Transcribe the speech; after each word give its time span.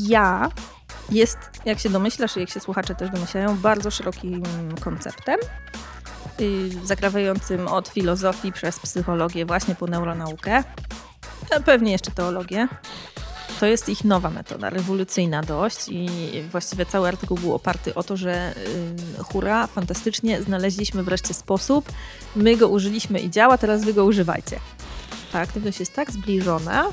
ja 0.00 0.50
jest, 1.10 1.38
jak 1.64 1.78
się 1.78 1.90
domyślasz 1.90 2.36
i 2.36 2.40
jak 2.40 2.50
się 2.50 2.60
słuchacze 2.60 2.94
też 2.94 3.10
domyślają, 3.10 3.58
bardzo 3.58 3.90
szerokim 3.90 4.42
konceptem, 4.80 5.38
y, 6.40 6.70
zakrawającym 6.84 7.68
od 7.68 7.88
filozofii 7.88 8.52
przez 8.52 8.78
psychologię 8.78 9.46
właśnie 9.46 9.74
po 9.74 9.86
neuronaukę, 9.86 10.64
pewnie 11.64 11.92
jeszcze 11.92 12.10
teologię. 12.10 12.68
To 13.60 13.66
jest 13.66 13.88
ich 13.88 14.04
nowa 14.04 14.30
metoda, 14.30 14.70
rewolucyjna 14.70 15.42
dość 15.42 15.88
i 15.88 16.08
właściwie 16.50 16.86
cały 16.86 17.08
artykuł 17.08 17.36
był 17.36 17.54
oparty 17.54 17.94
o 17.94 18.02
to, 18.02 18.16
że 18.16 18.54
yy, 19.16 19.24
hura, 19.24 19.66
fantastycznie, 19.66 20.42
znaleźliśmy 20.42 21.02
wreszcie 21.02 21.34
sposób, 21.34 21.92
my 22.36 22.56
go 22.56 22.68
użyliśmy 22.68 23.20
i 23.20 23.30
działa, 23.30 23.58
teraz 23.58 23.84
wy 23.84 23.94
go 23.94 24.04
używajcie. 24.04 24.60
Ta 25.32 25.40
aktywność 25.40 25.80
jest 25.80 25.94
tak 25.94 26.10
zbliżona, 26.10 26.86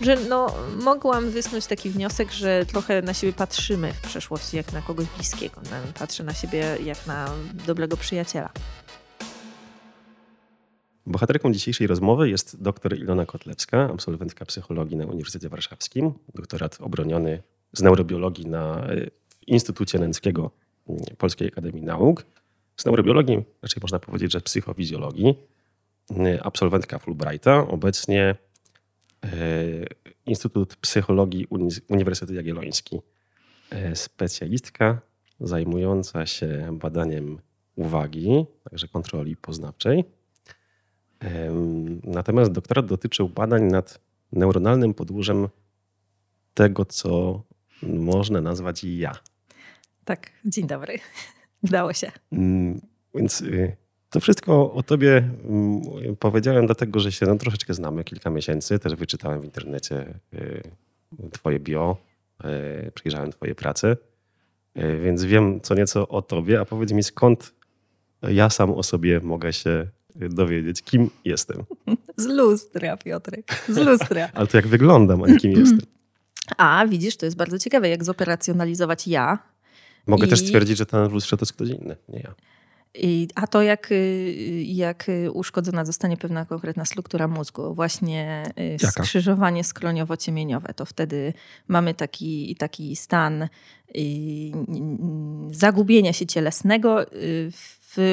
że 0.00 0.16
no, 0.16 0.54
mogłam 0.82 1.30
wysnuć 1.30 1.66
taki 1.66 1.90
wniosek, 1.90 2.32
że 2.32 2.66
trochę 2.66 3.02
na 3.02 3.14
siebie 3.14 3.32
patrzymy 3.32 3.92
w 3.92 4.00
przeszłości 4.00 4.56
jak 4.56 4.72
na 4.72 4.82
kogoś 4.82 5.06
bliskiego. 5.16 5.60
Patrzę 5.98 6.24
na 6.24 6.34
siebie 6.34 6.76
jak 6.84 7.06
na 7.06 7.30
dobrego 7.66 7.96
przyjaciela. 7.96 8.50
Bohaterką 11.06 11.52
dzisiejszej 11.52 11.86
rozmowy 11.86 12.30
jest 12.30 12.62
dr 12.62 12.98
Ilona 12.98 13.26
Kotlewska, 13.26 13.90
absolwentka 13.92 14.44
psychologii 14.44 14.96
na 14.96 15.06
Uniwersytecie 15.06 15.48
Warszawskim, 15.48 16.12
doktorat 16.34 16.78
obroniony 16.80 17.42
z 17.72 17.82
neurobiologii 17.82 18.46
na 18.46 18.86
e, 18.86 19.10
Instytucie 19.46 19.98
Nęckiego 19.98 20.50
Polskiej 21.18 21.48
Akademii 21.48 21.82
Nauk. 21.82 22.24
Z 22.76 22.84
neurobiologii, 22.84 23.42
raczej 23.62 23.80
można 23.82 23.98
powiedzieć, 23.98 24.32
że 24.32 24.40
psychofizjologii, 24.40 25.34
e, 26.10 26.42
absolwentka 26.42 26.98
Fulbrighta, 26.98 27.68
obecnie 27.68 28.34
Instytut 30.26 30.76
Psychologii 30.76 31.46
Uniwersytet 31.88 32.36
Jagielloński, 32.36 33.00
specjalistka 33.94 35.00
zajmująca 35.40 36.26
się 36.26 36.78
badaniem 36.80 37.38
uwagi, 37.76 38.46
także 38.70 38.88
kontroli 38.88 39.36
poznawczej 39.36 40.04
Natomiast 42.04 42.52
doktorat 42.52 42.86
dotyczył 42.86 43.28
badań 43.28 43.62
nad 43.62 44.00
neuronalnym 44.32 44.94
podłużem 44.94 45.48
tego, 46.54 46.84
co 46.84 47.42
można 47.82 48.40
nazwać 48.40 48.84
ja. 48.84 49.12
Tak, 50.04 50.30
dzień 50.44 50.66
dobry. 50.66 50.98
Udało 51.68 51.92
się. 51.92 52.12
Mm, 52.32 52.80
więc 53.14 53.40
y, 53.40 53.76
to 54.14 54.20
wszystko 54.20 54.72
o 54.72 54.82
tobie 54.82 55.30
mm, 55.44 55.82
powiedziałem, 56.18 56.66
dlatego 56.66 57.00
że 57.00 57.12
się 57.12 57.26
no, 57.26 57.36
troszeczkę 57.36 57.74
znamy 57.74 58.04
kilka 58.04 58.30
miesięcy. 58.30 58.78
Też 58.78 58.94
wyczytałem 58.94 59.40
w 59.40 59.44
internecie 59.44 60.20
y, 60.34 60.62
twoje 61.32 61.60
bio, 61.60 61.96
y, 62.86 62.92
przyjrzałem 62.92 63.32
twoje 63.32 63.54
prace, 63.54 63.96
więc 65.02 65.24
wiem 65.24 65.60
co 65.60 65.74
nieco 65.74 66.08
o 66.08 66.22
tobie. 66.22 66.60
A 66.60 66.64
powiedz 66.64 66.92
mi, 66.92 67.02
skąd 67.02 67.54
ja 68.22 68.50
sam 68.50 68.70
o 68.70 68.82
sobie 68.82 69.20
mogę 69.20 69.52
się 69.52 69.86
dowiedzieć, 70.16 70.82
kim 70.82 71.10
jestem. 71.24 71.64
Z 72.16 72.26
lustra, 72.26 72.96
Piotrek, 72.96 73.64
z 73.68 73.76
lustra. 73.76 74.28
Ale 74.34 74.46
to 74.46 74.56
jak 74.56 74.66
wyglądam, 74.66 75.22
a 75.22 75.26
nie 75.26 75.36
kim 75.36 75.52
jestem. 75.52 75.80
A, 76.56 76.86
widzisz, 76.86 77.16
to 77.16 77.26
jest 77.26 77.36
bardzo 77.36 77.58
ciekawe, 77.58 77.88
jak 77.88 78.04
zoperacjonalizować 78.04 79.08
ja. 79.08 79.38
Mogę 80.06 80.26
I... 80.26 80.30
też 80.30 80.40
stwierdzić, 80.40 80.78
że 80.78 80.86
ten 80.86 81.12
lustrze 81.12 81.36
to 81.36 81.42
jest 81.42 81.52
ktoś 81.52 81.68
inny, 81.68 81.96
nie 82.08 82.20
ja. 82.20 82.34
A 83.34 83.46
to 83.46 83.62
jak, 83.62 83.90
jak 84.64 85.06
uszkodzona 85.32 85.84
zostanie 85.84 86.16
pewna 86.16 86.44
konkretna 86.44 86.84
struktura 86.84 87.28
mózgu, 87.28 87.74
właśnie 87.74 88.42
y, 88.58 88.76
Jaka? 88.82 88.88
skrzyżowanie 88.88 89.64
skroniowo-ciemieniowe, 89.64 90.74
to 90.74 90.84
wtedy 90.84 91.32
mamy 91.68 91.94
taki, 91.94 92.56
taki 92.56 92.96
stan 92.96 93.42
y, 93.42 93.48
zagubienia 95.50 96.12
się 96.12 96.26
cielesnego 96.26 97.12
y, 97.12 97.50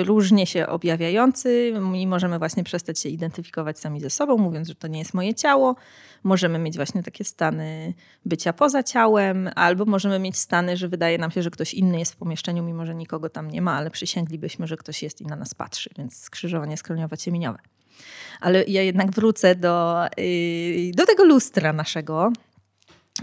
różnie 0.03 0.45
się 0.45 0.67
objawiający 0.67 1.73
i 1.95 2.07
możemy 2.07 2.39
właśnie 2.39 2.63
przestać 2.63 2.99
się 2.99 3.09
identyfikować 3.09 3.79
sami 3.79 4.01
ze 4.01 4.09
sobą, 4.09 4.37
mówiąc, 4.37 4.67
że 4.67 4.75
to 4.75 4.87
nie 4.87 4.99
jest 4.99 5.13
moje 5.13 5.33
ciało. 5.33 5.75
Możemy 6.23 6.59
mieć 6.59 6.75
właśnie 6.75 7.03
takie 7.03 7.23
stany 7.23 7.93
bycia 8.25 8.53
poza 8.53 8.83
ciałem, 8.83 9.49
albo 9.55 9.85
możemy 9.85 10.19
mieć 10.19 10.37
stany, 10.37 10.77
że 10.77 10.87
wydaje 10.87 11.17
nam 11.17 11.31
się, 11.31 11.43
że 11.43 11.49
ktoś 11.49 11.73
inny 11.73 11.99
jest 11.99 12.13
w 12.13 12.15
pomieszczeniu, 12.15 12.63
mimo 12.63 12.85
że 12.85 12.95
nikogo 12.95 13.29
tam 13.29 13.51
nie 13.51 13.61
ma, 13.61 13.73
ale 13.73 13.91
przysięglibyśmy, 13.91 14.67
że 14.67 14.77
ktoś 14.77 15.03
jest 15.03 15.21
i 15.21 15.25
na 15.25 15.35
nas 15.35 15.53
patrzy, 15.53 15.89
więc 15.97 16.15
skrzyżowanie 16.15 16.75
skroniowo-ciemieniowe. 16.77 17.57
Ale 18.41 18.63
ja 18.63 18.81
jednak 18.81 19.11
wrócę 19.11 19.55
do, 19.55 20.05
yy, 20.17 20.91
do 20.91 21.05
tego 21.05 21.23
lustra 21.23 21.73
naszego, 21.73 22.31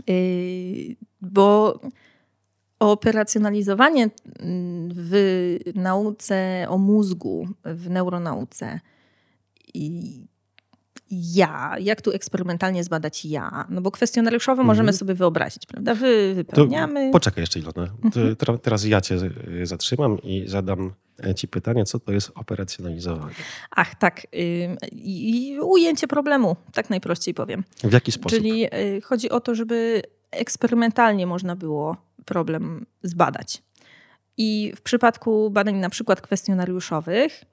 yy, 0.07 0.97
bo 1.21 1.81
operacjonalizowanie 2.79 4.11
mm, 4.39 4.89
w 4.95 5.13
nauce 5.75 6.67
o 6.69 6.79
mózgu, 6.79 7.49
w 7.65 7.91
neuronauce 7.91 8.81
i 9.75 10.03
ja, 11.11 11.75
jak 11.81 12.03
tu 12.03 12.13
eksperymentalnie 12.13 12.85
zbadać 12.85 13.25
ja? 13.25 13.67
No 13.69 13.81
bo 13.81 13.91
kwestionariuszowo 13.91 14.63
mhm. 14.63 14.67
możemy 14.67 14.93
sobie 14.93 15.15
wyobrazić, 15.15 15.67
prawda? 15.67 15.95
Wy 15.95 16.35
wypełniamy. 16.35 17.07
To 17.07 17.13
poczekaj 17.13 17.43
jeszcze 17.43 17.59
Ilona. 17.59 17.95
Mhm. 18.05 18.37
Teraz 18.63 18.85
ja 18.85 19.01
cię 19.01 19.19
zatrzymam 19.63 20.19
i 20.23 20.45
zadam 20.49 20.93
e, 21.25 21.35
ci 21.35 21.49
pytanie, 21.49 21.85
co 21.85 21.99
to 21.99 22.13
jest 22.13 22.33
operacjonalizowanie? 22.35 23.35
Ach, 23.71 23.95
tak. 23.95 24.27
I 24.93 25.59
ujęcie 25.63 26.09
problemu, 26.09 26.57
tak 26.73 26.91
najprościej 26.91 27.35
powiem. 27.35 27.65
W 27.85 27.93
jaki 27.93 28.13
sposób? 28.13 28.39
Czyli 28.39 28.75
y, 28.75 29.01
chodzi 29.01 29.31
o 29.31 29.41
to, 29.41 29.55
żeby 29.55 30.03
eksperymentalnie 30.31 31.27
można 31.27 31.57
było 31.57 31.97
problem 32.29 32.87
zbadać. 33.03 33.63
I 34.37 34.73
w 34.77 34.81
przypadku 34.81 35.51
badań 35.51 35.77
na 35.77 35.91
przykład 35.91 36.21
kwestionariuszowych 36.21 37.45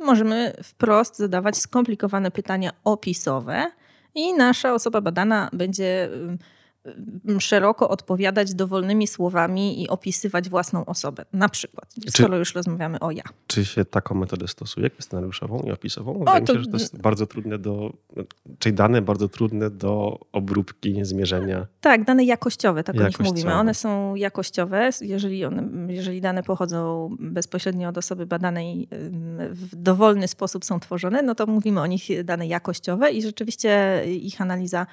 możemy 0.00 0.52
wprost 0.62 1.18
zadawać 1.18 1.56
skomplikowane 1.56 2.30
pytania 2.30 2.70
opisowe 2.84 3.70
i 4.14 4.34
nasza 4.34 4.74
osoba 4.74 5.00
badana 5.00 5.50
będzie 5.52 6.08
szeroko 7.38 7.88
odpowiadać 7.88 8.54
dowolnymi 8.54 9.06
słowami 9.06 9.82
i 9.82 9.88
opisywać 9.88 10.48
własną 10.48 10.84
osobę. 10.84 11.24
Na 11.32 11.48
przykład, 11.48 11.94
skoro 12.08 12.38
już 12.38 12.54
rozmawiamy 12.54 13.00
o 13.00 13.10
ja. 13.10 13.22
Czy 13.46 13.64
się 13.64 13.84
taką 13.84 14.14
metodę 14.14 14.48
stosuje, 14.48 14.90
kwestionariuszową 14.90 15.62
i 15.66 15.72
opisową? 15.72 16.18
Wydaje 16.18 16.42
o, 16.42 16.46
to... 16.46 16.52
mi 16.52 16.58
się, 16.58 16.64
że 16.64 16.70
to 16.70 16.76
jest 16.76 17.00
bardzo 17.00 17.26
trudne 17.26 17.58
do, 17.58 17.92
czyli 18.58 18.74
dane 18.74 19.02
bardzo 19.02 19.28
trudne 19.28 19.70
do 19.70 20.18
obróbki, 20.32 21.04
zmierzenia. 21.04 21.66
Tak, 21.80 22.04
dane 22.04 22.24
jakościowe, 22.24 22.84
tak 22.84 22.96
jakościowe. 22.96 23.24
o 23.24 23.24
nich 23.24 23.34
mówimy. 23.34 23.54
One 23.54 23.74
są 23.74 24.14
jakościowe, 24.14 24.90
jeżeli, 25.00 25.44
one, 25.44 25.92
jeżeli 25.92 26.20
dane 26.20 26.42
pochodzą 26.42 27.10
bezpośrednio 27.20 27.88
od 27.88 27.98
osoby 27.98 28.26
badanej, 28.26 28.88
w 29.50 29.76
dowolny 29.76 30.28
sposób 30.28 30.64
są 30.64 30.80
tworzone, 30.80 31.22
no 31.22 31.34
to 31.34 31.46
mówimy 31.46 31.80
o 31.80 31.86
nich 31.86 32.24
dane 32.24 32.46
jakościowe 32.46 33.10
i 33.10 33.22
rzeczywiście 33.22 34.02
ich 34.06 34.40
analiza 34.40 34.86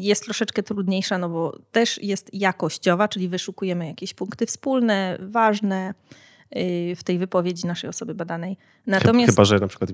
jest 0.00 0.24
troszeczkę 0.24 0.62
trudniejsza, 0.62 1.18
no 1.18 1.28
bo 1.28 1.58
też 1.72 2.02
jest 2.02 2.34
jakościowa, 2.34 3.08
czyli 3.08 3.28
wyszukujemy 3.28 3.86
jakieś 3.86 4.14
punkty 4.14 4.46
wspólne, 4.46 5.18
ważne 5.20 5.94
y, 6.56 6.96
w 6.96 7.04
tej 7.04 7.18
wypowiedzi 7.18 7.66
naszej 7.66 7.90
osoby 7.90 8.14
badanej. 8.14 8.56
Natomiast... 8.86 9.30
Chyba, 9.30 9.44
że 9.44 9.58
na 9.58 9.68
przykład 9.68 9.90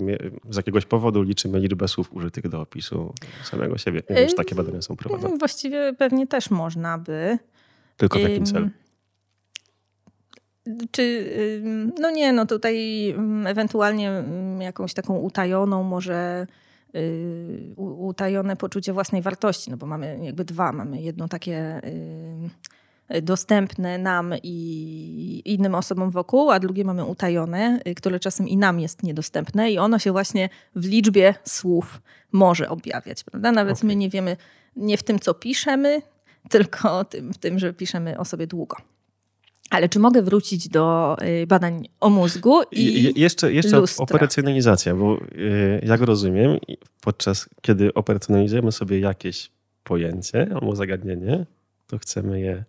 z 0.49 0.57
jakiegoś 0.57 0.85
powodu 0.85 1.21
liczymy 1.21 1.59
liczbę 1.59 1.87
słów 1.87 2.13
użytych 2.13 2.49
do 2.49 2.61
opisu 2.61 3.13
samego 3.43 3.77
siebie. 3.77 4.03
Nie 4.09 4.15
wiem, 4.15 4.29
czy 4.29 4.35
takie 4.35 4.55
badania 4.55 4.81
są 4.81 4.95
prowadzone. 4.95 5.37
Właściwie 5.37 5.93
pewnie 5.93 6.27
też 6.27 6.49
można 6.49 6.97
by. 6.97 7.37
Tylko 7.97 8.19
w 8.19 8.21
jakim 8.21 8.45
celu? 8.45 8.69
Czy, 10.91 11.31
no 11.99 12.11
nie, 12.11 12.33
no 12.33 12.45
tutaj 12.45 13.09
ewentualnie 13.45 14.23
jakąś 14.59 14.93
taką 14.93 15.17
utajoną 15.17 15.83
może 15.83 16.47
Y, 16.95 17.73
utajone 17.77 18.55
poczucie 18.55 18.93
własnej 18.93 19.21
wartości, 19.21 19.71
no 19.71 19.77
bo 19.77 19.85
mamy 19.85 20.19
jakby 20.23 20.45
dwa. 20.45 20.71
Mamy 20.71 21.01
jedno 21.01 21.27
takie 21.27 21.81
y, 23.15 23.21
dostępne 23.21 23.97
nam 23.97 24.33
i 24.43 25.41
innym 25.45 25.75
osobom 25.75 26.11
wokół, 26.11 26.51
a 26.51 26.59
drugie 26.59 26.85
mamy 26.85 27.05
utajone, 27.05 27.79
y, 27.87 27.95
które 27.95 28.19
czasem 28.19 28.47
i 28.47 28.57
nam 28.57 28.79
jest 28.79 29.03
niedostępne 29.03 29.71
i 29.71 29.77
ono 29.77 29.99
się 29.99 30.11
właśnie 30.11 30.49
w 30.75 30.85
liczbie 30.85 31.33
słów 31.43 32.01
może 32.31 32.69
objawiać, 32.69 33.23
prawda? 33.23 33.51
Nawet 33.51 33.77
okay. 33.77 33.87
my 33.87 33.95
nie 33.95 34.09
wiemy 34.09 34.37
nie 34.75 34.97
w 34.97 35.03
tym, 35.03 35.19
co 35.19 35.33
piszemy, 35.33 36.01
tylko 36.49 37.05
tym, 37.05 37.33
w 37.33 37.37
tym, 37.37 37.59
że 37.59 37.73
piszemy 37.73 38.19
o 38.19 38.25
sobie 38.25 38.47
długo. 38.47 38.77
Ale 39.69 39.89
czy 39.89 39.99
mogę 39.99 40.21
wrócić 40.21 40.69
do 40.69 41.15
y, 41.21 41.47
badań 41.47 41.87
o 41.99 42.09
mózgu 42.09 42.61
i 42.71 43.03
Je, 43.03 43.11
Jeszcze, 43.15 43.53
jeszcze 43.53 43.79
lustra. 43.79 44.03
operacjonalizacja, 44.03 44.95
bo 44.95 45.17
y, 45.17 45.81
jak 45.85 46.01
rozumiem, 46.01 46.57
podczas 47.01 47.49
kiedy 47.61 47.93
operacjonalizujemy 47.93 48.71
sobie 48.71 48.99
jakieś 48.99 49.51
pojęcie 49.83 50.47
albo 50.53 50.75
zagadnienie, 50.75 51.45
to 51.87 51.97
chcemy 51.97 52.39
je 52.39 52.63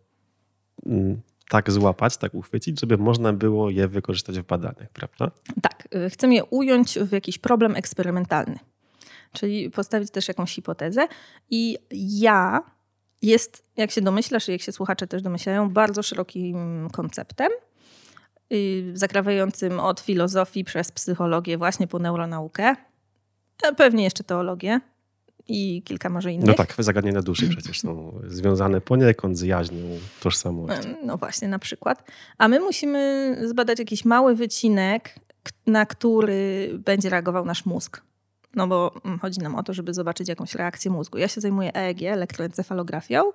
mm, 0.86 1.20
tak 1.48 1.70
złapać, 1.70 2.16
tak 2.16 2.34
uchwycić, 2.34 2.80
żeby 2.80 2.98
można 2.98 3.32
było 3.32 3.70
je 3.70 3.88
wykorzystać 3.88 4.40
w 4.40 4.46
badaniach, 4.46 4.90
prawda? 4.92 5.30
Tak, 5.62 5.88
y, 5.94 6.10
chcemy 6.10 6.34
je 6.34 6.44
ująć 6.44 6.98
w 6.98 7.12
jakiś 7.12 7.38
problem 7.38 7.76
eksperymentalny. 7.76 8.58
Czyli 9.32 9.70
postawić 9.70 10.10
też 10.10 10.28
jakąś 10.28 10.54
hipotezę 10.54 11.08
i 11.50 11.78
ja 12.20 12.62
jest, 13.23 13.62
jak 13.76 13.91
się 13.91 14.00
domyślasz 14.00 14.49
i 14.49 14.53
jak 14.53 14.61
się 14.61 14.73
słuchacze 14.73 15.06
też 15.06 15.23
domyślają, 15.23 15.70
bardzo 15.70 16.03
szerokim 16.03 16.88
konceptem, 16.93 17.53
y, 18.53 18.91
zakrawającym 18.94 19.81
od 19.81 20.00
filozofii 20.00 20.65
przez 20.65 20.93
psychologię 20.93 21.59
właśnie 21.59 21.87
po 21.87 21.99
neuronaukę, 21.99 22.75
pewnie 23.76 24.05
jeszcze 24.05 24.25
teologię 24.25 24.81
i 25.49 25.82
kilka 25.82 26.09
może 26.09 26.32
innych. 26.32 26.47
No 26.47 26.55
tak, 26.55 26.75
zagadnienia 26.79 27.23
duszy 27.23 27.49
przecież 27.49 27.81
są 27.81 28.20
związane 28.26 28.81
poniekąd 28.81 29.38
z 29.38 29.43
jaźnią 29.43 29.99
tożsamości. 30.20 30.88
No 31.05 31.17
właśnie, 31.17 31.49
na 31.49 31.59
przykład. 31.59 32.11
A 32.38 32.49
my 32.49 32.61
musimy 32.61 33.37
zbadać 33.44 33.79
jakiś 33.79 34.05
mały 34.05 34.35
wycinek, 34.35 35.15
na 35.67 35.87
który 35.87 36.70
będzie 36.85 37.09
reagował 37.11 37.44
nasz 37.44 37.67
mózg. 37.67 38.03
No 38.54 38.66
bo 38.66 38.94
mm, 39.04 39.18
chodzi 39.18 39.40
nam 39.40 39.54
o 39.54 39.62
to, 39.62 39.74
żeby 39.74 39.94
zobaczyć 39.94 40.28
jakąś 40.28 40.54
reakcję 40.54 40.90
mózgu. 40.90 41.18
Ja 41.18 41.28
się 41.28 41.40
zajmuję 41.40 41.74
EEG, 41.74 42.02
elektroencefalografią. 42.02 43.32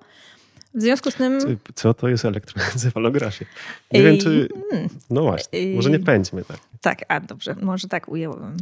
W 0.74 0.82
związku 0.82 1.10
z 1.10 1.14
tym. 1.14 1.58
Co 1.74 1.94
to 1.94 2.08
jest 2.08 2.24
elektroencefalografia? 2.24 3.44
Nie 3.92 4.02
wiem, 4.02 4.18
czy. 4.18 4.48
Hmm. 4.70 4.88
No 5.10 5.22
właśnie, 5.22 5.74
może 5.74 5.90
nie 5.90 5.98
pędźmy 5.98 6.44
tak. 6.44 6.58
Tak, 6.80 6.98
a 7.08 7.20
dobrze, 7.20 7.54
może 7.62 7.88
tak 7.88 8.08
ujęłam. 8.08 8.56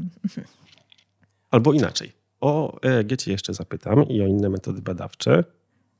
Albo 1.50 1.72
inaczej. 1.72 2.12
O 2.40 2.80
EEG 2.82 3.16
cię 3.16 3.32
jeszcze 3.32 3.54
zapytam 3.54 4.08
i 4.08 4.22
o 4.22 4.26
inne 4.26 4.48
metody 4.50 4.82
badawcze. 4.82 5.44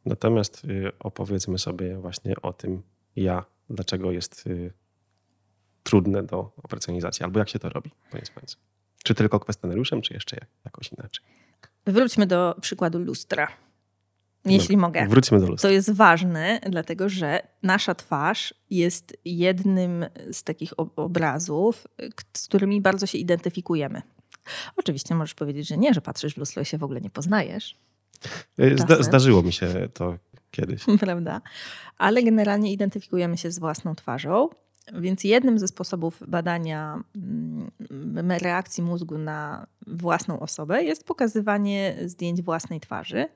Natomiast 0.04 0.64
y, 0.64 0.92
opowiedzmy 0.98 1.58
sobie 1.58 1.98
właśnie 1.98 2.34
o 2.42 2.52
tym 2.52 2.82
ja, 3.16 3.44
dlaczego 3.70 4.12
jest 4.12 4.46
y, 4.46 4.72
trudne 5.82 6.22
do 6.22 6.52
operacjonizacji, 6.62 7.24
albo 7.24 7.38
jak 7.38 7.48
się 7.48 7.58
to 7.58 7.68
robi, 7.68 7.90
koniec 8.10 8.30
końców. 8.30 8.71
Czy 9.02 9.14
tylko 9.14 9.40
kwestionariuszem, 9.40 10.02
czy 10.02 10.14
jeszcze 10.14 10.36
jakoś 10.64 10.92
inaczej? 10.92 11.24
Wróćmy 11.86 12.26
do 12.26 12.56
przykładu 12.60 12.98
lustra. 12.98 13.48
Jeśli 14.44 14.76
no, 14.76 14.82
mogę. 14.82 15.08
Wróćmy 15.08 15.40
do 15.40 15.46
lustra. 15.46 15.68
To 15.68 15.72
jest 15.72 15.92
ważne, 15.92 16.60
dlatego 16.70 17.08
że 17.08 17.42
nasza 17.62 17.94
twarz 17.94 18.54
jest 18.70 19.16
jednym 19.24 20.06
z 20.32 20.42
takich 20.42 20.72
obrazów, 20.96 21.86
z 22.36 22.48
którymi 22.48 22.80
bardzo 22.80 23.06
się 23.06 23.18
identyfikujemy. 23.18 24.02
Oczywiście 24.76 25.14
możesz 25.14 25.34
powiedzieć, 25.34 25.68
że 25.68 25.76
nie, 25.76 25.94
że 25.94 26.00
patrzysz 26.00 26.34
w 26.34 26.36
lustro 26.36 26.62
i 26.62 26.64
się 26.64 26.78
w 26.78 26.84
ogóle 26.84 27.00
nie 27.00 27.10
poznajesz. 27.10 27.76
E, 28.58 28.78
zda 28.78 29.02
zdarzyło 29.02 29.42
mi 29.42 29.52
się 29.52 29.88
to 29.94 30.18
kiedyś. 30.50 30.84
Prawda? 31.00 31.40
Ale 31.98 32.22
generalnie 32.22 32.72
identyfikujemy 32.72 33.38
się 33.38 33.50
z 33.50 33.58
własną 33.58 33.94
twarzą. 33.94 34.48
Więc 34.92 35.24
jednym 35.24 35.58
ze 35.58 35.68
sposobów 35.68 36.22
badania 36.28 37.02
mm, 37.16 38.30
reakcji 38.30 38.82
mózgu 38.82 39.18
na 39.18 39.66
własną 39.86 40.40
osobę 40.40 40.82
jest 40.82 41.04
pokazywanie 41.04 41.96
zdjęć 42.06 42.42
własnej 42.42 42.80
twarzy. 42.80 43.28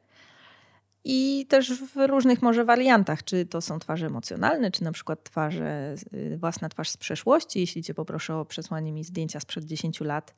I 1.04 1.46
też 1.48 1.82
w 1.82 1.96
różnych 2.06 2.42
może 2.42 2.64
wariantach, 2.64 3.24
czy 3.24 3.46
to 3.46 3.60
są 3.60 3.78
twarze 3.78 4.06
emocjonalne, 4.06 4.70
czy 4.70 4.84
na 4.84 4.92
przykład 4.92 5.22
twarze, 5.22 5.94
y, 6.14 6.38
własna 6.38 6.68
twarz 6.68 6.90
z 6.90 6.96
przeszłości. 6.96 7.60
Jeśli 7.60 7.82
cię 7.82 7.94
poproszę 7.94 8.36
o 8.36 8.44
przesłanie 8.44 8.92
mi 8.92 9.04
zdjęcia 9.04 9.40
sprzed 9.40 9.64
10 9.64 10.00
lat 10.00 10.34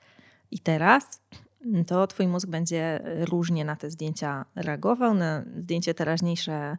i 0.50 0.58
teraz, 0.58 1.22
to 1.86 2.06
twój 2.06 2.26
mózg 2.26 2.48
będzie 2.48 3.00
różnie 3.04 3.64
na 3.64 3.76
te 3.76 3.90
zdjęcia 3.90 4.44
reagował. 4.56 5.14
Na 5.14 5.44
zdjęcie 5.56 5.94
teraźniejsze 5.94 6.76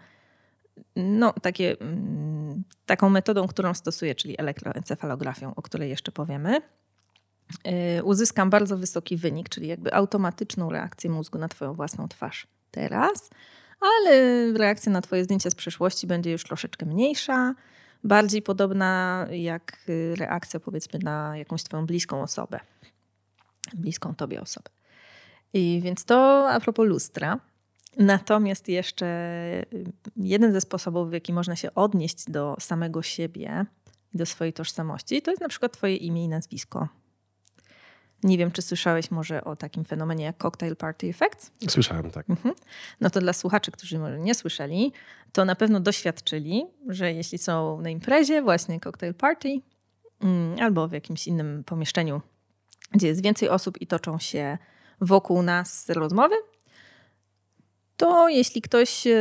no, 0.95 1.33
takie, 1.41 1.81
mm, 1.81 2.38
taką 2.85 3.09
metodą, 3.09 3.47
którą 3.47 3.73
stosuję, 3.73 4.15
czyli 4.15 4.39
elektroencefalografią, 4.39 5.56
o 5.56 5.61
której 5.61 5.89
jeszcze 5.89 6.11
powiemy, 6.11 6.61
y, 7.97 8.03
uzyskam 8.03 8.50
bardzo 8.50 8.77
wysoki 8.77 9.17
wynik, 9.17 9.50
czyli 9.50 9.67
jakby 9.67 9.94
automatyczną 9.94 10.69
reakcję 10.69 11.09
mózgu 11.09 11.38
na 11.38 11.47
Twoją 11.47 11.73
własną 11.73 12.07
twarz 12.07 12.47
teraz, 12.71 13.29
ale 13.81 14.44
reakcja 14.53 14.91
na 14.91 15.01
Twoje 15.01 15.23
zdjęcie 15.23 15.51
z 15.51 15.56
przeszłości 15.56 16.07
będzie 16.07 16.31
już 16.31 16.44
troszeczkę 16.44 16.85
mniejsza, 16.85 17.56
bardziej 18.03 18.41
podobna 18.41 19.25
jak 19.31 19.77
y, 19.89 20.15
reakcja 20.15 20.59
powiedzmy 20.59 21.00
na 21.03 21.38
jakąś 21.38 21.63
Twoją 21.63 21.85
bliską 21.85 22.21
osobę, 22.21 22.59
bliską 23.73 24.15
Tobie 24.15 24.41
osobę. 24.41 24.69
I 25.53 25.81
więc 25.83 26.06
to 26.06 26.50
a 26.50 26.59
propos 26.59 26.88
lustra. 26.88 27.39
Natomiast 27.99 28.67
jeszcze 28.67 29.05
y, 29.73 29.83
jeden 30.17 30.53
ze 30.53 30.61
sposobów, 30.61 31.09
w 31.09 31.13
jaki 31.13 31.33
można 31.33 31.55
się 31.55 31.73
odnieść 31.73 32.23
do 32.27 32.55
samego 32.59 33.01
siebie 33.01 33.65
i 34.13 34.17
do 34.17 34.25
swojej 34.25 34.53
tożsamości, 34.53 35.21
to 35.21 35.31
jest 35.31 35.41
na 35.41 35.49
przykład 35.49 35.73
Twoje 35.73 35.95
imię 35.95 36.23
i 36.23 36.27
nazwisko. 36.27 36.87
Nie 38.23 38.37
wiem, 38.37 38.51
czy 38.51 38.61
słyszałeś 38.61 39.11
może 39.11 39.43
o 39.43 39.55
takim 39.55 39.83
fenomenie 39.83 40.25
jak 40.25 40.37
Cocktail 40.37 40.75
Party 40.75 41.07
Effect? 41.07 41.51
Słyszałem, 41.69 42.11
tak. 42.11 42.29
Mhm. 42.29 42.55
No 43.01 43.09
to 43.09 43.19
dla 43.19 43.33
słuchaczy, 43.33 43.71
którzy 43.71 43.99
może 43.99 44.19
nie 44.19 44.35
słyszeli, 44.35 44.93
to 45.31 45.45
na 45.45 45.55
pewno 45.55 45.79
doświadczyli, 45.79 46.65
że 46.87 47.13
jeśli 47.13 47.37
są 47.37 47.81
na 47.81 47.89
imprezie, 47.89 48.41
właśnie 48.41 48.79
cocktail 48.79 49.13
party, 49.13 49.61
mm, 50.21 50.59
albo 50.59 50.87
w 50.87 50.91
jakimś 50.91 51.27
innym 51.27 51.63
pomieszczeniu, 51.63 52.21
gdzie 52.91 53.07
jest 53.07 53.23
więcej 53.23 53.49
osób 53.49 53.81
i 53.81 53.87
toczą 53.87 54.19
się 54.19 54.57
wokół 55.01 55.41
nas 55.41 55.89
rozmowy, 55.89 56.35
to 57.99 58.29
jeśli 58.29 58.61
ktoś 58.61 59.07
e, 59.07 59.15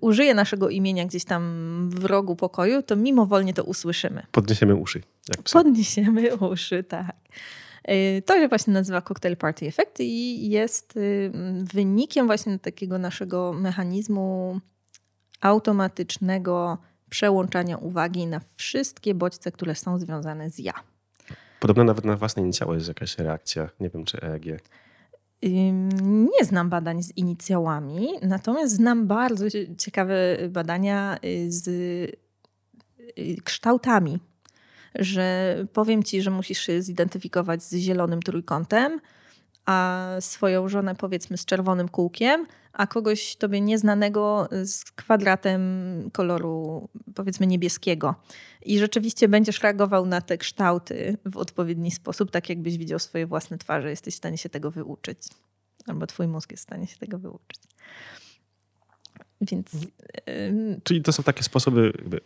użyje 0.00 0.34
naszego 0.34 0.68
imienia 0.68 1.04
gdzieś 1.04 1.24
tam 1.24 1.42
w 1.90 2.04
rogu 2.04 2.36
pokoju, 2.36 2.82
to 2.82 2.96
mimowolnie 2.96 3.54
to 3.54 3.64
usłyszymy. 3.64 4.26
Podniesiemy 4.32 4.74
uszy. 4.74 5.02
Podniesiemy 5.52 6.36
uszy, 6.52 6.84
tak. 6.84 7.16
E, 7.84 8.22
to 8.22 8.34
się 8.40 8.48
właśnie 8.48 8.72
nazywa 8.72 9.00
Cocktail 9.00 9.36
Party 9.36 9.66
Effect 9.66 10.00
i 10.00 10.50
jest 10.50 10.96
y, 10.96 11.32
wynikiem 11.74 12.26
właśnie 12.26 12.58
takiego 12.58 12.98
naszego 12.98 13.52
mechanizmu 13.52 14.60
automatycznego 15.40 16.78
przełączania 17.10 17.76
uwagi 17.76 18.26
na 18.26 18.40
wszystkie 18.56 19.14
bodźce, 19.14 19.52
które 19.52 19.74
są 19.74 19.98
związane 19.98 20.50
z 20.50 20.58
ja. 20.58 20.72
Podobno 21.60 21.84
nawet 21.84 22.04
na 22.04 22.16
własne 22.16 22.42
inicjały 22.42 22.74
jest 22.74 22.88
jakaś 22.88 23.18
reakcja. 23.18 23.68
Nie 23.80 23.90
wiem, 23.90 24.04
czy 24.04 24.22
EEG. 24.22 24.62
Nie 26.02 26.44
znam 26.44 26.70
badań 26.70 27.02
z 27.02 27.16
inicjałami, 27.16 28.08
natomiast 28.22 28.74
znam 28.74 29.06
bardzo 29.06 29.44
ciekawe 29.78 30.14
badania 30.50 31.18
y, 31.24 31.52
z 31.52 31.68
y, 31.68 33.36
kształtami. 33.44 34.18
Że 34.94 35.56
powiem 35.72 36.02
ci, 36.02 36.22
że 36.22 36.30
musisz 36.30 36.58
się 36.58 36.82
zidentyfikować 36.82 37.62
z 37.62 37.76
zielonym 37.76 38.22
trójkątem, 38.22 39.00
a 39.66 40.08
swoją 40.20 40.68
żonę 40.68 40.94
powiedzmy 40.94 41.36
z 41.38 41.44
czerwonym 41.44 41.88
kółkiem, 41.88 42.46
a 42.72 42.86
kogoś 42.86 43.36
tobie 43.36 43.60
nieznanego 43.60 44.48
z 44.64 44.84
kwadratem 44.84 45.62
koloru 46.12 46.88
powiedzmy 47.14 47.46
niebieskiego. 47.46 48.14
I 48.64 48.78
rzeczywiście 48.78 49.28
będziesz 49.28 49.62
reagował 49.62 50.06
na 50.06 50.20
te 50.20 50.38
kształty 50.38 51.18
w 51.24 51.36
odpowiedni 51.36 51.90
sposób, 51.90 52.30
tak 52.30 52.48
jakbyś 52.48 52.78
widział 52.78 52.98
swoje 52.98 53.26
własne 53.26 53.58
twarze. 53.58 53.90
Jesteś 53.90 54.14
w 54.14 54.16
stanie 54.16 54.38
się 54.38 54.48
tego 54.48 54.70
wyuczyć. 54.70 55.18
Albo 55.86 56.06
twój 56.06 56.28
mózg 56.28 56.50
jest 56.50 56.62
w 56.62 56.66
stanie 56.66 56.86
się 56.86 56.96
tego 56.96 57.18
wyuczyć. 57.18 57.60
Więc... 59.40 59.72
Yy... 60.26 60.80
Czyli 60.84 61.02
to 61.02 61.12
są 61.12 61.22
takie 61.22 61.42
sposoby 61.42 61.92
jakby, 61.98 62.20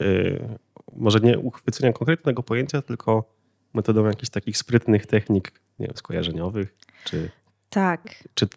yy, 0.00 0.58
może 0.96 1.20
nie 1.20 1.38
uchwycenia 1.38 1.92
konkretnego 1.92 2.42
pojęcia, 2.42 2.82
tylko 2.82 3.35
metodą 3.76 4.04
jakichś 4.04 4.30
takich 4.30 4.58
sprytnych 4.58 5.06
technik 5.06 5.52
nie 5.78 5.86
wiem, 5.86 5.96
skojarzeniowych, 5.96 6.74
czy, 7.04 7.30
tak. 7.70 8.24
czy 8.34 8.48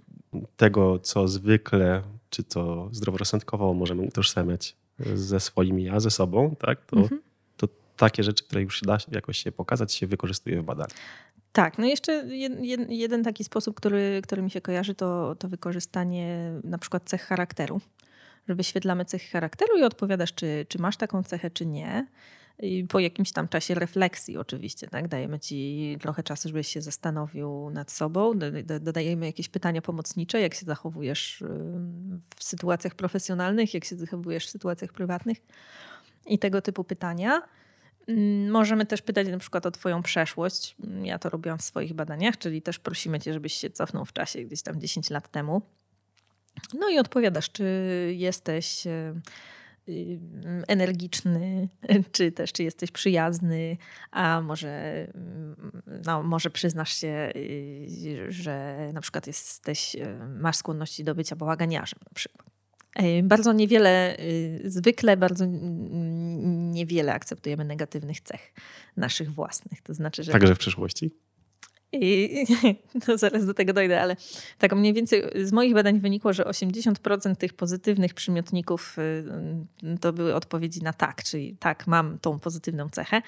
tego, 0.58 1.00
co 1.00 1.28
zwykle, 1.28 2.04
czy 2.30 2.44
to 2.44 2.90
zdroworozsądkowo 2.92 3.74
możemy 3.74 4.02
utożsamiać 4.02 4.76
ze 5.14 5.40
swoim 5.40 5.80
ja, 5.80 6.00
ze 6.00 6.12
sobą, 6.12 6.56
tak? 6.56 6.86
To, 6.86 6.98
mhm. 6.98 7.22
to 7.58 7.68
takie 7.98 8.24
rzeczy, 8.24 8.44
które 8.44 8.62
już 8.62 8.82
da 8.82 8.98
jakoś 9.12 9.38
się 9.38 9.52
pokazać, 9.52 9.94
się 9.94 10.08
wykorzystuje 10.08 10.62
w 10.62 10.66
badaniu. 10.66 10.94
Tak, 11.52 11.78
no 11.78 11.86
jeszcze 11.86 12.14
jeden, 12.14 12.92
jeden 12.92 13.24
taki 13.24 13.44
sposób, 13.44 13.76
który, 13.76 14.22
który 14.24 14.42
mi 14.42 14.52
się 14.52 14.62
kojarzy, 14.62 14.96
to, 14.96 15.36
to 15.36 15.48
wykorzystanie 15.48 16.52
na 16.64 16.78
przykład 16.78 17.04
cech 17.06 17.22
charakteru. 17.22 17.82
Że 18.48 18.56
wyświetlamy 18.56 19.06
cechy 19.06 19.28
charakteru 19.28 19.78
i 19.78 19.84
odpowiadasz, 19.84 20.34
czy, 20.34 20.66
czy 20.70 20.82
masz 20.82 20.98
taką 20.98 21.24
cechę, 21.24 21.52
czy 21.52 21.66
nie. 21.66 22.08
I 22.60 22.84
po 22.84 23.00
jakimś 23.00 23.32
tam 23.32 23.48
czasie 23.48 23.74
refleksji 23.76 24.38
oczywiście, 24.38 24.88
tak? 24.88 25.08
Dajemy 25.08 25.40
ci 25.40 25.98
trochę 26.02 26.24
czasu, 26.24 26.48
żebyś 26.48 26.68
się 26.68 26.82
zastanowił 26.82 27.70
nad 27.70 27.92
sobą. 27.92 28.34
Dodajemy 28.82 29.26
jakieś 29.26 29.50
pytania 29.50 29.82
pomocnicze, 29.82 30.42
jak 30.42 30.54
się 30.54 30.66
zachowujesz 30.66 31.44
w 32.36 32.44
sytuacjach 32.44 32.96
profesjonalnych, 32.96 33.74
jak 33.74 33.86
się 33.86 33.96
zachowujesz 33.96 34.46
w 34.46 34.50
sytuacjach 34.50 34.94
prywatnych 34.94 35.38
i 36.26 36.40
tego 36.40 36.62
typu 36.62 36.84
pytania. 36.84 37.42
Mm, 38.08 38.52
możemy 38.52 38.86
też 38.86 39.02
pytać 39.02 39.28
na 39.28 39.38
przykład 39.38 39.66
o 39.66 39.72
Twoją 39.72 40.04
przeszłość. 40.04 40.76
Ja 41.04 41.20
to 41.20 41.30
robiłam 41.30 41.58
w 41.58 41.64
swoich 41.64 41.94
badaniach, 41.94 42.38
czyli 42.38 42.62
też 42.62 42.80
prosimy 42.80 43.20
Cię, 43.20 43.34
żebyś 43.34 43.54
się 43.54 43.70
cofnął 43.70 44.06
w 44.06 44.14
czasie 44.14 44.44
gdzieś 44.44 44.62
tam 44.62 44.82
10 44.82 45.10
lat 45.10 45.32
temu. 45.32 45.62
No 46.74 46.90
i 46.90 47.00
odpowiadasz, 47.00 47.52
czy 47.52 47.64
jesteś 48.18 48.88
Y, 48.88 49.14
energiczny, 50.68 51.70
czy 52.12 52.32
też 52.32 52.52
czy 52.52 52.64
jesteś 52.64 52.92
przyjazny, 52.92 53.78
a 54.12 54.42
może, 54.42 55.08
no, 56.06 56.24
może 56.24 56.50
przyznasz 56.50 56.94
się, 56.94 57.32
y, 57.36 58.26
że 58.30 58.78
na 58.94 59.02
przykład 59.02 59.28
jesteś, 59.28 59.96
y, 59.96 60.18
masz 60.40 60.58
skłonności 60.58 61.04
do 61.04 61.16
bycia 61.16 61.36
bałaganiarzem 61.36 62.00
na 62.06 62.14
przykład. 62.14 62.50
Bardzo 63.24 63.54
niewiele, 63.54 64.18
zwykle 64.64 65.18
bardzo 65.18 65.46
niewiele 66.72 67.14
akceptujemy 67.14 67.66
negatywnych 67.66 68.22
cech 68.22 68.54
naszych 68.98 69.34
własnych. 69.34 69.82
To 69.82 69.94
znaczy, 69.94 70.24
że. 70.24 70.32
Także 70.32 70.56
w 70.56 70.60
przyszłości? 70.60 71.12
I 71.92 72.46
to 73.06 73.18
zaraz 73.18 73.46
do 73.46 73.54
tego 73.54 73.74
dojdę, 73.74 74.02
ale 74.02 74.16
tak 74.58 74.76
mniej 74.76 74.94
więcej 74.94 75.24
z 75.44 75.52
moich 75.52 75.74
badań 75.74 76.00
wynikło, 76.00 76.34
że 76.34 76.44
80% 76.44 77.36
tych 77.36 77.54
pozytywnych 77.54 78.14
przymiotników 78.14 78.98
y, 79.00 79.98
to 80.02 80.14
były 80.14 80.36
odpowiedzi 80.36 80.82
na 80.82 80.94
tak, 80.94 81.24
czyli 81.24 81.58
tak, 81.60 81.88
mam 81.88 82.20
tą 82.20 82.40
pozytywną 82.40 82.90
cechę. 82.90 83.22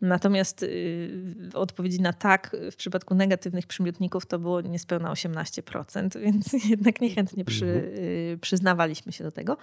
Natomiast 0.00 0.62
y, 0.62 1.10
odpowiedzi 1.54 2.00
na 2.00 2.12
tak 2.12 2.56
w 2.72 2.76
przypadku 2.76 3.14
negatywnych 3.14 3.66
przymiotników 3.66 4.26
to 4.26 4.38
było 4.38 4.60
niespełna 4.60 5.12
18%, 5.12 6.18
więc 6.24 6.52
jednak 6.68 7.00
niechętnie 7.00 7.44
przy, 7.44 7.66
mhm. 7.66 7.94
y, 7.94 8.38
przyznawaliśmy 8.40 9.12
się 9.12 9.24
do 9.24 9.32
tego. 9.32 9.56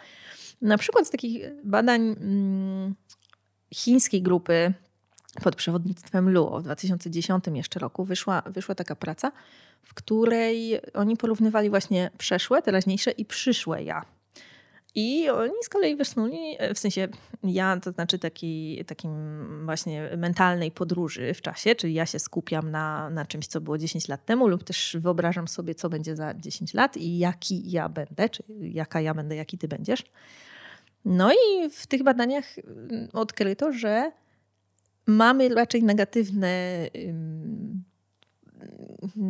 Na 0.62 0.78
przykład 0.78 1.08
z 1.08 1.10
takich 1.10 1.44
badań 1.64 2.02
mm, 2.02 2.96
chińskiej 3.74 4.22
grupy 4.22 4.74
pod 5.44 5.56
przewodnictwem 5.56 6.30
Luo 6.30 6.60
w 6.60 6.64
2010 6.64 7.46
jeszcze 7.54 7.80
roku 7.80 8.06
wyszła, 8.06 8.42
wyszła 8.46 8.76
taka 8.76 8.96
praca, 8.96 9.32
w 9.84 9.94
której 9.94 10.82
oni 10.94 11.18
porównywali 11.18 11.70
właśnie 11.70 12.12
przeszłe, 12.18 12.62
teraźniejsze 12.62 13.12
i 13.12 13.26
przyszłe 13.26 13.84
ja. 13.84 14.06
I 14.96 15.30
oni 15.30 15.54
z 15.62 15.70
kolei 15.70 15.96
wysnuli, 15.96 16.58
w 16.76 16.80
sensie 16.80 17.08
ja, 17.44 17.80
to 17.80 17.92
znaczy 17.92 18.20
taki, 18.20 18.84
takim 18.88 19.12
właśnie 19.66 20.10
mentalnej 20.18 20.72
podróży 20.72 21.34
w 21.34 21.42
czasie, 21.42 21.76
czyli 21.76 21.94
ja 21.94 22.06
się 22.06 22.20
skupiam 22.20 22.72
na, 22.72 23.10
na 23.10 23.26
czymś, 23.26 23.48
co 23.48 23.62
było 23.62 23.78
10 23.78 24.08
lat 24.08 24.26
temu, 24.26 24.48
lub 24.48 24.64
też 24.64 24.98
wyobrażam 25.00 25.48
sobie, 25.48 25.76
co 25.76 25.90
będzie 25.90 26.16
za 26.16 26.34
10 26.34 26.74
lat 26.74 26.98
i 26.98 27.18
jaki 27.18 27.72
ja 27.72 27.90
będę, 27.90 28.30
czy 28.30 28.44
jaka 28.62 29.02
ja 29.02 29.14
będę, 29.14 29.36
jaki 29.36 29.58
ty 29.58 29.68
będziesz. 29.68 30.04
No 31.06 31.32
i 31.34 31.70
w 31.70 31.88
tych 31.88 32.04
badaniach 32.04 32.46
odkryto, 33.14 33.74
że 33.74 34.12
mamy 35.08 35.50
raczej 35.50 35.84
negatywne, 35.84 36.88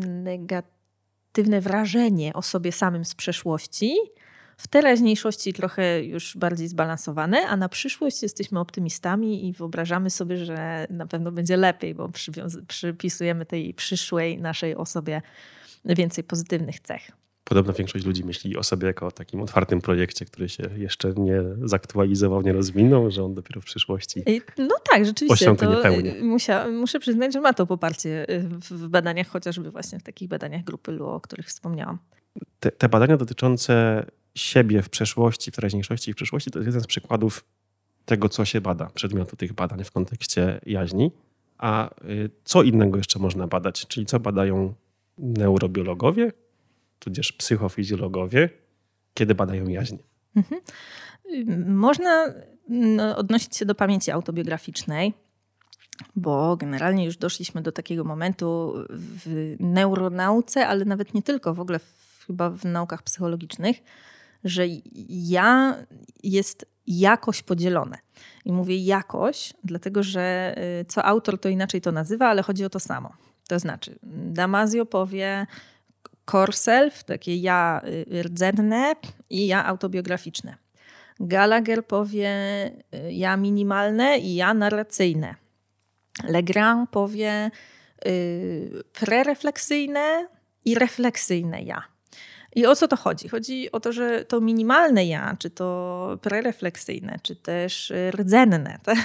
negatywne 0.07 1.61
wrażenie 1.61 2.33
o 2.33 2.41
sobie 2.41 2.71
samym 2.71 3.05
z 3.05 3.15
przeszłości. 3.15 3.95
W 4.57 4.67
teraźniejszości 4.67 5.53
trochę 5.53 6.03
już 6.03 6.37
bardziej 6.37 6.67
zbalansowane, 6.67 7.47
a 7.47 7.57
na 7.57 7.69
przyszłość 7.69 8.23
jesteśmy 8.23 8.59
optymistami 8.59 9.47
i 9.47 9.53
wyobrażamy 9.53 10.09
sobie, 10.09 10.45
że 10.45 10.87
na 10.89 11.07
pewno 11.07 11.31
będzie 11.31 11.57
lepiej, 11.57 11.95
bo 11.95 12.09
przypisujemy 12.67 13.45
tej 13.45 13.73
przyszłej 13.73 14.37
naszej 14.37 14.75
osobie 14.75 15.21
więcej 15.85 16.23
pozytywnych 16.23 16.79
cech. 16.79 17.11
Podobno 17.49 17.73
większość 17.73 18.05
ludzi 18.05 18.25
myśli 18.25 18.57
o 18.57 18.63
sobie 18.63 18.87
jako 18.87 19.07
o 19.07 19.11
takim 19.11 19.41
otwartym 19.41 19.81
projekcie, 19.81 20.25
który 20.25 20.49
się 20.49 20.63
jeszcze 20.77 21.13
nie 21.13 21.41
zaktualizował, 21.63 22.41
nie 22.41 22.53
rozwinął, 22.53 23.11
że 23.11 23.23
on 23.23 23.33
dopiero 23.33 23.61
w 23.61 23.65
przyszłości. 23.65 24.23
No 24.57 24.75
tak, 24.91 25.05
rzeczywiście. 25.05 25.55
To 25.55 25.65
musia, 26.21 26.67
muszę 26.67 26.99
przyznać, 26.99 27.33
że 27.33 27.41
ma 27.41 27.53
to 27.53 27.65
poparcie 27.65 28.25
w 28.71 28.87
badaniach, 28.87 29.27
chociażby 29.27 29.71
właśnie 29.71 29.99
w 29.99 30.03
takich 30.03 30.27
badaniach 30.27 30.63
grupy 30.63 30.91
LUO, 30.91 31.13
o 31.13 31.21
których 31.21 31.47
wspomniałam. 31.47 31.97
Te, 32.59 32.71
te 32.71 32.89
badania 32.89 33.17
dotyczące 33.17 34.05
siebie 34.35 34.81
w 34.81 34.89
przeszłości, 34.89 35.51
w 35.51 35.55
teraźniejszości 35.55 36.11
i 36.11 36.13
w 36.13 36.15
przyszłości 36.15 36.51
to 36.51 36.59
jest 36.59 36.67
jeden 36.67 36.81
z 36.81 36.87
przykładów 36.87 37.45
tego, 38.05 38.29
co 38.29 38.45
się 38.45 38.61
bada, 38.61 38.89
przedmiotu 38.93 39.35
tych 39.35 39.53
badań 39.53 39.83
w 39.83 39.91
kontekście 39.91 40.59
jaźni. 40.65 41.11
A 41.57 41.89
y, 42.09 42.29
co 42.43 42.63
innego 42.63 42.97
jeszcze 42.97 43.19
można 43.19 43.47
badać? 43.47 43.87
Czyli 43.87 44.05
co 44.05 44.19
badają 44.19 44.73
neurobiologowie, 45.17 46.31
tudzież 47.05 47.31
psychofizjologowie, 47.31 48.49
kiedy 49.13 49.35
badają 49.35 49.67
jaźń? 49.67 49.97
Mhm. 50.35 50.61
Można 51.75 52.33
no, 52.69 53.17
odnosić 53.17 53.57
się 53.57 53.65
do 53.65 53.75
pamięci 53.75 54.11
autobiograficznej, 54.11 55.13
bo 56.15 56.57
generalnie 56.57 57.05
już 57.05 57.17
doszliśmy 57.17 57.61
do 57.61 57.71
takiego 57.71 58.03
momentu 58.03 58.73
w 58.89 59.55
neuronauce, 59.59 60.67
ale 60.67 60.85
nawet 60.85 61.13
nie 61.13 61.21
tylko, 61.21 61.53
w 61.53 61.59
ogóle 61.59 61.79
chyba 62.27 62.49
w 62.49 62.65
naukach 62.65 63.03
psychologicznych, 63.03 63.77
że 64.43 64.63
ja 65.09 65.75
jest 66.23 66.65
jakoś 66.87 67.43
podzielone. 67.43 67.97
I 68.45 68.51
mówię 68.51 68.77
jakoś, 68.77 69.53
dlatego 69.63 70.03
że 70.03 70.55
y, 70.81 70.85
co 70.85 71.05
autor 71.05 71.39
to 71.39 71.49
inaczej 71.49 71.81
to 71.81 71.91
nazywa, 71.91 72.27
ale 72.27 72.43
chodzi 72.43 72.65
o 72.65 72.69
to 72.69 72.79
samo. 72.79 73.13
To 73.47 73.59
znaczy, 73.59 73.99
Damasio 74.03 74.85
powie, 74.85 75.47
core 76.25 76.53
self, 76.53 77.03
takie 77.03 77.35
ja 77.35 77.81
y, 77.87 78.23
rdzenne 78.23 78.95
i 79.29 79.47
ja 79.47 79.65
autobiograficzne. 79.65 80.57
Gallagher 81.19 81.85
powie 81.85 82.31
y, 82.93 83.11
ja 83.11 83.37
minimalne 83.37 84.17
i 84.17 84.35
ja 84.35 84.53
narracyjne. 84.53 85.35
Legrand 86.23 86.89
powie 86.89 87.51
y, 88.07 88.83
prerefleksyjne 88.93 90.27
i 90.65 90.75
refleksyjne 90.75 91.61
ja. 91.61 91.94
I 92.55 92.65
o 92.65 92.75
co 92.75 92.87
to 92.87 92.95
chodzi? 92.95 93.29
Chodzi 93.29 93.71
o 93.71 93.79
to, 93.79 93.93
że 93.93 94.25
to 94.25 94.41
minimalne 94.41 95.05
ja, 95.05 95.35
czy 95.39 95.49
to 95.49 96.17
prerefleksyjne, 96.21 97.19
czy 97.23 97.35
też 97.35 97.93
rdzenne, 98.11 98.79
tak? 98.83 98.97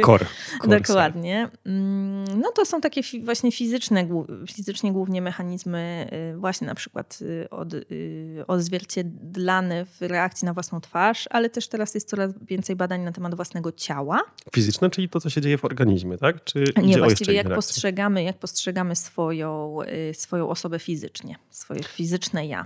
Kor. 0.00 0.26
Dokładnie. 0.66 1.48
Mm, 1.66 2.40
no 2.40 2.52
to 2.52 2.66
są 2.66 2.80
takie 2.80 3.00
właśnie 3.24 3.52
fizyczne, 3.52 4.08
fizycznie 4.52 4.92
głównie 4.92 5.22
mechanizmy 5.22 6.10
y, 6.34 6.38
właśnie 6.38 6.66
na 6.66 6.74
przykład 6.74 7.18
y, 7.22 7.50
od, 7.50 7.74
y, 7.74 8.44
odzwierciedlane 8.46 9.84
w 9.84 10.00
reakcji 10.00 10.46
na 10.46 10.54
własną 10.54 10.80
twarz, 10.80 11.28
ale 11.30 11.50
też 11.50 11.68
teraz 11.68 11.94
jest 11.94 12.08
coraz 12.08 12.32
więcej 12.42 12.76
badań 12.76 13.00
na 13.00 13.12
temat 13.12 13.34
własnego 13.34 13.72
ciała. 13.72 14.22
Fizyczne, 14.54 14.90
czyli 14.90 15.08
to, 15.08 15.20
co 15.20 15.30
się 15.30 15.40
dzieje 15.40 15.58
w 15.58 15.64
organizmie, 15.64 16.18
tak? 16.18 16.44
Czy 16.44 16.64
Nie, 16.82 16.98
właściwie 16.98 17.34
jak 17.34 17.54
postrzegamy, 17.54 18.22
jak 18.22 18.38
postrzegamy 18.38 18.96
swoją, 18.96 19.78
swoją 20.12 20.48
osobę 20.48 20.78
fizycznie, 20.78 21.36
swoje 21.50 21.82
fizyczne 21.82 22.46
ja. 22.46 22.64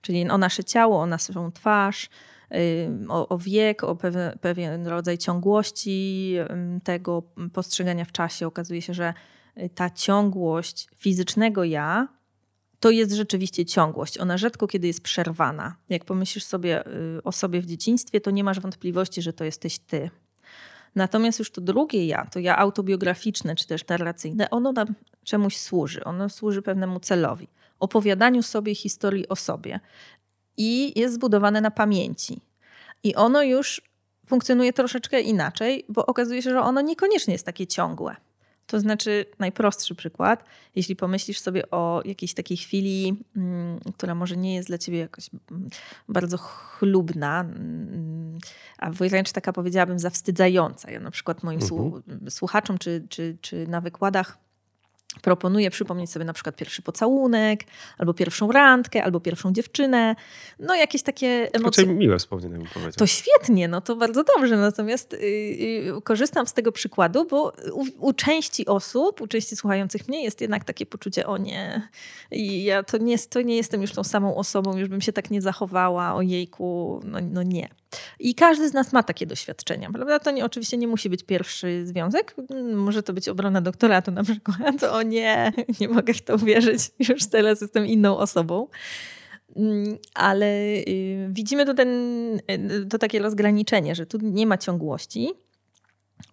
Czyli 0.00 0.30
o 0.30 0.38
nasze 0.38 0.64
ciało, 0.64 1.00
o 1.00 1.06
naszą 1.06 1.52
twarz, 1.52 2.08
o, 3.08 3.28
o 3.28 3.38
wiek, 3.38 3.84
o 3.84 3.96
pewien, 3.96 4.38
pewien 4.40 4.86
rodzaj 4.86 5.18
ciągłości 5.18 6.34
tego 6.84 7.22
postrzegania 7.52 8.04
w 8.04 8.12
czasie. 8.12 8.46
Okazuje 8.46 8.82
się, 8.82 8.94
że 8.94 9.14
y, 9.58 9.70
ta 9.74 9.90
ciągłość 9.90 10.86
fizycznego 10.96 11.64
ja 11.64 12.08
to 12.80 12.90
jest 12.90 13.12
rzeczywiście 13.12 13.66
ciągłość. 13.66 14.18
Ona 14.18 14.38
rzadko 14.38 14.66
kiedy 14.66 14.86
jest 14.86 15.02
przerwana. 15.02 15.76
Jak 15.88 16.04
pomyślisz 16.04 16.44
sobie 16.44 16.86
y, 16.86 17.22
o 17.24 17.32
sobie 17.32 17.60
w 17.60 17.66
dzieciństwie, 17.66 18.20
to 18.20 18.30
nie 18.30 18.44
masz 18.44 18.60
wątpliwości, 18.60 19.22
że 19.22 19.32
to 19.32 19.44
jesteś 19.44 19.78
ty. 19.78 20.10
Natomiast 20.94 21.38
już 21.38 21.50
to 21.50 21.60
drugie 21.60 22.06
ja, 22.06 22.26
to 22.26 22.38
ja 22.38 22.58
autobiograficzne 22.58 23.56
czy 23.56 23.66
też 23.66 23.86
narracyjne, 23.86 24.50
ono 24.50 24.72
nam 24.72 24.94
czemuś 25.24 25.56
służy. 25.56 26.04
Ono 26.04 26.28
służy 26.28 26.62
pewnemu 26.62 27.00
celowi 27.00 27.48
opowiadaniu 27.78 28.42
sobie 28.42 28.74
historii 28.74 29.28
o 29.28 29.36
sobie. 29.36 29.80
I 30.56 31.00
jest 31.00 31.14
zbudowane 31.14 31.60
na 31.60 31.70
pamięci. 31.70 32.40
I 33.02 33.14
ono 33.14 33.42
już 33.42 33.82
funkcjonuje 34.26 34.72
troszeczkę 34.72 35.20
inaczej, 35.20 35.84
bo 35.88 36.06
okazuje 36.06 36.42
się, 36.42 36.50
że 36.50 36.60
ono 36.60 36.80
niekoniecznie 36.80 37.32
jest 37.32 37.46
takie 37.46 37.66
ciągłe. 37.66 38.16
To 38.68 38.80
znaczy, 38.80 39.26
najprostszy 39.38 39.94
przykład, 39.94 40.44
jeśli 40.76 40.96
pomyślisz 40.96 41.40
sobie 41.40 41.70
o 41.70 42.02
jakiejś 42.04 42.34
takiej 42.34 42.56
chwili, 42.56 43.16
mm, 43.36 43.80
która 43.96 44.14
może 44.14 44.36
nie 44.36 44.54
jest 44.54 44.68
dla 44.68 44.78
ciebie 44.78 44.98
jakoś 44.98 45.30
mm, 45.50 45.68
bardzo 46.08 46.38
chlubna, 46.38 47.40
mm, 47.40 48.38
a 48.78 48.90
wręcz 48.90 49.32
taka 49.32 49.52
powiedziałabym 49.52 49.98
zawstydzająca. 49.98 50.90
Ja 50.90 51.00
na 51.00 51.10
przykład 51.10 51.42
moim 51.42 51.60
mhm. 51.62 52.30
słuchaczom 52.30 52.78
czy, 52.78 53.06
czy, 53.08 53.36
czy 53.40 53.66
na 53.66 53.80
wykładach 53.80 54.38
Proponuję 55.22 55.70
przypomnieć 55.70 56.10
sobie 56.10 56.24
na 56.24 56.32
przykład 56.32 56.56
pierwszy 56.56 56.82
pocałunek, 56.82 57.64
albo 57.98 58.14
pierwszą 58.14 58.52
randkę, 58.52 59.04
albo 59.04 59.20
pierwszą 59.20 59.52
dziewczynę. 59.52 60.16
No 60.58 60.74
jakieś 60.74 61.02
takie 61.02 61.48
emocje. 61.52 61.84
Raczej 61.84 61.96
miłe 61.96 62.18
wspomnienie 62.18 62.58
mi 62.58 62.66
powiedział. 62.66 62.92
To 62.92 63.06
świetnie, 63.06 63.68
no 63.68 63.80
to 63.80 63.96
bardzo 63.96 64.24
dobrze. 64.24 64.56
Natomiast 64.56 65.12
yy, 65.12 66.02
korzystam 66.04 66.46
z 66.46 66.52
tego 66.52 66.72
przykładu, 66.72 67.24
bo 67.24 67.52
u, 67.72 67.84
u, 67.98 68.12
części 68.12 68.66
osób, 68.66 69.20
u 69.20 69.26
części 69.26 69.56
słuchających 69.56 70.08
mnie 70.08 70.24
jest 70.24 70.40
jednak 70.40 70.64
takie 70.64 70.86
poczucie, 70.86 71.26
o 71.26 71.36
nie, 71.36 71.88
i 72.30 72.64
ja 72.64 72.82
to 72.82 72.98
nie, 72.98 73.18
to 73.18 73.42
nie 73.42 73.56
jestem 73.56 73.82
już 73.82 73.92
tą 73.92 74.04
samą 74.04 74.36
osobą, 74.36 74.76
już 74.76 74.88
bym 74.88 75.00
się 75.00 75.12
tak 75.12 75.30
nie 75.30 75.42
zachowała, 75.42 76.14
o 76.14 76.22
jejku, 76.22 77.00
no, 77.04 77.18
no 77.22 77.42
nie. 77.42 77.68
I 78.18 78.34
każdy 78.34 78.68
z 78.68 78.72
nas 78.72 78.92
ma 78.92 79.02
takie 79.02 79.26
doświadczenia, 79.26 79.90
prawda? 79.92 80.18
To 80.18 80.30
nie, 80.30 80.44
oczywiście 80.44 80.76
nie 80.76 80.88
musi 80.88 81.10
być 81.10 81.22
pierwszy 81.22 81.86
związek, 81.86 82.34
może 82.74 83.02
to 83.02 83.12
być 83.12 83.28
obrona 83.28 83.60
doktoratu 83.60 84.10
na 84.10 84.24
przykład. 84.24 84.82
O 84.90 85.02
nie, 85.02 85.52
nie 85.80 85.88
mogę 85.88 86.14
w 86.14 86.22
to 86.22 86.34
uwierzyć, 86.34 86.80
już 87.08 87.26
teraz 87.26 87.60
jestem 87.60 87.86
inną 87.86 88.18
osobą. 88.18 88.66
Mm, 89.56 89.98
ale 90.14 90.46
y, 90.88 91.28
widzimy 91.30 91.66
tu 91.66 91.74
ten, 91.74 91.88
y, 92.50 92.86
to 92.90 92.98
takie 92.98 93.18
rozgraniczenie, 93.18 93.94
że 93.94 94.06
tu 94.06 94.18
nie 94.22 94.46
ma 94.46 94.58
ciągłości, 94.58 95.32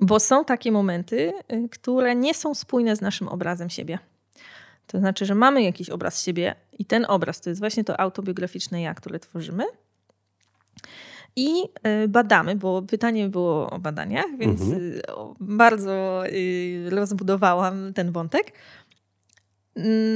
bo 0.02 0.20
są 0.20 0.46
takie 0.46 0.72
momenty, 0.72 1.34
y, 1.54 1.70
które 1.70 2.16
nie 2.16 2.34
są 2.34 2.56
spójne 2.56 2.96
z 2.96 3.02
naszym 3.02 3.28
obrazem 3.28 3.70
siebie. 3.70 4.00
To 4.88 5.00
znaczy, 5.00 5.26
że 5.26 5.36
mamy 5.36 5.64
jakiś 5.64 5.90
obraz 5.90 6.24
siebie 6.24 6.56
i 6.80 6.86
ten 6.86 7.06
obraz 7.08 7.42
to 7.42 7.50
jest 7.50 7.62
właśnie 7.62 7.84
to 7.84 8.00
autobiograficzne 8.00 8.82
ja, 8.82 8.94
które 8.94 9.20
tworzymy. 9.20 9.64
I 11.36 11.54
badamy, 12.08 12.56
bo 12.56 12.82
pytanie 12.82 13.30
było 13.30 13.70
o 13.70 13.80
badaniach, 13.80 14.38
więc 14.38 14.62
mhm. 14.62 15.02
bardzo 15.40 16.24
rozbudowałam 16.90 17.94
ten 17.94 18.12
wątek. 18.12 18.54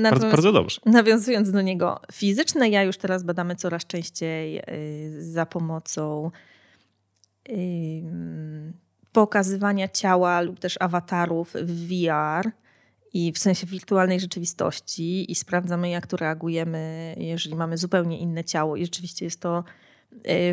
bardzo, 0.04 0.30
bardzo 0.30 0.52
dobrze. 0.52 0.82
Nawiązując 0.86 1.52
do 1.52 1.62
niego, 1.62 2.00
fizyczne 2.12 2.70
ja 2.70 2.84
już 2.84 2.98
teraz 2.98 3.24
badamy 3.24 3.56
coraz 3.56 3.86
częściej 3.86 4.62
za 5.20 5.46
pomocą 5.46 6.32
pokazywania 9.12 9.88
ciała 9.88 10.42
lub 10.42 10.60
też 10.60 10.78
awatarów 10.80 11.54
w 11.54 11.88
VR 11.88 12.52
i 13.14 13.32
w 13.32 13.38
sensie 13.38 13.68
wirtualnej 13.68 14.20
rzeczywistości 14.20 15.32
i 15.32 15.36
sprawdzamy, 15.36 15.90
jak 15.90 16.08
tu 16.08 16.18
reagujemy, 16.18 17.16
jeżeli 17.18 17.56
mamy 17.56 17.78
zupełnie 17.78 18.20
inne 18.20 18.44
ciało. 18.44 18.76
I 18.76 18.86
rzeczywiście 18.86 19.26
jest 19.26 19.42
to 19.42 19.58
e, 19.58 19.89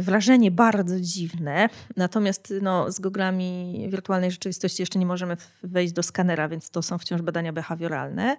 wrażenie 0.01 0.51
bardzo 0.51 1.01
dziwne. 1.01 1.69
Natomiast 1.97 2.55
no, 2.63 2.93
z 2.93 3.01
goglami 3.01 3.87
wirtualnej 3.91 4.31
rzeczywistości 4.31 4.83
jeszcze 4.83 4.99
nie 4.99 5.07
możemy 5.07 5.37
wejść 5.63 5.93
do 5.93 6.03
skanera, 6.03 6.49
więc 6.49 6.71
to 6.71 6.83
są 6.83 6.99
wciąż 6.99 7.23
badania 7.23 7.53
behawioralne. 7.53 8.37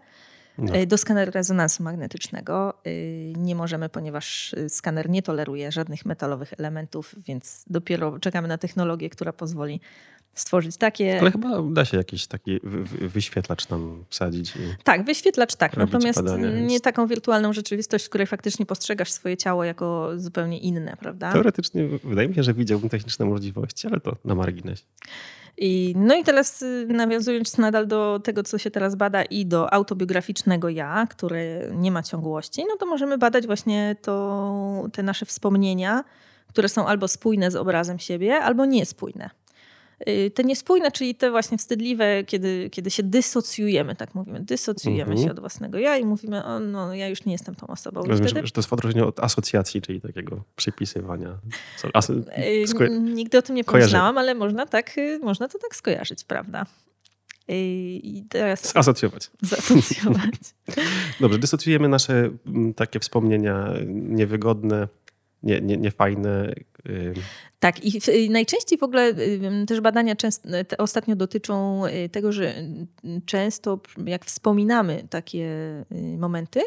No. 0.57 0.73
E, 0.73 0.85
do 0.85 0.97
skanera 0.97 1.31
rezonansu 1.31 1.83
magnetycznego 1.83 2.73
e, 2.73 2.89
nie 3.33 3.55
możemy, 3.55 3.89
ponieważ 3.89 4.55
skaner 4.67 5.09
nie 5.09 5.21
toleruje 5.21 5.71
żadnych 5.71 6.05
metalowych 6.05 6.53
elementów, 6.57 7.15
więc 7.27 7.65
dopiero 7.67 8.19
czekamy 8.19 8.47
na 8.47 8.57
technologię, 8.57 9.09
która 9.09 9.33
pozwoli 9.33 9.81
stworzyć 10.39 10.77
takie. 10.77 11.19
Ale 11.19 11.31
chyba 11.31 11.61
da 11.71 11.85
się 11.85 11.97
jakiś 11.97 12.27
taki 12.27 12.59
wyświetlacz 13.01 13.69
nam 13.69 14.03
wsadzić. 14.09 14.53
Tak, 14.83 15.05
wyświetlacz 15.05 15.55
tak. 15.55 15.77
Natomiast 15.77 16.21
badania, 16.21 16.49
nie 16.49 16.67
więc... 16.67 16.81
taką 16.81 17.07
wirtualną 17.07 17.53
rzeczywistość, 17.53 18.05
w 18.05 18.09
której 18.09 18.27
faktycznie 18.27 18.65
postrzegasz 18.65 19.11
swoje 19.11 19.37
ciało 19.37 19.63
jako 19.63 20.11
zupełnie 20.15 20.59
inne, 20.59 20.97
prawda? 20.99 21.33
Teoretycznie 21.33 21.87
wydaje 22.03 22.27
mi 22.29 22.35
się, 22.35 22.43
że 22.43 22.53
widziałbym 22.53 22.89
techniczne 22.89 23.25
możliwości, 23.25 23.87
ale 23.87 23.99
to 23.99 24.15
na 24.25 24.35
marginesie. 24.35 24.83
I, 25.57 25.93
no 25.95 26.15
i 26.15 26.23
teraz 26.23 26.61
y, 26.61 26.87
nawiązując 26.89 27.57
nadal 27.57 27.87
do 27.87 28.19
tego, 28.23 28.43
co 28.43 28.57
się 28.57 28.71
teraz 28.71 28.95
bada 28.95 29.23
i 29.23 29.45
do 29.45 29.73
autobiograficznego 29.73 30.69
ja, 30.69 31.07
które 31.09 31.61
nie 31.75 31.91
ma 31.91 32.03
ciągłości, 32.03 32.65
no 32.67 32.77
to 32.77 32.85
możemy 32.85 33.17
badać 33.17 33.47
właśnie 33.47 33.95
to, 34.01 34.87
te 34.93 35.03
nasze 35.03 35.25
wspomnienia, 35.25 36.03
które 36.49 36.69
są 36.69 36.87
albo 36.87 37.07
spójne 37.07 37.51
z 37.51 37.55
obrazem 37.55 37.99
siebie, 37.99 38.35
albo 38.35 38.65
niespójne. 38.65 39.29
Y, 40.09 40.31
te 40.31 40.43
niespójne, 40.43 40.91
czyli 40.91 41.15
te 41.15 41.31
właśnie 41.31 41.57
wstydliwe, 41.57 42.23
kiedy, 42.23 42.69
kiedy 42.69 42.91
się 42.91 43.03
dysocjujemy, 43.03 43.95
tak 43.95 44.15
mówimy, 44.15 44.39
dysocjujemy 44.39 45.11
mhm. 45.11 45.27
się 45.27 45.31
od 45.31 45.39
własnego 45.39 45.77
ja 45.77 45.97
i 45.97 46.05
mówimy, 46.05 46.45
o, 46.45 46.59
no 46.59 46.93
ja 46.93 47.07
już 47.07 47.25
nie 47.25 47.31
jestem 47.31 47.55
tą 47.55 47.67
osobą. 47.67 48.01
Rozumiem, 48.01 48.29
wtedy... 48.31 48.47
że 48.47 48.53
to 48.53 48.59
jest 48.61 48.69
w 48.69 48.73
odróżnieniu 48.73 49.07
od 49.07 49.19
asocjacji, 49.19 49.81
czyli 49.81 50.01
takiego 50.01 50.43
przypisywania. 50.55 51.37
Aso... 51.93 52.13
Sko... 52.65 52.87
Nigdy 52.87 53.37
o 53.37 53.41
tym 53.41 53.55
nie 53.55 53.63
pomyślałam, 53.63 54.17
ale 54.17 54.35
można, 54.35 54.65
tak, 54.65 54.97
y, 54.97 55.19
można 55.23 55.47
to 55.47 55.59
tak 55.59 55.75
skojarzyć, 55.75 56.23
prawda? 56.23 56.65
Y, 57.49 57.53
I 58.03 58.23
teraz... 58.29 58.73
Zasocjować. 58.73 59.29
Zasocjować. 59.41 60.33
Dobrze, 61.19 61.39
dysocjujemy 61.39 61.89
nasze 61.89 62.29
takie 62.75 62.99
wspomnienia 62.99 63.73
niewygodne, 63.87 64.87
nie, 65.43 65.61
nie, 65.61 65.77
niefajne. 65.77 66.53
Tak, 67.59 67.85
i 67.85 68.29
najczęściej 68.29 68.79
w 68.79 68.83
ogóle 68.83 69.13
też 69.67 69.81
badania 69.81 70.15
często, 70.15 70.49
ostatnio 70.77 71.15
dotyczą 71.15 71.85
y, 71.85 72.09
tego, 72.09 72.31
że 72.31 72.53
często 73.25 73.79
jak 74.05 74.25
wspominamy 74.25 75.03
takie 75.09 75.45
y, 75.91 76.17
momenty, 76.17 76.61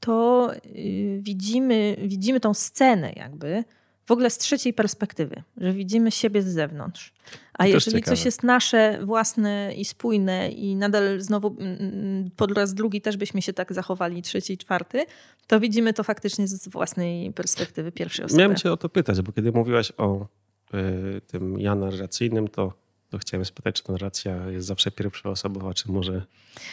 to 0.00 0.50
y, 0.66 1.18
widzimy, 1.22 1.96
widzimy 2.02 2.40
tą 2.40 2.54
scenę 2.54 3.12
jakby 3.16 3.64
w 4.06 4.10
ogóle 4.10 4.30
z 4.30 4.38
trzeciej 4.38 4.72
perspektywy, 4.72 5.42
że 5.56 5.72
widzimy 5.72 6.10
siebie 6.10 6.42
z 6.42 6.46
zewnątrz. 6.46 7.12
A 7.58 7.62
to 7.64 7.68
jeżeli 7.68 8.02
coś 8.02 8.24
jest 8.24 8.42
nasze, 8.42 8.98
własne 9.04 9.74
i 9.76 9.84
spójne 9.84 10.50
i 10.50 10.76
nadal 10.76 11.20
znowu 11.20 11.56
mm, 11.60 11.78
mm, 11.80 12.30
po 12.36 12.46
raz 12.46 12.74
drugi 12.74 13.00
też 13.00 13.16
byśmy 13.16 13.42
się 13.42 13.52
tak 13.52 13.72
zachowali, 13.72 14.22
trzeci 14.22 14.52
i 14.52 14.58
czwarty, 14.58 15.04
to 15.46 15.60
widzimy 15.60 15.92
to 15.92 16.04
faktycznie 16.04 16.48
z 16.48 16.68
własnej 16.68 17.32
perspektywy 17.32 17.92
pierwszej 17.92 18.24
osoby. 18.24 18.38
Miałem 18.42 18.56
cię 18.56 18.72
o 18.72 18.76
to 18.76 18.88
pytać, 18.88 19.22
bo 19.22 19.32
kiedy 19.32 19.52
mówiłaś 19.52 19.92
o 19.96 20.26
y, 20.74 21.20
tym 21.20 21.60
ja 21.60 21.74
narracyjnym, 21.74 22.48
to 22.48 22.72
to 23.10 23.18
chciałem 23.18 23.44
spytać, 23.44 23.76
czy 23.76 23.82
ta 23.82 23.92
narracja 23.92 24.46
jest 24.46 24.66
zawsze 24.66 24.90
pierwszoosobowa, 24.90 25.74
czy 25.74 25.92
może 25.92 26.26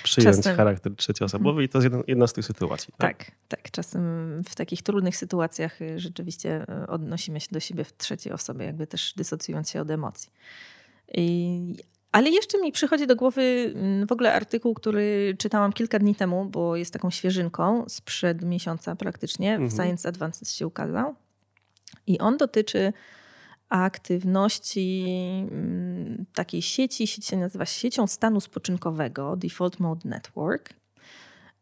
przyjąć 0.03 0.37
czasem... 0.37 0.57
charakter 0.57 0.95
trzecioosobowy 0.95 1.63
i 1.63 1.69
to 1.69 1.77
jest 1.77 1.83
jedna, 1.83 2.03
jedna 2.07 2.27
z 2.27 2.33
tych 2.33 2.45
sytuacji. 2.45 2.93
Tak? 2.97 3.17
tak, 3.17 3.31
tak. 3.47 3.71
Czasem 3.71 4.03
w 4.49 4.55
takich 4.55 4.81
trudnych 4.81 5.17
sytuacjach 5.17 5.81
y, 5.81 5.99
rzeczywiście 5.99 6.65
y, 6.83 6.87
odnosimy 6.87 7.39
się 7.39 7.47
do 7.51 7.59
siebie 7.59 7.83
w 7.83 7.97
trzeciej 7.97 8.33
osobie, 8.33 8.65
jakby 8.65 8.87
też 8.87 9.13
dysocjując 9.17 9.69
się 9.69 9.81
od 9.81 9.91
emocji. 9.91 10.31
Ale 12.11 12.29
jeszcze 12.29 12.61
mi 12.61 12.71
przychodzi 12.71 13.07
do 13.07 13.15
głowy 13.15 13.73
mm, 13.75 14.07
w 14.07 14.11
ogóle 14.11 14.33
artykuł, 14.33 14.73
który 14.73 15.35
czytałam 15.37 15.73
kilka 15.73 15.99
dni 15.99 16.15
temu, 16.15 16.45
bo 16.45 16.75
jest 16.75 16.93
taką 16.93 17.09
świeżynką 17.09 17.85
sprzed 17.87 18.41
miesiąca 18.41 18.95
praktycznie. 18.95 19.51
Mhm. 19.51 19.69
W 19.69 19.73
Science 19.73 20.09
Advances 20.09 20.53
się 20.53 20.67
ukazał. 20.67 21.15
I 22.07 22.19
on 22.19 22.37
dotyczy 22.37 22.93
aktywności 23.69 25.05
mm, 25.51 26.25
takiej 26.33 26.61
sieci. 26.61 27.07
Sieć 27.07 27.25
się 27.25 27.37
nazywa 27.37 27.65
siecią 27.65 28.07
stanu 28.07 28.41
spoczynkowego, 28.41 29.35
Default 29.35 29.79
Mode 29.79 30.09
Network. 30.09 30.73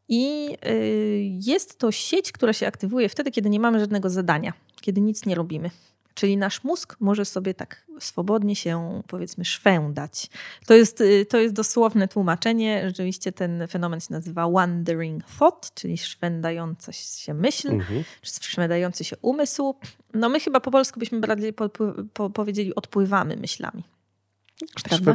I 0.10 0.50
y, 0.68 1.40
jest 1.48 1.80
to 1.80 1.92
sieć, 1.92 2.32
która 2.32 2.54
się 2.54 2.68
aktywuje 2.68 3.10
wtedy, 3.10 3.32
kiedy 3.32 3.50
nie 3.50 3.60
mamy 3.60 3.80
żadnego 3.80 4.10
zadania, 4.10 4.54
kiedy 4.82 5.02
nic 5.02 5.26
nie 5.26 5.36
robimy. 5.36 5.70
Czyli 6.14 6.38
nasz 6.38 6.64
mózg 6.64 6.96
może 7.00 7.26
sobie 7.26 7.54
tak 7.54 7.86
swobodnie 8.00 8.56
się, 8.56 9.02
powiedzmy, 9.08 9.46
szwędać. 9.46 10.30
To 10.66 10.74
jest, 10.74 11.02
y, 11.02 11.26
to 11.26 11.38
jest 11.40 11.54
dosłowne 11.54 12.08
tłumaczenie. 12.08 12.84
Rzeczywiście 12.88 13.32
ten 13.32 13.68
fenomen 13.68 14.00
się 14.00 14.14
nazywa 14.14 14.50
wandering 14.50 15.24
thought, 15.40 15.74
czyli 15.74 15.98
szwędająca 15.98 16.92
się 16.92 17.34
myśl, 17.34 17.68
mhm. 17.68 18.04
szwędający 18.22 19.04
się 19.04 19.18
umysł. 19.22 19.76
No 20.14 20.30
my 20.30 20.40
chyba 20.40 20.60
po 20.60 20.72
polsku 20.72 21.00
byśmy 21.00 21.20
bardziej 21.20 21.54
po, 21.54 21.70
po, 22.14 22.30
powiedzieli 22.30 22.76
odpływamy 22.76 23.38
myślami. 23.38 23.84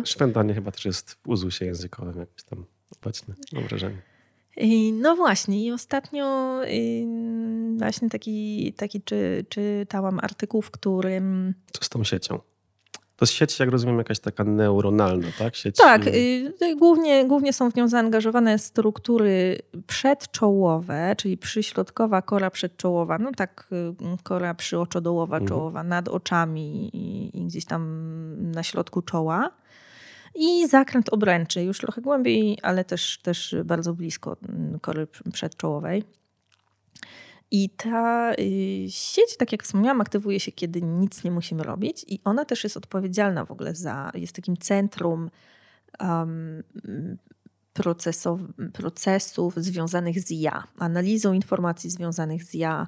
Szwędanie 0.05 0.55
chyba 0.55 0.73
też 0.73 0.85
jest 0.85 1.11
w 1.11 1.29
uzusie 1.29 1.65
językowym 1.65 2.19
jakieś 2.19 2.43
tam 2.45 2.65
obecne, 2.97 3.35
mam 3.53 3.69
wrażenie. 3.69 4.03
No 4.93 5.17
właśnie, 5.17 5.65
i 5.65 5.73
ostatnio 5.73 6.59
właśnie 7.79 8.11
taki, 8.11 8.73
taki 8.77 9.03
czy, 9.03 9.45
czytałam 9.49 10.19
artykuł, 10.23 10.63
w 10.63 10.71
którym. 10.71 11.55
Co 11.73 11.85
z 11.85 11.89
tą 11.89 12.05
siecią? 12.05 12.39
To 13.19 13.25
jest 13.25 13.33
sieć, 13.33 13.59
jak 13.59 13.69
rozumiem, 13.69 13.99
jakaś 13.99 14.19
taka 14.19 14.45
neuronalna, 14.45 15.29
tak? 15.39 15.57
Sieć... 15.57 15.77
Tak, 15.77 16.07
y, 16.07 16.77
głównie, 16.77 17.25
głównie 17.27 17.53
są 17.53 17.71
w 17.71 17.75
nią 17.75 17.89
zaangażowane 17.89 18.59
struktury 18.59 19.59
przedczołowe, 19.87 21.15
czyli 21.17 21.37
przyśrodkowa 21.37 22.23
kora 22.23 22.51
przedczołowa, 22.51 23.19
no 23.19 23.33
tak 23.37 23.69
y, 23.73 24.23
kora 24.23 24.55
przyoczodołowa, 24.55 25.37
mhm. 25.37 25.49
czołowa, 25.49 25.83
nad 25.83 26.09
oczami 26.09 26.91
i, 26.97 27.39
i 27.39 27.47
gdzieś 27.47 27.65
tam 27.65 28.53
na 28.53 28.63
środku 28.63 29.03
czoła 29.03 29.51
i 30.39 30.69
zakręt 30.69 31.09
obręczy, 31.09 31.63
już 31.63 31.79
trochę 31.79 32.01
głębiej, 32.01 32.59
ale 32.63 32.85
też, 32.85 33.19
też 33.23 33.57
bardzo 33.65 33.95
blisko 33.95 34.37
mm, 34.49 34.81
kory 34.81 35.07
przedczołowej. 35.33 36.05
I 37.51 37.71
ta 37.71 38.33
y, 38.33 38.87
sieć, 38.89 39.37
tak 39.39 39.53
jak 39.53 39.63
wspomniałam, 39.63 40.01
aktywuje 40.01 40.41
się, 40.41 40.53
kiedy 40.53 40.83
nic 40.83 41.25
nie 41.25 41.31
musimy 41.31 41.63
robić, 41.63 42.05
i 42.09 42.21
ona 42.25 42.45
też 42.45 42.65
jest 42.65 42.77
odpowiedzialna 42.77 43.45
w 43.45 43.51
ogóle 43.51 43.75
za, 43.75 44.11
jest 44.15 44.37
takim 44.37 44.57
centrum 44.57 45.31
um, 46.01 46.63
procesow, 47.73 48.41
procesów 48.73 49.57
związanych 49.57 50.21
z 50.21 50.31
ja, 50.31 50.65
analizą 50.79 51.33
informacji 51.33 51.91
związanych 51.91 52.45
z 52.45 52.55
ja. 52.55 52.87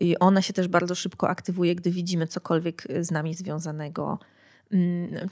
I 0.00 0.18
ona 0.18 0.42
się 0.42 0.52
też 0.52 0.68
bardzo 0.68 0.94
szybko 0.94 1.28
aktywuje, 1.28 1.74
gdy 1.74 1.90
widzimy 1.90 2.26
cokolwiek 2.26 2.86
z 3.00 3.10
nami 3.10 3.34
związanego 3.34 4.18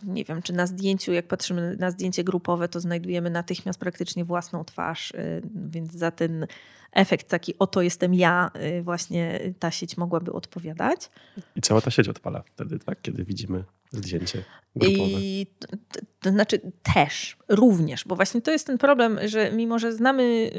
nie 0.05 0.25
wiem, 0.25 0.43
czy 0.43 0.53
na 0.53 0.67
zdjęciu, 0.67 1.13
jak 1.13 1.29
patrzymy 1.29 1.77
na 1.79 1.91
zdjęcie 1.91 2.25
grupowe, 2.25 2.69
to 2.69 2.81
znajdujemy 2.81 3.31
natychmiast 3.31 3.81
praktycznie 3.81 4.25
własną 4.25 4.65
twarz, 4.65 5.11
y, 5.11 5.43
więc 5.55 5.93
za 5.93 6.11
ten 6.11 6.47
efekt 6.93 7.29
taki 7.29 7.59
oto 7.59 7.83
jestem 7.83 8.15
ja, 8.15 8.51
y, 8.79 8.83
właśnie 8.83 9.41
ta 9.59 9.71
sieć 9.71 9.97
mogłaby 9.97 10.33
odpowiadać. 10.33 11.11
I 11.57 11.61
cała 11.61 11.81
ta 11.81 11.91
sieć 11.91 12.09
odpala 12.09 12.43
wtedy, 12.43 12.79
tak? 12.79 13.03
Kiedy 13.03 13.25
widzimy 13.25 13.65
zdjęcie 13.93 14.45
grupowe. 14.77 15.11
I 15.11 15.47
to, 15.59 15.69
to 16.21 16.31
znaczy 16.31 16.73
też, 16.95 17.37
również, 17.49 18.05
bo 18.05 18.17
właśnie 18.17 18.43
to 18.43 18.51
jest 18.51 18.67
ten 18.67 18.79
problem, 18.79 19.19
że 19.27 19.53
mimo, 19.53 19.79
że 19.79 19.93
znamy 19.93 20.51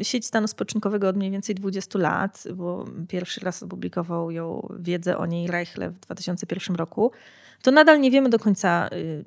y, 0.00 0.04
sieć 0.04 0.26
stanu 0.26 0.48
spoczynkowego 0.48 1.08
od 1.08 1.16
mniej 1.16 1.30
więcej 1.30 1.54
20 1.54 1.98
lat, 1.98 2.44
bo 2.54 2.84
pierwszy 3.08 3.40
raz 3.40 3.62
opublikował 3.62 4.30
ją 4.30 4.68
wiedzę 4.80 5.18
o 5.18 5.26
niej 5.26 5.46
Reichle 5.46 5.90
w 5.90 6.00
2001 6.00 6.76
roku, 6.76 7.12
to 7.62 7.70
nadal 7.70 8.00
nie 8.00 8.10
wiemy 8.10 8.28
do 8.28 8.38
końca, 8.38 8.88
y, 8.92 9.24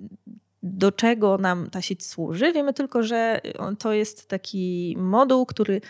do 0.63 0.91
czego 0.91 1.37
nam 1.37 1.69
ta 1.69 1.81
sieć 1.81 2.05
służy. 2.05 2.53
Wiemy 2.53 2.73
tylko, 2.73 3.03
że 3.03 3.41
to 3.79 3.93
jest 3.93 4.27
taki 4.27 4.95
moduł, 4.99 5.45
który 5.45 5.81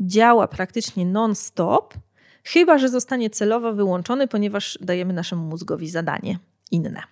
działa 0.00 0.48
praktycznie 0.48 1.06
non-stop, 1.06 1.94
chyba 2.44 2.78
że 2.78 2.88
zostanie 2.88 3.30
celowo 3.30 3.72
wyłączony, 3.72 4.28
ponieważ 4.28 4.78
dajemy 4.80 5.12
naszemu 5.12 5.46
mózgowi 5.46 5.90
zadanie 5.90 6.38
inne. 6.70 7.02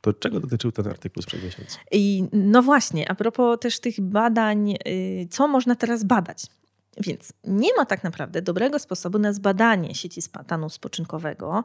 To 0.00 0.12
czego 0.12 0.40
dotyczył 0.40 0.72
ten 0.72 0.88
artykuł 0.88 1.22
sprzed 1.22 1.44
miesiąca? 1.44 1.78
I 1.90 2.28
no 2.32 2.62
właśnie, 2.62 3.10
a 3.10 3.14
propos 3.14 3.58
też 3.60 3.80
tych 3.80 4.00
badań, 4.00 4.74
y, 4.88 5.28
co 5.30 5.48
można 5.48 5.74
teraz 5.74 6.04
badać? 6.04 6.46
Więc 7.00 7.32
nie 7.44 7.68
ma 7.76 7.86
tak 7.86 8.04
naprawdę 8.04 8.42
dobrego 8.42 8.78
sposobu 8.78 9.18
na 9.18 9.32
zbadanie 9.32 9.94
sieci 9.94 10.22
stanu 10.22 10.68
spoczynkowego, 10.68 11.64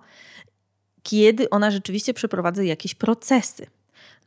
kiedy 1.09 1.49
ona 1.49 1.71
rzeczywiście 1.71 2.13
przeprowadza 2.13 2.63
jakieś 2.63 2.95
procesy. 2.95 3.67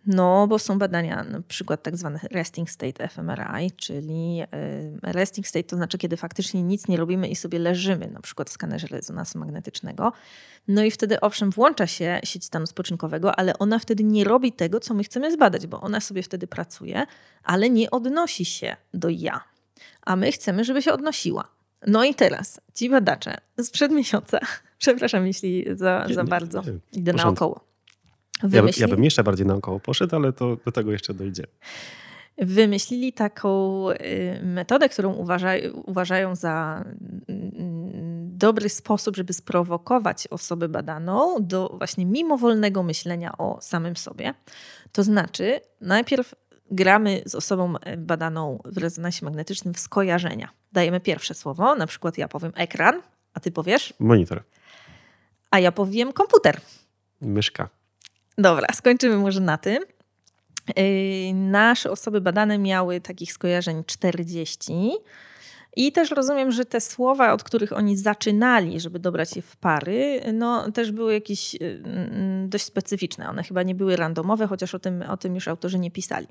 No, 0.07 0.47
bo 0.47 0.59
są 0.59 0.79
badania, 0.79 1.25
na 1.25 1.41
przykład 1.41 1.83
tak 1.83 1.97
zwane 1.97 2.21
resting 2.31 2.71
state 2.71 3.09
fMRI, 3.09 3.71
czyli 3.77 4.43
y, 4.43 5.13
resting 5.13 5.47
state 5.47 5.65
to 5.65 5.77
znaczy, 5.77 5.99
kiedy 5.99 6.17
faktycznie 6.17 6.63
nic 6.63 6.89
nie 6.89 6.97
robimy 6.97 7.29
i 7.29 7.37
sobie 7.37 7.59
leżymy, 7.59 8.07
na 8.07 8.21
przykład 8.21 8.51
w 8.51 8.53
skanerze 8.53 8.87
rezonansu 8.87 9.39
magnetycznego. 9.39 10.13
No 10.69 10.85
i 10.85 10.91
wtedy 10.91 11.21
owszem, 11.21 11.51
włącza 11.51 11.87
się 11.87 12.21
sieć 12.25 12.45
stanu 12.45 12.67
spoczynkowego, 12.67 13.39
ale 13.39 13.59
ona 13.59 13.79
wtedy 13.79 14.05
nie 14.05 14.25
robi 14.25 14.53
tego, 14.53 14.81
co 14.81 14.95
my 14.95 15.05
chcemy 15.05 15.33
zbadać, 15.33 15.67
bo 15.67 15.81
ona 15.81 16.01
sobie 16.01 16.23
wtedy 16.23 16.47
pracuje, 16.47 17.07
ale 17.45 17.71
nie 17.71 17.91
odnosi 17.91 18.45
się 18.45 18.77
do 18.95 19.09
ja. 19.09 19.41
A 20.03 20.17
my 20.17 20.33
chcemy, 20.33 20.65
żeby 20.65 20.83
się 20.83 20.93
odnosiła. 20.93 21.49
No 21.87 22.05
i 22.05 22.15
teraz 22.15 22.61
ci 22.75 22.91
badacze 22.91 23.37
sprzed 23.63 23.93
miesiąca, 23.93 24.39
przepraszam, 24.83 25.27
jeśli 25.27 25.65
za, 25.75 26.07
za 26.15 26.25
bardzo 26.25 26.63
idę 26.93 27.13
naokoło 27.13 27.73
Wymyśli... 28.43 28.83
Ja, 28.83 28.89
ja 28.89 28.95
bym 28.95 29.05
jeszcze 29.05 29.25
bardziej 29.25 29.47
naokoło 29.47 29.81
poszedł, 29.81 30.17
ale 30.17 30.33
to 30.33 30.57
do 30.65 30.73
tego 30.73 30.93
jeszcze 30.93 31.15
dojdzie. 31.15 31.47
Wymyślili 32.39 33.13
taką 33.13 33.91
y, 33.91 34.41
metodę, 34.43 34.89
którą 34.89 35.13
uważa, 35.13 35.51
uważają 35.87 36.35
za 36.35 36.85
mm, 37.29 38.39
dobry 38.39 38.69
sposób, 38.69 39.17
żeby 39.17 39.33
sprowokować 39.33 40.27
osobę 40.27 40.69
badaną 40.69 41.37
do 41.41 41.75
właśnie 41.79 42.07
mimowolnego 42.07 42.83
myślenia 42.83 43.39
o 43.39 43.59
samym 43.61 43.97
sobie. 43.97 44.35
To 44.93 45.03
znaczy, 45.03 45.61
najpierw 45.81 46.35
gramy 46.71 47.23
z 47.27 47.35
osobą 47.35 47.75
badaną 47.99 48.63
w 48.65 48.79
rezonansie 48.79 49.25
magnetycznym 49.25 49.75
w 49.75 49.79
skojarzenia. 49.79 50.49
Dajemy 50.73 51.01
pierwsze 51.01 51.35
słowo, 51.35 51.75
na 51.75 51.87
przykład 51.87 52.19
ja 52.19 52.29
powiem 52.29 52.53
ekran, 52.55 53.03
a 53.35 53.41
ty 53.41 53.51
powiesz? 53.51 53.95
Monitor. 53.99 54.43
A 55.53 55.59
ja 55.59 55.73
powiem 55.73 56.13
komputer. 56.13 56.61
Myszka. 57.21 57.69
Dobra, 58.39 58.67
skończymy 58.75 59.17
może 59.17 59.41
na 59.41 59.59
tym. 59.59 59.83
Yy, 60.77 61.35
nasze 61.35 61.91
osoby 61.91 62.21
badane 62.21 62.59
miały 62.59 63.01
takich 63.01 63.33
skojarzeń 63.33 63.85
40. 63.87 64.93
I 65.77 65.93
też 65.93 66.11
rozumiem, 66.11 66.53
że 66.53 66.65
te 66.65 66.81
słowa, 66.81 67.33
od 67.33 67.43
których 67.43 67.73
oni 67.73 67.97
zaczynali, 67.97 68.81
żeby 68.81 68.99
dobrać 68.99 69.37
je 69.37 69.43
w 69.43 69.57
pary, 69.57 70.21
no 70.33 70.71
też 70.71 70.93
były 70.93 71.15
jakieś 71.15 71.55
yy, 71.55 71.83
dość 72.47 72.65
specyficzne. 72.65 73.29
One 73.29 73.43
chyba 73.43 73.63
nie 73.63 73.75
były 73.75 73.97
randomowe, 73.97 74.47
chociaż 74.47 74.75
o 74.75 74.79
tym, 74.79 75.03
o 75.03 75.17
tym 75.17 75.35
już 75.35 75.49
autorzy 75.49 75.79
nie 75.79 75.91
pisali. 75.91 76.29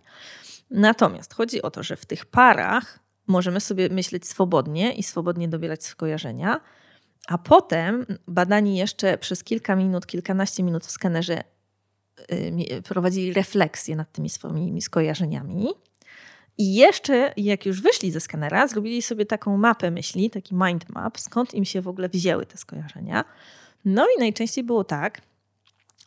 Natomiast 0.71 1.33
chodzi 1.33 1.61
o 1.61 1.71
to, 1.71 1.83
że 1.83 1.95
w 1.95 2.05
tych 2.05 2.25
parach 2.25 2.99
możemy 3.27 3.59
sobie 3.59 3.89
myśleć 3.89 4.27
swobodnie 4.27 4.93
i 4.93 5.03
swobodnie 5.03 5.47
dobierać 5.47 5.83
skojarzenia, 5.83 6.61
a 7.27 7.37
potem 7.37 8.05
badani 8.27 8.77
jeszcze 8.77 9.17
przez 9.17 9.43
kilka 9.43 9.75
minut, 9.75 10.05
kilkanaście 10.05 10.63
minut 10.63 10.85
w 10.85 10.91
skanerze 10.91 11.43
Y, 12.31 12.81
prowadzili 12.81 13.33
refleksję 13.33 13.95
nad 13.95 14.11
tymi 14.11 14.29
swoimi 14.29 14.81
skojarzeniami. 14.81 15.67
I 16.57 16.75
jeszcze, 16.75 17.33
jak 17.37 17.65
już 17.65 17.81
wyszli 17.81 18.11
ze 18.11 18.19
skanera, 18.19 18.67
zrobili 18.67 19.01
sobie 19.01 19.25
taką 19.25 19.57
mapę 19.57 19.91
myśli, 19.91 20.29
taki 20.29 20.55
mind 20.55 20.89
map, 20.89 21.19
skąd 21.19 21.53
im 21.53 21.65
się 21.65 21.81
w 21.81 21.87
ogóle 21.87 22.09
wzięły 22.09 22.45
te 22.45 22.57
skojarzenia. 22.57 23.25
No 23.85 24.07
i 24.17 24.19
najczęściej 24.19 24.63
było 24.63 24.83
tak, 24.83 25.21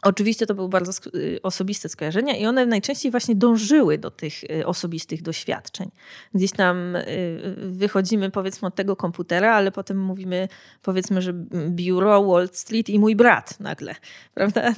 Oczywiście 0.05 0.47
to 0.47 0.55
były 0.55 0.69
bardzo 0.69 0.93
y, 1.14 1.38
osobiste 1.43 1.88
skojarzenia 1.88 2.37
i 2.37 2.47
one 2.47 2.67
najczęściej 2.67 3.11
właśnie 3.11 3.35
dążyły 3.35 3.99
do 3.99 4.11
tych 4.11 4.45
y, 4.45 4.67
osobistych 4.67 5.23
doświadczeń. 5.23 5.90
Gdzieś 6.35 6.53
tam 6.53 6.97
y, 6.97 7.57
wychodzimy 7.71 8.31
powiedzmy 8.31 8.69
od 8.69 8.75
tego 8.75 8.97
komputera, 8.97 9.55
ale 9.55 9.73
potem 9.73 9.99
mówimy 10.01 10.49
powiedzmy, 10.83 11.23
że 11.23 11.33
biuro, 11.69 12.25
Wall 12.25 12.49
Street 12.53 12.88
i 12.88 12.99
mój 12.99 13.17
brat 13.17 13.61
nagle, 13.61 13.95
prawda? 14.35 14.75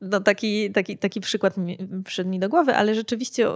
No 0.00 0.20
taki, 0.20 0.72
taki, 0.72 0.98
taki 0.98 1.20
przykład 1.20 1.54
przyszedł 2.04 2.30
mi 2.30 2.38
do 2.38 2.48
głowy, 2.48 2.74
ale 2.74 2.94
rzeczywiście 2.94 3.48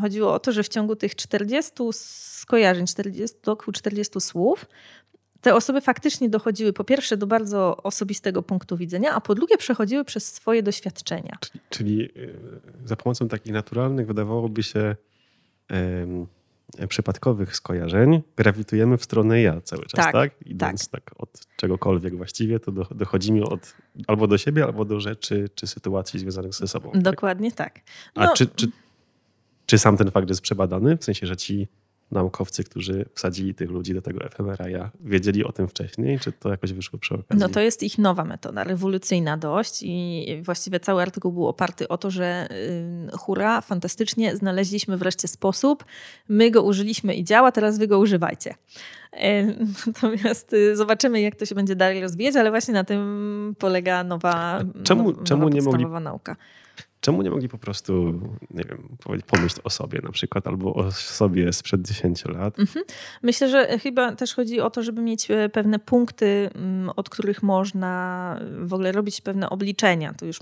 chodziło 0.00 0.34
o 0.34 0.38
to, 0.38 0.52
że 0.52 0.62
w 0.62 0.68
ciągu 0.68 0.96
tych 0.96 1.16
40 1.16 1.72
skojarzeń, 1.92 2.86
40, 2.86 3.36
około 3.46 3.72
40 3.72 4.20
słów, 4.20 4.66
te 5.44 5.54
osoby 5.54 5.80
faktycznie 5.80 6.28
dochodziły 6.28 6.72
po 6.72 6.84
pierwsze 6.84 7.16
do 7.16 7.26
bardzo 7.26 7.76
osobistego 7.76 8.42
punktu 8.42 8.76
widzenia, 8.76 9.14
a 9.14 9.20
po 9.20 9.34
drugie 9.34 9.56
przechodziły 9.56 10.04
przez 10.04 10.34
swoje 10.34 10.62
doświadczenia. 10.62 11.36
Czyli, 11.40 11.60
czyli 11.70 12.08
za 12.84 12.96
pomocą 12.96 13.28
takich 13.28 13.52
naturalnych, 13.52 14.06
wydawałoby 14.06 14.62
się, 14.62 14.96
przypadkowych 16.88 17.56
skojarzeń 17.56 18.22
grawitujemy 18.36 18.96
w 18.96 19.04
stronę 19.04 19.42
ja 19.42 19.60
cały 19.60 19.86
czas, 19.86 20.04
tak? 20.04 20.12
tak? 20.12 20.46
Idąc 20.46 20.88
tak. 20.88 21.04
tak 21.04 21.22
od 21.22 21.46
czegokolwiek 21.56 22.16
właściwie, 22.16 22.60
to 22.60 22.72
dochodzimy 22.72 23.44
od, 23.44 23.74
albo 24.06 24.26
do 24.26 24.38
siebie, 24.38 24.64
albo 24.64 24.84
do 24.84 25.00
rzeczy 25.00 25.48
czy 25.54 25.66
sytuacji 25.66 26.20
związanych 26.20 26.54
ze 26.54 26.68
sobą. 26.68 26.90
Tak? 26.90 27.02
Dokładnie 27.02 27.52
tak. 27.52 27.74
tak. 27.74 27.84
No. 28.16 28.22
A 28.22 28.34
czy, 28.34 28.46
czy, 28.46 28.70
czy 29.66 29.78
sam 29.78 29.96
ten 29.96 30.10
fakt 30.10 30.28
jest 30.28 30.40
przebadany? 30.40 30.96
W 30.96 31.04
sensie, 31.04 31.26
że 31.26 31.36
ci 31.36 31.68
naukowcy, 32.10 32.64
którzy 32.64 33.04
wsadzili 33.14 33.54
tych 33.54 33.70
ludzi 33.70 33.94
do 33.94 34.02
tego 34.02 34.28
fMRI, 34.30 34.74
wiedzieli 35.00 35.44
o 35.44 35.52
tym 35.52 35.68
wcześniej, 35.68 36.18
czy 36.18 36.32
to 36.32 36.48
jakoś 36.48 36.72
wyszło 36.72 36.98
przy 36.98 37.14
okazji? 37.14 37.40
No 37.40 37.48
to 37.48 37.60
jest 37.60 37.82
ich 37.82 37.98
nowa 37.98 38.24
metoda, 38.24 38.64
rewolucyjna 38.64 39.36
dość 39.36 39.82
i 39.82 40.26
właściwie 40.42 40.80
cały 40.80 41.02
artykuł 41.02 41.32
był 41.32 41.46
oparty 41.46 41.88
o 41.88 41.98
to, 41.98 42.10
że 42.10 42.48
y, 42.50 43.16
hura, 43.18 43.60
fantastycznie, 43.60 44.36
znaleźliśmy 44.36 44.96
wreszcie 44.96 45.28
sposób, 45.28 45.84
my 46.28 46.50
go 46.50 46.62
użyliśmy 46.62 47.14
i 47.14 47.24
działa, 47.24 47.52
teraz 47.52 47.78
wy 47.78 47.86
go 47.86 47.98
używajcie. 47.98 48.54
E, 49.12 49.46
natomiast 49.86 50.52
y, 50.52 50.76
zobaczymy, 50.76 51.20
jak 51.20 51.36
to 51.36 51.46
się 51.46 51.54
będzie 51.54 51.76
dalej 51.76 52.00
rozwijać, 52.00 52.36
ale 52.36 52.50
właśnie 52.50 52.74
na 52.74 52.84
tym 52.84 53.54
polega 53.58 54.04
nowa, 54.04 54.60
czemu, 54.82 55.10
nowa, 55.10 55.24
czemu 55.24 55.48
nie 55.48 55.62
mogli, 55.62 55.86
nauka. 55.86 56.36
Czemu 57.04 57.22
nie 57.22 57.30
mogli 57.30 57.48
po 57.48 57.58
prostu, 57.58 58.20
nie 58.50 58.64
wiem, 58.64 58.96
pomyśleć 59.26 59.64
o 59.64 59.70
sobie 59.70 60.00
na 60.02 60.12
przykład, 60.12 60.46
albo 60.46 60.74
o 60.74 60.92
sobie 60.92 61.52
sprzed 61.52 61.82
10 61.82 62.24
lat? 62.24 62.58
Mhm. 62.58 62.84
Myślę, 63.22 63.48
że 63.48 63.78
chyba 63.78 64.12
też 64.12 64.34
chodzi 64.34 64.60
o 64.60 64.70
to, 64.70 64.82
żeby 64.82 65.02
mieć 65.02 65.30
e, 65.30 65.48
pewne 65.48 65.78
punkty, 65.78 66.50
mm, 66.54 66.90
od 66.96 67.08
których 67.08 67.42
można 67.42 68.40
w 68.58 68.74
ogóle 68.74 68.92
robić 68.92 69.20
pewne 69.20 69.50
obliczenia. 69.50 70.14
Tu 70.14 70.26
już 70.26 70.38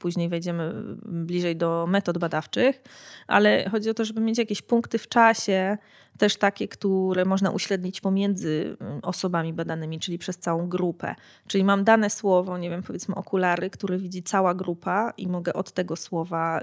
później 0.00 0.28
wejdziemy 0.28 0.72
bliżej 1.02 1.56
do 1.56 1.86
metod 1.88 2.18
badawczych, 2.18 2.82
ale 3.26 3.70
chodzi 3.70 3.90
o 3.90 3.94
to, 3.94 4.04
żeby 4.04 4.20
mieć 4.20 4.38
jakieś 4.38 4.62
punkty 4.62 4.98
w 4.98 5.08
czasie, 5.08 5.78
też 6.18 6.36
takie, 6.36 6.68
które 6.68 7.24
można 7.24 7.50
uśrednić 7.50 8.00
pomiędzy 8.00 8.76
mm, 8.80 9.00
osobami 9.02 9.52
badanymi, 9.52 10.00
czyli 10.00 10.18
przez 10.18 10.38
całą 10.38 10.68
grupę. 10.68 11.14
Czyli 11.46 11.64
mam 11.64 11.84
dane 11.84 12.10
słowo, 12.10 12.58
nie 12.58 12.70
wiem, 12.70 12.82
powiedzmy 12.82 13.14
okulary, 13.14 13.70
które 13.70 13.98
widzi 13.98 14.22
cała 14.22 14.54
grupa 14.54 15.12
i 15.16 15.28
mogę 15.28 15.52
od 15.52 15.72
tego 15.72 15.96
słowa 15.96 16.60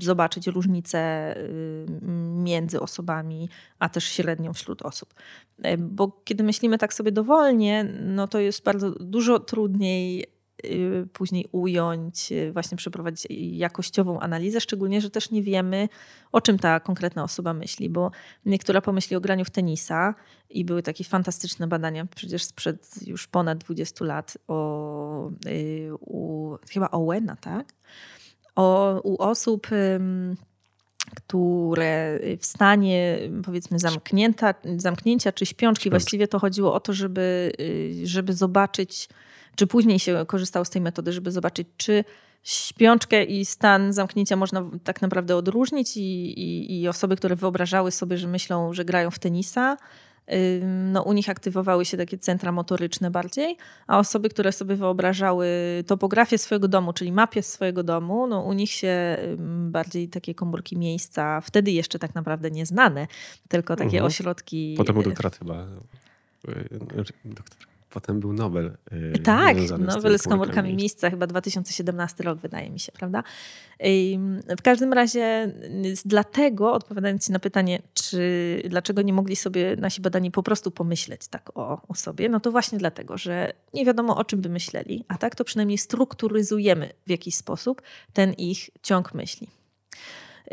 zobaczyć 0.00 0.46
różnicę 0.46 1.34
y, 1.36 1.86
między 2.34 2.80
osobami, 2.80 3.48
a 3.78 3.88
też 3.88 4.04
średnią 4.04 4.52
wśród 4.52 4.82
osób. 4.82 5.14
E, 5.62 5.78
bo 5.78 6.20
kiedy 6.24 6.44
myślimy 6.44 6.78
tak 6.78 6.94
sobie 6.94 7.12
dowolnie, 7.12 7.84
no 8.02 8.28
to 8.28 8.38
jest 8.38 8.64
bardzo 8.64 8.90
dużo 8.90 9.38
trudniej 9.38 10.24
Y, 10.24 10.39
później 11.12 11.46
ująć, 11.52 12.32
y, 12.32 12.52
właśnie 12.52 12.76
przeprowadzić 12.76 13.26
jakościową 13.52 14.20
analizę, 14.20 14.60
szczególnie, 14.60 15.00
że 15.00 15.10
też 15.10 15.30
nie 15.30 15.42
wiemy, 15.42 15.88
o 16.32 16.40
czym 16.40 16.58
ta 16.58 16.80
konkretna 16.80 17.24
osoba 17.24 17.52
myśli, 17.54 17.90
bo 17.90 18.10
niektóra 18.46 18.80
pomyśli 18.80 19.16
o 19.16 19.20
graniu 19.20 19.44
w 19.44 19.50
tenisa 19.50 20.14
i 20.50 20.64
były 20.64 20.82
takie 20.82 21.04
fantastyczne 21.04 21.66
badania, 21.66 22.06
przecież 22.14 22.44
sprzed 22.44 23.06
już 23.06 23.26
ponad 23.26 23.58
20 23.58 24.04
lat 24.04 24.38
o, 24.48 25.30
y, 25.46 25.90
u, 26.00 26.56
chyba 26.70 26.90
Owena, 26.90 27.36
tak? 27.36 27.74
O, 28.56 29.00
u 29.04 29.22
osób 29.22 29.66
które 31.16 32.18
w 32.38 32.46
stanie 32.46 33.18
powiedzmy 33.44 33.78
zamknięta, 33.78 34.54
zamknięcia 34.76 35.32
czy 35.32 35.46
śpiączki, 35.46 35.90
właściwie 35.90 36.28
to 36.28 36.38
chodziło 36.38 36.74
o 36.74 36.80
to, 36.80 36.92
żeby, 36.92 37.52
żeby 38.04 38.32
zobaczyć 38.32 39.08
czy 39.56 39.66
później 39.66 39.98
się 39.98 40.24
korzystało 40.26 40.64
z 40.64 40.70
tej 40.70 40.82
metody, 40.82 41.12
żeby 41.12 41.30
zobaczyć, 41.30 41.68
czy 41.76 42.04
śpiączkę 42.42 43.24
i 43.24 43.44
stan 43.44 43.92
zamknięcia 43.92 44.36
można 44.36 44.70
tak 44.84 45.02
naprawdę 45.02 45.36
odróżnić 45.36 45.96
i, 45.96 46.40
i, 46.40 46.80
i 46.80 46.88
osoby, 46.88 47.16
które 47.16 47.36
wyobrażały 47.36 47.90
sobie, 47.90 48.18
że 48.18 48.28
myślą, 48.28 48.74
że 48.74 48.84
grają 48.84 49.10
w 49.10 49.18
tenisa, 49.18 49.76
no, 50.92 51.02
u 51.02 51.12
nich 51.12 51.28
aktywowały 51.28 51.84
się 51.84 51.96
takie 51.96 52.18
centra 52.18 52.52
motoryczne 52.52 53.10
bardziej, 53.10 53.56
a 53.86 53.98
osoby, 53.98 54.28
które 54.28 54.52
sobie 54.52 54.76
wyobrażały 54.76 55.48
topografię 55.86 56.38
swojego 56.38 56.68
domu, 56.68 56.92
czyli 56.92 57.12
mapie 57.12 57.42
swojego 57.42 57.82
domu, 57.82 58.26
no, 58.26 58.40
u 58.40 58.52
nich 58.52 58.70
się 58.70 59.16
bardziej 59.70 60.08
takie 60.08 60.34
komórki 60.34 60.78
miejsca, 60.78 61.40
wtedy 61.40 61.70
jeszcze 61.70 61.98
tak 61.98 62.14
naprawdę 62.14 62.50
nieznane, 62.50 63.06
tylko 63.48 63.76
takie 63.76 63.84
mhm. 63.84 64.04
ośrodki. 64.04 64.74
Potem 64.76 64.98
u 64.98 65.02
doktora 65.02 65.30
chyba. 65.30 65.66
Y, 66.48 66.78
doktor. 67.24 67.69
Potem 67.90 68.20
był 68.20 68.32
Nobel. 68.32 68.76
Yy, 68.92 69.18
tak, 69.18 69.56
Nobel 69.78 70.18
z 70.18 70.22
komórkami 70.22 70.74
miejsca, 70.74 71.10
chyba 71.10 71.26
2017 71.26 72.24
rok 72.24 72.38
wydaje 72.38 72.70
mi 72.70 72.80
się, 72.80 72.92
prawda? 72.92 73.22
Yy, 73.80 74.18
w 74.58 74.62
każdym 74.62 74.92
razie 74.92 75.52
dlatego, 76.04 76.72
odpowiadając 76.72 77.28
na 77.28 77.38
pytanie, 77.38 77.82
czy 77.94 78.62
dlaczego 78.68 79.02
nie 79.02 79.12
mogli 79.12 79.36
sobie 79.36 79.76
nasi 79.76 80.00
badani 80.00 80.30
po 80.30 80.42
prostu 80.42 80.70
pomyśleć 80.70 81.28
tak 81.28 81.50
o, 81.54 81.82
o 81.88 81.94
sobie, 81.94 82.28
no 82.28 82.40
to 82.40 82.50
właśnie 82.50 82.78
dlatego, 82.78 83.18
że 83.18 83.52
nie 83.74 83.84
wiadomo 83.84 84.16
o 84.16 84.24
czym 84.24 84.40
by 84.40 84.48
myśleli, 84.48 85.04
a 85.08 85.18
tak 85.18 85.34
to 85.34 85.44
przynajmniej 85.44 85.78
strukturyzujemy 85.78 86.92
w 87.06 87.10
jakiś 87.10 87.34
sposób 87.34 87.82
ten 88.12 88.32
ich 88.32 88.70
ciąg 88.82 89.14
myśli. 89.14 89.48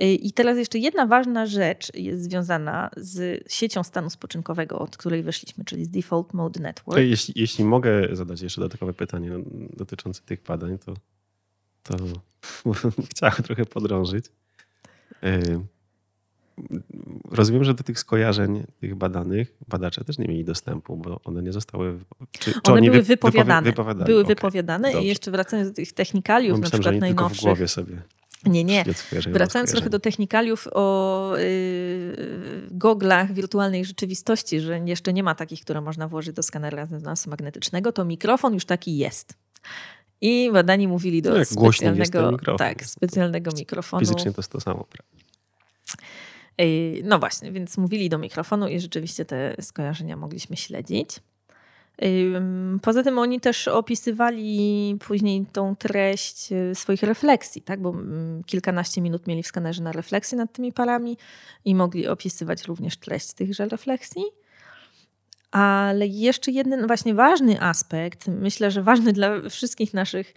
Y, 0.02 0.06
I 0.06 0.32
teraz 0.32 0.58
jeszcze 0.58 0.78
jedna 0.78 1.08
ważna 1.08 1.45
rzecz 1.45 1.93
jest 1.93 2.23
związana 2.23 2.89
z 2.97 3.43
siecią 3.52 3.84
stanu 3.84 4.10
spoczynkowego, 4.10 4.80
od 4.80 4.97
której 4.97 5.23
weszliśmy, 5.23 5.65
czyli 5.65 5.86
z 5.86 5.89
Default 5.89 6.34
Mode 6.34 6.60
Network. 6.60 7.00
Jeśli, 7.00 7.34
jeśli 7.38 7.65
mogę 7.65 8.15
zadać 8.15 8.41
jeszcze 8.41 8.62
dodatkowe 8.62 8.93
pytanie 8.93 9.32
dotyczące 9.78 10.21
tych 10.21 10.43
badań, 10.43 10.78
to, 10.78 10.93
to 11.84 11.95
chciałem 13.12 13.43
trochę 13.43 13.65
podrążyć. 13.65 14.26
Y, 15.23 15.62
rozumiem, 17.32 17.63
że 17.63 17.73
do 17.73 17.84
tych 17.84 18.00
skojarzeń 18.00 18.63
tych 18.80 18.95
badanych 18.95 19.58
badacze 19.67 20.04
też 20.04 20.17
nie 20.17 20.28
mieli 20.28 20.45
dostępu, 20.45 20.97
bo 20.97 21.21
one 21.23 21.43
nie 21.43 21.54
zostały. 21.54 22.00
Czy, 22.32 22.52
czy 22.52 22.71
one, 22.71 22.82
były 22.82 23.02
wypowiadane. 23.02 23.73
były 24.06 24.21
okay. 24.21 24.36
wypowiadane 24.36 24.91
Dobrze. 24.91 25.06
i 25.06 25.08
jeszcze 25.08 25.32
wracając 25.32 25.69
do 25.69 25.76
tych 25.76 25.93
technikaliów, 25.93 26.60
na 26.60 26.69
przykład 26.69 26.95
najnowszych. 26.95 27.39
w 27.39 27.43
głowie 27.43 27.67
sobie. 27.67 28.02
Nie, 28.45 28.63
nie. 28.63 28.86
Wracając 29.32 29.71
trochę 29.71 29.89
do 29.89 30.00
technikaliów 30.00 30.67
o 30.71 31.34
yy, 31.38 32.67
goglach 32.71 33.34
wirtualnej 33.34 33.86
rzeczywistości, 33.86 34.60
że 34.60 34.80
jeszcze 34.80 35.13
nie 35.13 35.23
ma 35.23 35.36
takich, 35.36 35.62
które 35.62 35.82
można 35.82 36.08
włożyć 36.08 36.36
do 36.36 36.43
skanera 36.43 36.86
rezonansu 36.86 37.30
magnetycznego, 37.30 37.91
to 37.91 38.06
mikrofon 38.06 38.54
już 38.54 38.65
taki 38.65 38.97
jest. 38.97 39.34
I 40.21 40.50
badani 40.54 40.88
mówili 40.88 41.21
do 41.21 41.38
no 41.38 41.45
specjalnego, 41.45 42.38
tak, 42.58 42.86
specjalnego 42.86 43.52
mikrofonu. 43.52 44.00
Fizycznie 44.00 44.32
to 44.32 44.41
jest 44.41 44.52
to 44.52 44.62
samo. 44.62 44.84
Prawda? 44.84 45.17
No 47.04 47.19
właśnie, 47.19 47.52
więc 47.52 47.78
mówili 47.78 48.10
do 48.10 48.17
mikrofonu 48.17 48.67
i 48.67 48.80
rzeczywiście 48.80 49.26
te 49.26 49.56
skojarzenia 49.62 50.17
mogliśmy 50.17 50.58
śledzić. 50.58 51.10
Poza 52.81 53.03
tym 53.03 53.19
oni 53.19 53.39
też 53.39 53.67
opisywali 53.67 54.97
później 55.07 55.45
tą 55.53 55.75
treść 55.75 56.51
y, 56.51 56.75
swoich 56.75 57.03
refleksji, 57.03 57.62
tak? 57.62 57.81
bo 57.81 57.89
mm, 57.89 58.43
kilkanaście 58.43 59.01
minut 59.01 59.27
mieli 59.27 59.43
w 59.43 59.47
skanerze 59.47 59.83
na 59.83 59.91
refleksję 59.91 60.38
nad 60.38 60.53
tymi 60.53 60.73
parami 60.73 61.17
i 61.65 61.75
mogli 61.75 62.07
opisywać 62.07 62.63
również 62.63 62.97
treść 62.97 63.33
tychże 63.33 63.67
refleksji. 63.67 64.23
Ale 65.51 66.07
jeszcze 66.07 66.51
jeden 66.51 66.88
właśnie 66.88 67.13
ważny 67.13 67.62
aspekt, 67.62 68.27
myślę, 68.27 68.71
że 68.71 68.83
ważny 68.83 69.13
dla 69.13 69.49
wszystkich 69.49 69.93
naszych 69.93 70.33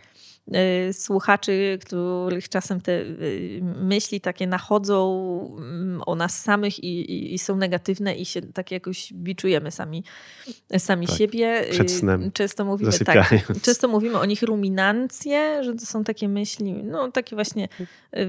słuchaczy, 0.93 1.79
których 1.87 2.49
czasem 2.49 2.81
te 2.81 2.93
y, 2.93 3.61
myśli 3.63 4.21
takie 4.21 4.47
nachodzą 4.47 5.57
mm, 5.59 6.03
o 6.07 6.15
nas 6.15 6.43
samych 6.43 6.79
i, 6.79 7.13
i, 7.13 7.35
i 7.35 7.39
są 7.39 7.57
negatywne 7.57 8.15
i 8.15 8.25
się 8.25 8.43
tak 8.43 8.71
jakoś 8.71 9.13
biczujemy 9.13 9.71
sami, 9.71 10.05
sami 10.79 11.07
tak, 11.07 11.17
siebie. 11.17 11.69
Y, 11.69 11.71
przed 11.71 11.91
snem 11.91 12.33
często 12.33 12.65
mówimy, 12.65 12.93
tak, 13.05 13.35
często 13.63 13.89
mówimy 13.89 14.19
o 14.19 14.25
nich 14.25 14.43
ruminancje, 14.43 15.65
że 15.65 15.75
to 15.75 15.87
są 15.87 16.05
takie 16.05 16.29
myśli, 16.29 16.73
no 16.73 17.13
takie 17.13 17.37
właśnie 17.37 17.69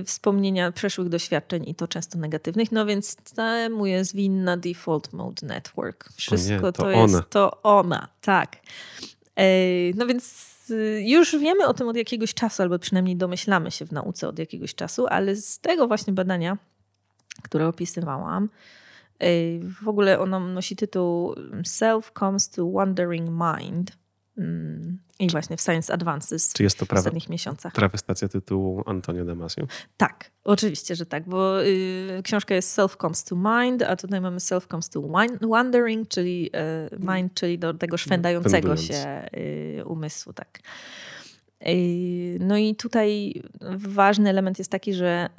wspomnienia 0.05 0.71
przeszłych 0.71 1.09
doświadczeń 1.09 1.69
i 1.69 1.75
to 1.75 1.87
często 1.87 2.17
negatywnych. 2.19 2.71
No 2.71 2.85
więc 2.85 3.15
temu 3.15 3.85
jest 3.85 4.15
winna 4.15 4.57
Default 4.57 5.13
Mode 5.13 5.47
Network. 5.47 6.09
Wszystko 6.15 6.53
nie, 6.53 6.59
to, 6.59 6.71
to 6.71 6.91
jest 6.91 7.29
to 7.29 7.61
ona, 7.63 8.07
tak. 8.21 8.57
No 9.95 10.05
więc 10.05 10.50
już 10.99 11.37
wiemy 11.37 11.67
o 11.67 11.73
tym 11.73 11.87
od 11.87 11.95
jakiegoś 11.95 12.33
czasu, 12.33 12.63
albo 12.63 12.79
przynajmniej 12.79 13.15
domyślamy 13.15 13.71
się 13.71 13.85
w 13.85 13.91
nauce 13.91 14.27
od 14.27 14.39
jakiegoś 14.39 14.75
czasu, 14.75 15.07
ale 15.07 15.35
z 15.35 15.59
tego 15.59 15.87
właśnie 15.87 16.13
badania, 16.13 16.57
które 17.43 17.67
opisywałam, 17.67 18.49
w 19.81 19.87
ogóle 19.87 20.19
ono 20.19 20.39
nosi 20.39 20.75
tytuł 20.75 21.35
Self 21.65 22.11
Comes 22.19 22.49
to 22.49 22.71
Wandering 22.71 23.29
Mind. 23.29 24.00
Mm, 24.41 24.99
I 25.19 25.29
właśnie 25.29 25.57
w 25.57 25.61
Science 25.61 25.93
Advances 25.93 26.53
Czy 26.53 26.63
jest 26.63 26.79
to 26.79 26.85
w 26.85 26.93
ostatnich 26.93 27.29
miesiącach. 27.29 27.73
trawestacja 27.73 28.27
tytułu 28.27 28.83
Antonio 28.85 29.25
Damasio? 29.25 29.67
Tak, 29.97 30.31
oczywiście, 30.43 30.95
że 30.95 31.05
tak, 31.05 31.29
bo 31.29 31.63
y, 31.63 32.21
książka 32.23 32.55
jest 32.55 32.71
Self 32.71 32.97
Comes 32.97 33.23
to 33.23 33.35
Mind, 33.35 33.81
a 33.81 33.95
tutaj 33.95 34.21
mamy 34.21 34.39
Self 34.39 34.67
Comes 34.67 34.89
to 34.89 35.01
Wandering, 35.41 36.07
czyli 36.07 36.49
y, 36.93 37.11
mind, 37.15 37.33
czyli 37.33 37.59
do 37.59 37.73
tego 37.73 37.97
szwendającego 37.97 38.77
się 38.77 39.25
y, 39.79 39.85
umysłu. 39.85 40.33
Tak. 40.33 40.59
Y, 41.67 42.37
no 42.39 42.57
i 42.57 42.75
tutaj 42.75 43.41
ważny 43.77 44.29
element 44.29 44.59
jest 44.59 44.71
taki, 44.71 44.93
że 44.93 45.29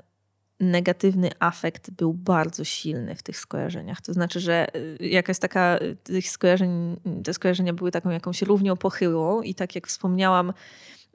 negatywny 0.63 1.31
afekt 1.39 1.91
był 1.91 2.15
bardzo 2.15 2.65
silny 2.65 3.15
w 3.15 3.23
tych 3.23 3.39
skojarzeniach. 3.39 4.01
To 4.01 4.13
znaczy, 4.13 4.41
że 4.41 4.77
y, 4.77 5.07
jakaś 5.07 5.39
taka, 5.39 5.79
y, 5.83 5.97
tych 5.97 6.29
skojarzeń, 6.29 6.97
te 7.25 7.35
skojarzenia 7.35 7.73
były 7.73 7.91
taką 7.91 8.11
jakąś 8.11 8.43
równią 8.43 8.77
pochyłą 8.77 9.43
i 9.43 9.55
tak 9.55 9.75
jak 9.75 9.87
wspomniałam 9.87 10.53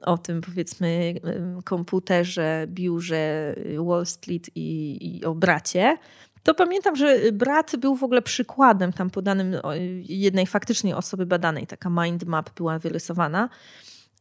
o 0.00 0.18
tym 0.18 0.40
powiedzmy 0.40 1.14
y, 1.58 1.62
komputerze, 1.64 2.66
biurze 2.68 3.54
Wall 3.78 4.06
Street 4.06 4.50
i, 4.54 4.98
i 5.18 5.24
o 5.24 5.34
bracie, 5.34 5.96
to 6.42 6.54
pamiętam, 6.54 6.96
że 6.96 7.32
brat 7.32 7.76
był 7.76 7.96
w 7.96 8.04
ogóle 8.04 8.22
przykładem 8.22 8.92
tam 8.92 9.10
podanym 9.10 9.56
jednej 10.02 10.46
faktycznie 10.46 10.96
osoby 10.96 11.26
badanej. 11.26 11.66
Taka 11.66 11.90
mind 11.90 12.24
map 12.24 12.50
była 12.56 12.78
wyrysowana. 12.78 13.48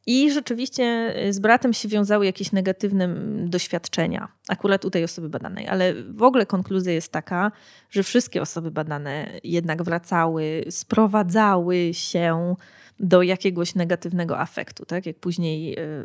I 0.07 0.31
rzeczywiście 0.31 1.13
y, 1.27 1.33
z 1.33 1.39
bratem 1.39 1.73
się 1.73 1.87
wiązały 1.87 2.25
jakieś 2.25 2.51
negatywne 2.51 3.03
mm, 3.03 3.49
doświadczenia, 3.49 4.27
akurat 4.47 4.85
u 4.85 4.89
tej 4.89 5.03
osoby 5.03 5.29
badanej, 5.29 5.67
ale 5.67 5.93
w 5.93 6.23
ogóle 6.23 6.45
konkluzja 6.45 6.93
jest 6.93 7.11
taka, 7.11 7.51
że 7.89 8.03
wszystkie 8.03 8.41
osoby 8.41 8.71
badane 8.71 9.39
jednak 9.43 9.83
wracały, 9.83 10.65
sprowadzały 10.69 11.89
się 11.93 12.55
do 12.99 13.21
jakiegoś 13.21 13.75
negatywnego 13.75 14.39
afektu. 14.39 14.85
Tak? 14.85 15.05
Jak 15.05 15.19
później 15.19 15.79
y, 15.79 16.03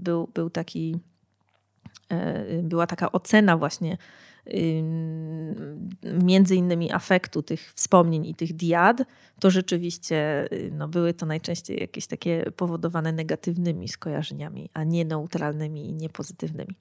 był, 0.00 0.28
był 0.34 0.50
taki, 0.50 0.96
y, 2.12 2.62
była 2.62 2.86
taka 2.86 3.12
ocena 3.12 3.56
właśnie 3.56 3.96
między 6.22 6.56
innymi 6.56 6.92
afektu 6.92 7.42
tych 7.42 7.72
wspomnień 7.74 8.26
i 8.26 8.34
tych 8.34 8.56
diad, 8.56 9.02
to 9.40 9.50
rzeczywiście 9.50 10.48
y, 10.52 10.70
no, 10.72 10.88
były 10.88 11.14
to 11.14 11.26
najczęściej 11.26 11.80
jakieś 11.80 12.06
takie 12.06 12.50
powodowane 12.56 13.12
negatywnymi 13.12 13.88
skojarzeniami, 13.88 14.70
a 14.74 14.84
nie 14.84 15.04
neutralnymi 15.04 15.88
i 15.88 15.94
niepozytywnymi. 15.94 16.74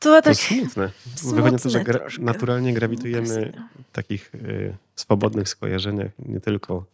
To, 0.00 0.22
tak, 0.22 0.24
to 0.24 0.34
smutne. 0.34 0.90
Wychodzi 1.34 1.62
to, 1.62 1.70
że 1.70 1.84
gra, 1.84 2.00
naturalnie 2.20 2.74
grawitujemy 2.74 3.52
w 3.88 3.92
takich 3.92 4.34
y, 4.34 4.76
swobodnych 4.94 5.48
skojarzeniach 5.48 6.10
nie 6.18 6.40
tylko 6.40 6.84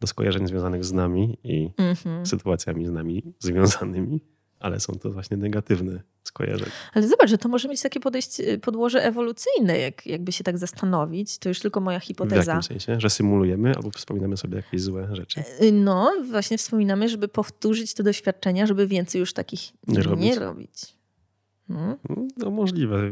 do 0.00 0.06
skojarzeń 0.06 0.46
związanych 0.46 0.84
z 0.84 0.92
nami 0.92 1.38
i 1.44 1.70
mm 1.78 1.94
-hmm. 1.94 2.26
sytuacjami 2.26 2.86
z 2.86 2.90
nami 2.90 3.22
związanymi, 3.38 4.20
ale 4.62 4.80
są 4.80 4.92
to 4.92 5.12
właśnie 5.12 5.36
negatywne 5.36 6.02
skojarzenia. 6.24 6.72
Ale 6.94 7.08
zobacz, 7.08 7.30
że 7.30 7.38
to 7.38 7.48
może 7.48 7.68
mieć 7.68 7.82
takie 7.82 8.00
podejście, 8.00 8.58
podłoże 8.58 9.04
ewolucyjne, 9.04 9.78
jak, 9.78 10.06
jakby 10.06 10.32
się 10.32 10.44
tak 10.44 10.58
zastanowić. 10.58 11.38
To 11.38 11.48
już 11.48 11.60
tylko 11.60 11.80
moja 11.80 12.00
hipoteza. 12.00 12.42
W 12.42 12.46
jakim 12.46 12.62
sensie? 12.62 13.00
Że 13.00 13.10
symulujemy 13.10 13.74
albo 13.76 13.90
wspominamy 13.90 14.36
sobie 14.36 14.56
jakieś 14.56 14.82
złe 14.82 15.08
rzeczy? 15.12 15.40
E, 15.40 15.72
no, 15.72 16.12
właśnie 16.30 16.58
wspominamy, 16.58 17.08
żeby 17.08 17.28
powtórzyć 17.28 17.94
te 17.94 18.02
doświadczenia, 18.02 18.66
żeby 18.66 18.86
więcej 18.86 19.18
już 19.18 19.32
takich 19.32 19.60
nie, 19.86 19.94
nie 19.98 20.02
robić. 20.02 20.24
Nie 20.24 20.38
robić. 20.38 20.94
Hmm? 21.68 21.96
No 22.36 22.50
możliwe. 22.50 23.10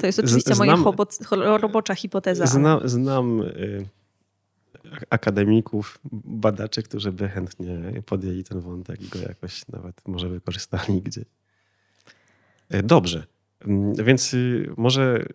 To 0.00 0.06
jest 0.06 0.18
oczywiście 0.18 0.54
znam, 0.54 0.80
moja 0.80 1.58
robocza 1.58 1.94
hipoteza. 1.94 2.46
Znam, 2.46 2.80
znam 2.88 3.40
y, 3.40 3.88
akademików, 5.10 5.98
badaczy, 6.12 6.82
którzy 6.82 7.12
by 7.12 7.28
chętnie 7.28 8.02
podjęli 8.06 8.44
ten 8.44 8.60
wątek 8.60 9.02
i 9.02 9.08
go 9.08 9.18
jakoś 9.18 9.68
nawet 9.68 10.08
może 10.08 10.28
wykorzystali 10.28 11.02
gdzieś. 11.02 11.24
E, 12.68 12.82
dobrze, 12.82 13.26
mm, 13.60 13.94
więc 13.94 14.34
y, 14.34 14.70
może 14.76 15.26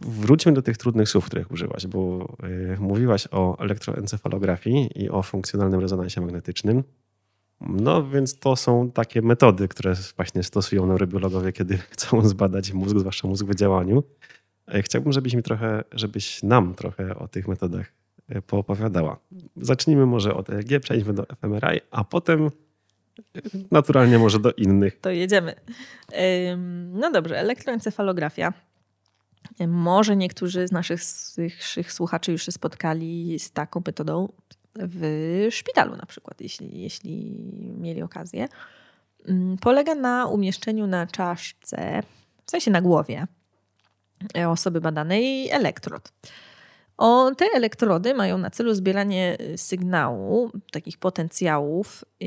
wróćmy 0.00 0.52
do 0.52 0.62
tych 0.62 0.76
trudnych 0.76 1.08
słów, 1.08 1.26
których 1.26 1.50
użyłaś, 1.50 1.86
bo 1.86 2.28
y, 2.74 2.80
mówiłaś 2.80 3.28
o 3.30 3.58
elektroencefalografii 3.58 4.90
i 4.94 5.10
o 5.10 5.22
funkcjonalnym 5.22 5.80
rezonansie 5.80 6.20
magnetycznym. 6.20 6.84
No 7.60 8.08
więc 8.08 8.38
to 8.38 8.56
są 8.56 8.90
takie 8.90 9.22
metody, 9.22 9.68
które 9.68 9.94
właśnie 10.16 10.42
stosują 10.42 10.86
neurobiologowie, 10.86 11.52
kiedy 11.52 11.78
chcą 11.92 12.28
zbadać 12.28 12.72
mózg, 12.72 12.98
zwłaszcza 12.98 13.28
mózg 13.28 13.46
w 13.46 13.54
działaniu. 13.54 14.02
E, 14.68 14.82
chciałbym, 14.82 15.12
żebyś 15.12 15.34
mi 15.34 15.42
trochę, 15.42 15.84
żebyś 15.92 16.42
nam 16.42 16.74
trochę 16.74 17.18
o 17.18 17.28
tych 17.28 17.48
metodach 17.48 17.86
E, 17.86 18.01
poopowiadała. 18.46 19.18
Zacznijmy 19.56 20.06
może 20.06 20.34
od 20.34 20.50
EEG, 20.50 20.80
przejdźmy 20.80 21.12
do 21.12 21.26
fMRI, 21.40 21.80
a 21.90 22.04
potem 22.04 22.50
naturalnie 23.70 24.18
może 24.18 24.38
do 24.38 24.52
innych. 24.52 25.00
To 25.00 25.10
jedziemy. 25.10 25.54
No 26.92 27.10
dobrze, 27.10 27.38
elektroencefalografia. 27.38 28.52
Może 29.68 30.16
niektórzy 30.16 30.68
z 30.68 30.72
naszych, 30.72 31.00
naszych 31.38 31.92
słuchaczy 31.92 32.32
już 32.32 32.46
się 32.46 32.52
spotkali 32.52 33.38
z 33.38 33.50
taką 33.50 33.82
metodą. 33.86 34.28
w 34.74 35.46
szpitalu 35.50 35.96
na 35.96 36.06
przykład, 36.06 36.40
jeśli, 36.40 36.80
jeśli 36.80 37.36
mieli 37.78 38.02
okazję, 38.02 38.48
mm, 39.28 39.56
polega 39.58 39.94
na 39.94 40.26
umieszczeniu 40.26 40.86
na 40.86 41.06
czaszce, 41.06 42.02
w 42.46 42.50
sensie 42.50 42.70
na 42.70 42.80
głowie 42.80 43.26
osoby 44.48 44.80
badanej 44.80 45.50
elektrod. 45.50 46.12
O, 47.02 47.34
te 47.34 47.44
elektrody 47.54 48.14
mają 48.14 48.38
na 48.38 48.50
celu 48.50 48.74
zbieranie 48.74 49.36
y, 49.40 49.58
sygnału, 49.58 50.50
takich 50.72 50.98
potencjałów 50.98 52.04
y, 52.22 52.26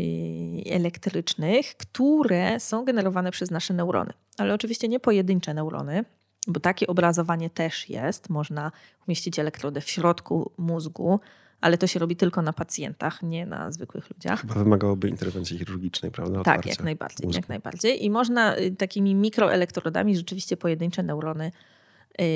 elektrycznych, 0.69 1.77
które 1.77 2.59
są 2.59 2.85
generowane 2.85 3.31
przez 3.31 3.51
nasze 3.51 3.73
neurony. 3.73 4.13
Ale 4.37 4.53
oczywiście 4.53 4.87
nie 4.87 4.99
pojedyncze 4.99 5.53
neurony, 5.53 6.05
bo 6.47 6.59
takie 6.59 6.87
obrazowanie 6.87 7.49
też 7.49 7.89
jest. 7.89 8.29
Można 8.29 8.71
umieścić 9.07 9.39
elektrody 9.39 9.81
w 9.81 9.89
środku 9.89 10.51
mózgu, 10.57 11.19
ale 11.61 11.77
to 11.77 11.87
się 11.87 11.99
robi 11.99 12.15
tylko 12.15 12.41
na 12.41 12.53
pacjentach, 12.53 13.23
nie 13.23 13.45
na 13.45 13.71
zwykłych 13.71 14.09
ludziach. 14.09 14.41
Chyba 14.41 14.53
wymagałoby 14.53 15.09
interwencji 15.09 15.57
chirurgicznej, 15.57 16.11
prawda? 16.11 16.43
Tak, 16.43 16.65
jak 16.65 16.83
najbardziej, 16.83 17.29
jak 17.33 17.49
najbardziej. 17.49 18.05
I 18.05 18.09
można 18.09 18.57
y, 18.57 18.71
takimi 18.71 19.15
mikroelektrodami 19.15 20.17
rzeczywiście 20.17 20.57
pojedyncze 20.57 21.03
neurony 21.03 21.51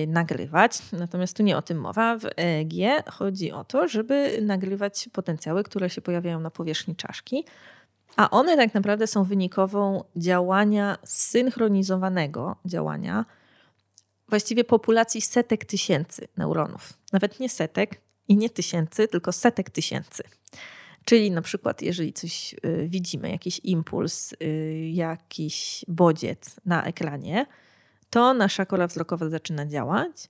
nagrywać. 0.07 0.79
Natomiast 0.91 1.37
tu 1.37 1.43
nie 1.43 1.57
o 1.57 1.61
tym 1.61 1.77
mowa. 1.77 2.17
W 2.17 2.25
EEG 2.37 2.73
chodzi 3.11 3.51
o 3.51 3.63
to, 3.63 3.87
żeby 3.87 4.39
nagrywać 4.41 5.09
potencjały, 5.13 5.63
które 5.63 5.89
się 5.89 6.01
pojawiają 6.01 6.39
na 6.39 6.51
powierzchni 6.51 6.95
czaszki, 6.95 7.45
a 8.15 8.29
one 8.29 8.57
tak 8.57 8.73
naprawdę 8.73 9.07
są 9.07 9.23
wynikową 9.23 10.03
działania 10.15 10.97
synchronizowanego 11.03 12.55
działania 12.65 13.25
właściwie 14.29 14.63
populacji 14.63 15.21
setek 15.21 15.65
tysięcy 15.65 16.27
neuronów. 16.37 16.93
Nawet 17.13 17.39
nie 17.39 17.49
setek 17.49 18.01
i 18.27 18.37
nie 18.37 18.49
tysięcy, 18.49 19.07
tylko 19.07 19.31
setek 19.31 19.69
tysięcy. 19.69 20.23
Czyli 21.05 21.31
na 21.31 21.41
przykład, 21.41 21.81
jeżeli 21.81 22.13
coś 22.13 22.53
y, 22.53 22.87
widzimy, 22.87 23.29
jakiś 23.29 23.61
impuls, 23.63 24.33
y, 24.33 24.89
jakiś 24.93 25.85
bodziec 25.87 26.55
na 26.65 26.83
ekranie, 26.83 27.45
to 28.09 28.33
nasza 28.33 28.65
kora 28.65 28.87
wzrokowa 28.87 29.29
zaczyna 29.29 29.65
działać. 29.65 30.29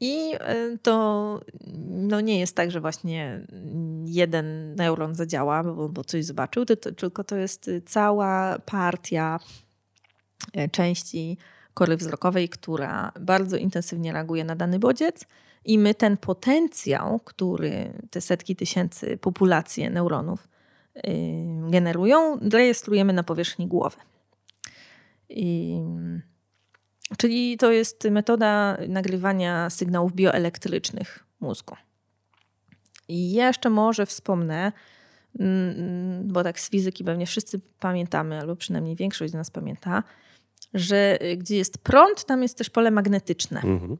I 0.00 0.32
e, 0.40 0.78
to 0.82 1.40
no 1.88 2.20
nie 2.20 2.40
jest 2.40 2.56
tak, 2.56 2.70
że 2.70 2.80
właśnie 2.80 3.46
jeden 4.04 4.74
neuron 4.74 5.14
zadziała, 5.14 5.64
bo, 5.64 5.88
bo 5.88 6.04
coś 6.04 6.24
zobaczył, 6.24 6.64
tylko 6.96 7.24
to 7.24 7.36
jest 7.36 7.70
cała 7.86 8.58
partia 8.58 9.40
e, 10.52 10.68
części 10.68 11.38
kory 11.74 11.96
wzrokowej, 11.96 12.48
która 12.48 13.12
bardzo 13.20 13.56
intensywnie 13.56 14.12
reaguje 14.12 14.44
na 14.44 14.56
dany 14.56 14.78
bodziec. 14.78 15.26
I 15.64 15.78
my 15.78 15.94
ten 15.94 16.16
potencjał, 16.16 17.20
który 17.24 17.92
te 18.10 18.20
setki 18.20 18.56
tysięcy 18.56 19.16
populacje 19.16 19.90
neuronów 19.90 20.48
yy, 20.94 21.70
generują, 21.70 22.38
rejestrujemy 22.52 23.12
na 23.12 23.22
powierzchni 23.22 23.66
głowy. 23.66 23.96
I 25.28 25.80
Czyli 27.18 27.56
to 27.56 27.72
jest 27.72 28.04
metoda 28.10 28.78
nagrywania 28.88 29.70
sygnałów 29.70 30.12
bioelektrycznych 30.12 31.24
mózgu. 31.40 31.76
I 33.08 33.32
jeszcze 33.32 33.70
może 33.70 34.06
wspomnę, 34.06 34.72
mm, 35.38 36.28
bo 36.28 36.44
tak 36.44 36.60
z 36.60 36.70
fizyki 36.70 37.04
pewnie 37.04 37.26
wszyscy 37.26 37.60
pamiętamy, 37.80 38.40
albo 38.40 38.56
przynajmniej 38.56 38.96
większość 38.96 39.32
z 39.32 39.34
nas 39.34 39.50
pamięta, 39.50 40.02
że 40.74 41.18
gdzie 41.36 41.56
jest 41.56 41.78
prąd, 41.78 42.24
tam 42.24 42.42
jest 42.42 42.58
też 42.58 42.70
pole 42.70 42.90
magnetyczne. 42.90 43.60
Mhm. 43.60 43.96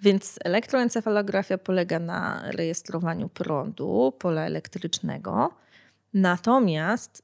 Więc 0.00 0.38
elektroencefalografia 0.44 1.58
polega 1.58 1.98
na 1.98 2.42
rejestrowaniu 2.50 3.28
prądu, 3.28 4.12
pola 4.18 4.42
elektrycznego. 4.42 5.50
Natomiast 6.14 7.22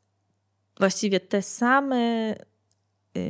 właściwie 0.78 1.20
te 1.20 1.42
same 1.42 2.34
Y, 2.34 2.51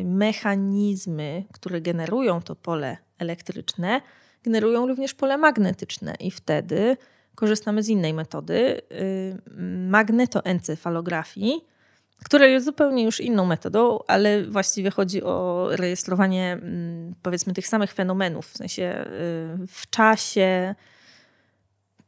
mechanizmy, 0.05 1.45
które 1.53 1.81
generują 1.81 2.43
to 2.43 2.57
pole 2.57 2.97
elektryczne, 3.19 4.01
generują 4.45 4.87
również 4.87 5.15
pole 5.15 5.39
magnetyczne. 5.39 6.15
I 6.21 6.31
wtedy 6.31 6.97
korzystamy 7.35 7.83
z 7.83 7.89
innej 7.89 8.15
metody 8.15 8.83
y, 8.93 9.39
magnetoencefalografii, 9.89 11.65
która 12.25 12.47
jest 12.47 12.67
zupełnie 12.67 13.05
już 13.05 13.21
inną 13.21 13.45
metodą, 13.45 13.99
ale 14.07 14.45
właściwie 14.45 14.91
chodzi 14.91 15.23
o 15.23 15.69
rejestrowanie 15.71 16.53
mm, 16.53 17.15
powiedzmy 17.23 17.55
tych 17.55 17.67
samych 17.67 17.93
fenomenów, 17.93 18.47
w 18.47 18.57
sensie 18.57 19.05
y, 19.63 19.67
w 19.67 19.91
czasie, 19.91 20.75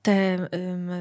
te 0.05 0.49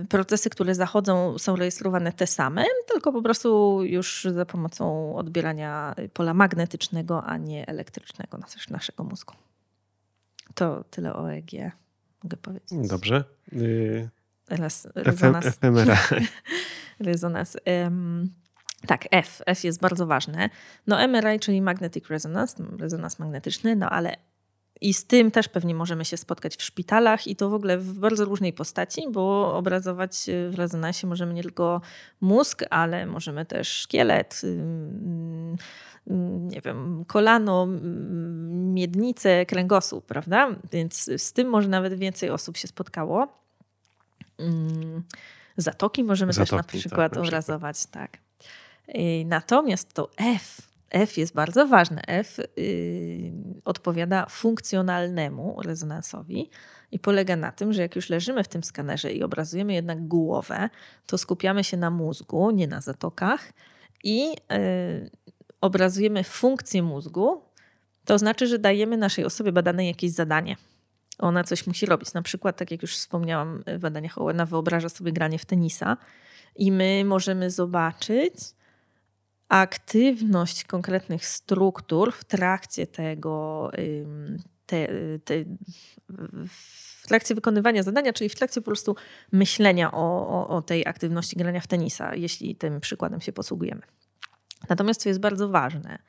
procesy, 0.10 0.50
które 0.50 0.76
zachodzą, 0.76 1.38
są 1.38 1.56
rejestrowane 1.56 2.14
te 2.14 2.28
same, 2.28 2.66
tylko 2.94 3.12
po 3.12 3.22
prostu 3.22 3.80
już 3.84 4.28
za 4.36 4.46
pomocą 4.46 5.16
odbierania 5.16 5.96
pola 6.14 6.34
magnetycznego, 6.34 7.24
a 7.24 7.38
nie 7.38 7.68
elektrycznego 7.68 8.38
na 8.38 8.48
naszego 8.70 9.04
mózgu. 9.04 9.34
To 10.56 10.84
tyle 10.84 11.16
o 11.16 11.32
EEG 11.32 11.52
mogę 12.24 12.38
powiedzieć. 12.38 12.88
Dobrze. 12.90 13.24
Y 13.54 14.10
rezonans. 14.96 15.60
Rezonans. 17.00 17.58
Um, 17.84 18.34
tak, 18.88 19.08
F. 19.12 19.42
F 19.46 19.64
jest 19.64 19.82
bardzo 19.82 20.08
ważne. 20.08 20.50
No 20.88 21.08
MRI, 21.08 21.40
czyli 21.40 21.62
Magnetic 21.62 22.08
Resonance, 22.10 22.64
rezonans 22.80 23.20
magnetyczny, 23.20 23.76
no 23.76 23.90
ale 23.90 24.16
i 24.84 24.94
z 24.94 25.06
tym 25.06 25.32
też 25.32 25.48
pewnie 25.48 25.76
możemy 25.76 26.06
się 26.06 26.18
spotkać 26.18 26.56
w 26.56 26.64
szpitalach 26.64 27.28
i 27.28 27.36
to 27.36 27.50
w 27.50 27.54
ogóle 27.54 27.78
w 27.78 28.00
bardzo 28.00 28.26
różnej 28.26 28.54
postaci, 28.54 29.02
bo 29.12 29.56
obrazować 29.58 30.26
w 30.50 30.56
rezonansie 30.56 31.08
możemy 31.08 31.34
nie 31.34 31.44
tylko 31.44 31.82
mózg, 32.22 32.64
ale 32.70 33.06
możemy 33.06 33.46
też 33.46 33.68
szkielet, 33.68 34.42
nie 36.50 36.62
wiem, 36.62 37.06
kolano, 37.08 37.68
miednicę, 38.50 39.46
kręgosłup, 39.46 40.06
prawda? 40.06 40.50
Więc 40.72 41.10
z 41.18 41.34
tym 41.34 41.50
może 41.50 41.68
nawet 41.68 41.94
więcej 41.94 42.30
osób 42.30 42.58
się 42.58 42.68
spotkało. 42.68 43.28
Zatoki 45.58 46.04
możemy 46.04 46.34
Zatoki, 46.34 46.50
też 46.50 46.58
na 46.58 46.64
przykład 46.64 47.14
tak, 47.14 47.24
obrazować, 47.24 47.86
tak. 47.86 48.18
Natomiast 49.26 49.94
to 49.94 50.10
F 50.18 50.73
F 50.94 51.18
jest 51.18 51.34
bardzo 51.34 51.68
ważne. 51.68 52.02
F 52.08 52.38
yy, 52.38 53.34
odpowiada 53.66 54.26
funkcjonalnemu 54.30 55.62
rezonansowi 55.62 56.50
i 56.92 57.00
polega 57.00 57.36
na 57.36 57.52
tym, 57.52 57.74
że 57.74 57.82
jak 57.82 57.96
już 57.96 58.10
leżymy 58.10 58.44
w 58.44 58.48
tym 58.48 58.64
skanerze 58.64 59.12
i 59.12 59.24
obrazujemy 59.24 59.74
jednak 59.74 60.08
głowę, 60.08 60.70
to 61.06 61.18
skupiamy 61.18 61.64
się 61.64 61.78
na 61.78 61.90
mózgu, 61.90 62.52
nie 62.52 62.68
na 62.68 62.82
zatokach 62.82 63.54
i 64.04 64.30
yy, 64.30 65.10
obrazujemy 65.62 66.24
funkcję 66.24 66.84
mózgu. 66.84 67.42
To 68.06 68.18
znaczy, 68.18 68.48
że 68.48 68.60
dajemy 68.60 68.98
naszej 68.98 69.26
osobie 69.26 69.52
badanej 69.52 69.88
jakieś 69.88 70.12
zadanie. 70.12 70.56
Ona 71.20 71.44
coś 71.44 71.68
musi 71.68 71.86
robić. 71.86 72.14
Na 72.14 72.22
przykład, 72.22 72.58
tak 72.58 72.72
jak 72.72 72.82
już 72.82 72.96
wspomniałam 72.96 73.64
w 73.68 73.80
badaniach 73.80 74.18
Owena, 74.18 74.46
wyobraża 74.46 74.90
sobie 74.90 75.12
granie 75.12 75.40
w 75.40 75.46
tenisa 75.46 75.98
i 76.56 76.72
my 76.72 77.06
możemy 77.06 77.52
zobaczyć, 77.52 78.34
aktywność 79.54 80.64
konkretnych 80.64 81.26
struktur 81.26 82.14
w 82.14 82.24
trakcie 82.24 82.88
tego, 82.88 83.72
te, 84.66 84.88
te, 85.26 85.34
w 86.48 87.08
trakcie 87.08 87.36
wykonywania 87.36 87.84
zadania, 87.84 88.14
czyli 88.14 88.30
w 88.30 88.36
trakcie 88.36 88.62
po 88.62 88.66
prostu 88.66 88.96
myślenia 89.32 89.92
o, 89.92 90.28
o, 90.28 90.48
o 90.48 90.62
tej 90.62 90.88
aktywności 90.88 91.36
grania 91.36 91.60
w 91.60 91.68
tenisa, 91.68 92.16
jeśli 92.16 92.56
tym 92.56 92.80
przykładem 92.80 93.22
się 93.22 93.32
posługujemy. 93.34 93.82
Natomiast 94.70 95.02
co 95.02 95.10
jest 95.10 95.22
bardzo 95.22 95.50
ważne, 95.50 96.00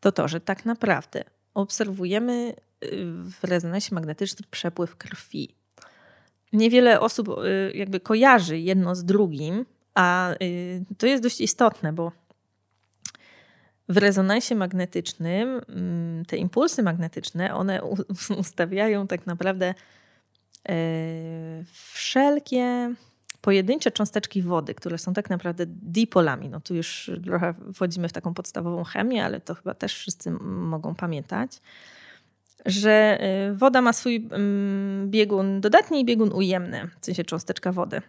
to 0.00 0.12
to, 0.12 0.28
że 0.28 0.40
tak 0.40 0.64
naprawdę 0.64 1.24
obserwujemy 1.54 2.54
y, 2.84 2.90
w 3.22 3.44
rezonansie 3.44 3.94
magnetycznym 3.94 4.48
przepływ 4.50 4.96
krwi. 4.96 5.54
Niewiele 6.52 7.00
osób 7.00 7.28
y, 7.28 7.72
jakby 7.74 8.00
kojarzy 8.00 8.58
jedno 8.58 8.94
z 8.94 9.04
drugim, 9.04 9.66
a 9.94 10.34
y, 10.42 10.84
to 10.98 11.06
jest 11.06 11.22
dość 11.22 11.40
istotne, 11.40 11.92
bo 11.92 12.12
w 13.88 13.96
rezonansie 13.96 14.54
magnetycznym 14.54 15.60
mm, 15.68 16.24
te 16.24 16.36
impulsy 16.36 16.82
magnetyczne, 16.82 17.54
one 17.54 17.80
ustawiają 18.40 19.06
tak 19.06 19.26
naprawdę 19.26 19.74
e, 20.68 20.74
wszelkie 21.92 22.94
pojedyncze 23.40 23.90
cząsteczki 23.90 24.42
wody, 24.42 24.74
które 24.74 24.98
są 24.98 25.14
tak 25.14 25.30
naprawdę 25.30 25.64
dipolami. 25.66 26.48
No 26.48 26.60
tu 26.60 26.74
już 26.74 27.10
trochę 27.24 27.54
wchodzimy 27.74 28.08
w 28.08 28.12
taką 28.12 28.34
podstawową 28.34 28.84
chemię, 28.84 29.24
ale 29.24 29.40
to 29.40 29.54
chyba 29.54 29.74
też 29.74 29.94
wszyscy 29.94 30.30
mogą 30.40 30.94
pamiętać, 30.94 31.60
że 32.66 33.18
e, 33.20 33.54
woda 33.54 33.82
ma 33.82 33.92
swój 33.92 34.28
mm, 34.30 35.10
biegun 35.10 35.60
dodatni 35.60 36.00
i 36.00 36.04
biegun 36.04 36.32
ujemny, 36.32 36.88
w 37.00 37.06
sensie 37.06 37.24
cząsteczka 37.24 37.72
wody. 37.72 38.02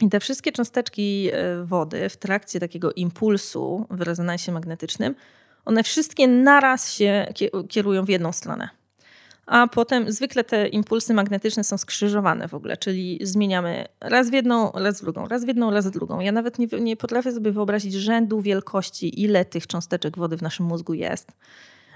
I 0.00 0.08
te 0.08 0.20
wszystkie 0.20 0.52
cząsteczki 0.52 1.30
e, 1.32 1.64
wody 1.64 2.08
w 2.08 2.16
trakcie 2.16 2.60
takiego 2.60 2.92
impulsu 2.92 3.86
w 3.90 4.00
rezonansie 4.00 4.52
magnetycznym, 4.52 5.14
one 5.64 5.82
wszystkie 5.82 6.28
naraz 6.28 6.92
się 6.92 7.26
kierują 7.68 8.04
w 8.04 8.08
jedną 8.08 8.32
stronę. 8.32 8.68
a 9.46 9.66
potem 9.66 10.12
zwykle 10.12 10.44
te 10.44 10.68
impulsy 10.68 11.14
magnetyczne 11.14 11.64
są 11.64 11.78
skrzyżowane 11.78 12.48
w 12.48 12.54
ogóle, 12.54 12.76
czyli 12.76 13.18
zmieniamy 13.22 13.84
raz 14.00 14.30
w 14.30 14.32
jedną, 14.32 14.72
raz 14.74 15.00
w 15.00 15.02
drugą, 15.02 15.28
raz 15.28 15.44
w 15.44 15.48
jedną, 15.48 15.70
raz 15.70 15.86
w 15.86 15.90
drugą. 15.90 16.20
Ja 16.20 16.32
nawet 16.32 16.58
nie, 16.58 16.66
nie 16.80 16.96
potrafię 16.96 17.32
sobie 17.32 17.52
wyobrazić 17.52 17.94
rzędu 17.94 18.40
wielkości, 18.40 19.22
ile 19.22 19.44
tych 19.44 19.66
cząsteczek 19.66 20.18
wody 20.18 20.36
w 20.36 20.42
naszym 20.42 20.66
mózgu 20.66 20.94
jest. 20.94 21.32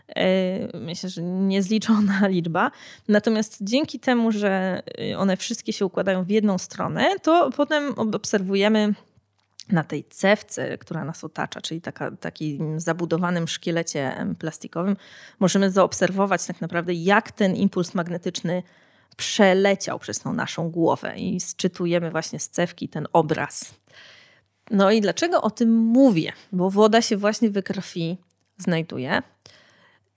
E, 0.08 0.78
myślę, 0.78 1.08
że 1.08 1.22
niezliczona 1.22 2.28
liczba. 2.28 2.70
Natomiast 3.08 3.58
dzięki 3.60 4.00
temu, 4.00 4.32
że 4.32 4.82
one 5.16 5.36
wszystkie 5.36 5.72
się 5.72 5.86
układają 5.86 6.24
w 6.24 6.30
jedną 6.30 6.58
stronę, 6.58 7.06
to 7.22 7.50
potem 7.56 7.94
obserwujemy 7.98 8.94
na 9.68 9.84
tej 9.84 10.04
cewce, 10.04 10.78
która 10.78 11.04
nas 11.04 11.24
otacza, 11.24 11.60
czyli 11.60 11.80
taka, 11.80 12.10
takim 12.10 12.80
zabudowanym 12.80 13.48
szkielecie 13.48 14.26
plastikowym, 14.38 14.96
możemy 15.40 15.70
zaobserwować 15.70 16.46
tak 16.46 16.60
naprawdę, 16.60 16.94
jak 16.94 17.32
ten 17.32 17.56
impuls 17.56 17.94
magnetyczny 17.94 18.62
przeleciał 19.16 19.98
przez 19.98 20.20
tą 20.20 20.32
naszą 20.32 20.70
głowę 20.70 21.14
i 21.16 21.40
sczytujemy 21.40 22.10
właśnie 22.10 22.40
z 22.40 22.48
cewki 22.48 22.88
ten 22.88 23.06
obraz. 23.12 23.74
No 24.70 24.90
i 24.90 25.00
dlaczego 25.00 25.42
o 25.42 25.50
tym 25.50 25.74
mówię? 25.74 26.32
Bo 26.52 26.70
woda 26.70 27.02
się 27.02 27.16
właśnie 27.16 27.50
we 27.50 27.62
krwi 27.62 28.18
znajduje 28.58 29.22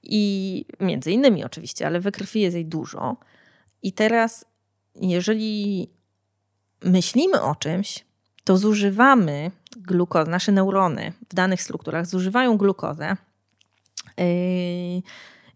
i 0.06 0.66
między 0.80 1.12
innymi 1.12 1.44
oczywiście, 1.44 1.88
ale 1.88 2.00
we 2.00 2.12
krwi 2.12 2.42
jest 2.42 2.56
jej 2.56 2.66
dużo. 2.66 3.18
I 3.84 3.94
teraz, 3.94 4.46
jeżeli 5.02 5.90
myślimy 6.84 7.42
o 7.42 7.56
czymś, 7.56 8.06
to 8.44 8.58
zużywamy 8.58 9.52
glukozę, 9.78 10.32
nasze 10.32 10.52
neurony 10.52 11.14
w 11.30 11.36
danych 11.36 11.62
strukturach 11.62 12.06
zużywają 12.06 12.58
glukozę. 12.58 13.16
Yy, 14.18 14.26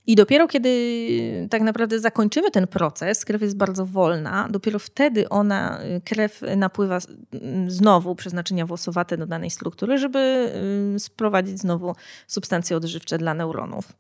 I 0.08 0.16
dopiero 0.16 0.48
kiedy 0.48 1.48
tak 1.50 1.62
naprawdę 1.62 2.00
zakończymy 2.00 2.52
ten 2.52 2.68
proces, 2.68 3.26
krew 3.26 3.42
jest 3.42 3.58
bardzo 3.58 3.86
wolna, 3.86 4.48
dopiero 4.52 4.80
wtedy 4.80 5.30
ona, 5.30 5.80
krew 6.06 6.42
napływa 6.58 7.00
znowu 7.68 8.16
przez 8.16 8.34
naczynia 8.34 8.66
włosowate 8.66 9.18
do 9.18 9.26
danej 9.26 9.50
struktury, 9.50 9.98
żeby 9.98 10.52
yy, 10.94 11.00
sprowadzić 11.00 11.60
znowu 11.60 11.96
substancje 12.28 12.78
odżywcze 12.78 13.18
dla 13.18 13.34
neuronów. 13.34 13.94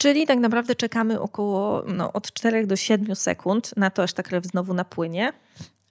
Czyli 0.00 0.26
tak 0.26 0.38
naprawdę 0.38 0.74
czekamy 0.74 1.20
około 1.20 1.84
no, 1.86 2.12
od 2.12 2.32
4 2.32 2.66
do 2.66 2.76
7 2.76 3.16
sekund 3.16 3.76
na 3.76 3.90
to, 3.90 4.02
aż 4.02 4.12
ta 4.12 4.22
krew 4.22 4.44
znowu 4.46 4.74
napłynie. 4.74 5.32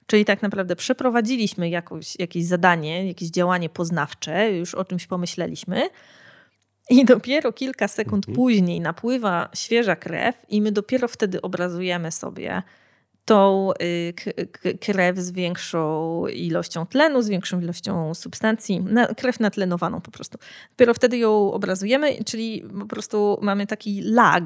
Czyli 0.08 0.26
tak 0.26 0.42
naprawdę 0.42 0.76
przeprowadziliśmy 0.76 1.70
jakoś, 1.70 2.20
jakieś 2.20 2.46
zadanie, 2.46 3.08
jakieś 3.08 3.30
działanie 3.30 3.70
poznawcze, 3.70 4.52
już 4.52 4.76
o 4.76 4.86
czymś 4.86 5.08
pomyśleliśmy. 5.08 5.90
I 6.90 7.06
dopiero 7.06 7.54
kilka 7.54 7.88
sekund 7.88 8.28
mhm. 8.28 8.36
później 8.36 8.82
napływa 8.82 9.50
świeża 9.56 9.96
krew, 9.96 10.36
i 10.48 10.62
my 10.62 10.72
dopiero 10.72 11.08
wtedy 11.08 11.42
obrazujemy 11.42 12.12
sobie 12.12 12.64
tą 13.30 13.72
y, 13.82 14.14
krew 14.80 15.18
z 15.18 15.32
większą 15.32 16.28
ilością 16.28 16.86
tlenu, 16.86 17.22
z 17.22 17.30
większą 17.30 17.62
ilością 17.62 18.14
substancji, 18.14 18.86
krew 19.18 19.40
natlenowaną 19.40 20.02
po 20.02 20.12
prostu. 20.12 20.38
Dopiero 20.70 20.94
wtedy 20.94 21.18
ją 21.18 21.52
obrazujemy, 21.52 22.24
czyli 22.24 22.64
po 22.80 22.86
prostu 22.86 23.40
mamy 23.42 23.68
taki 23.68 24.02
lag, 24.02 24.44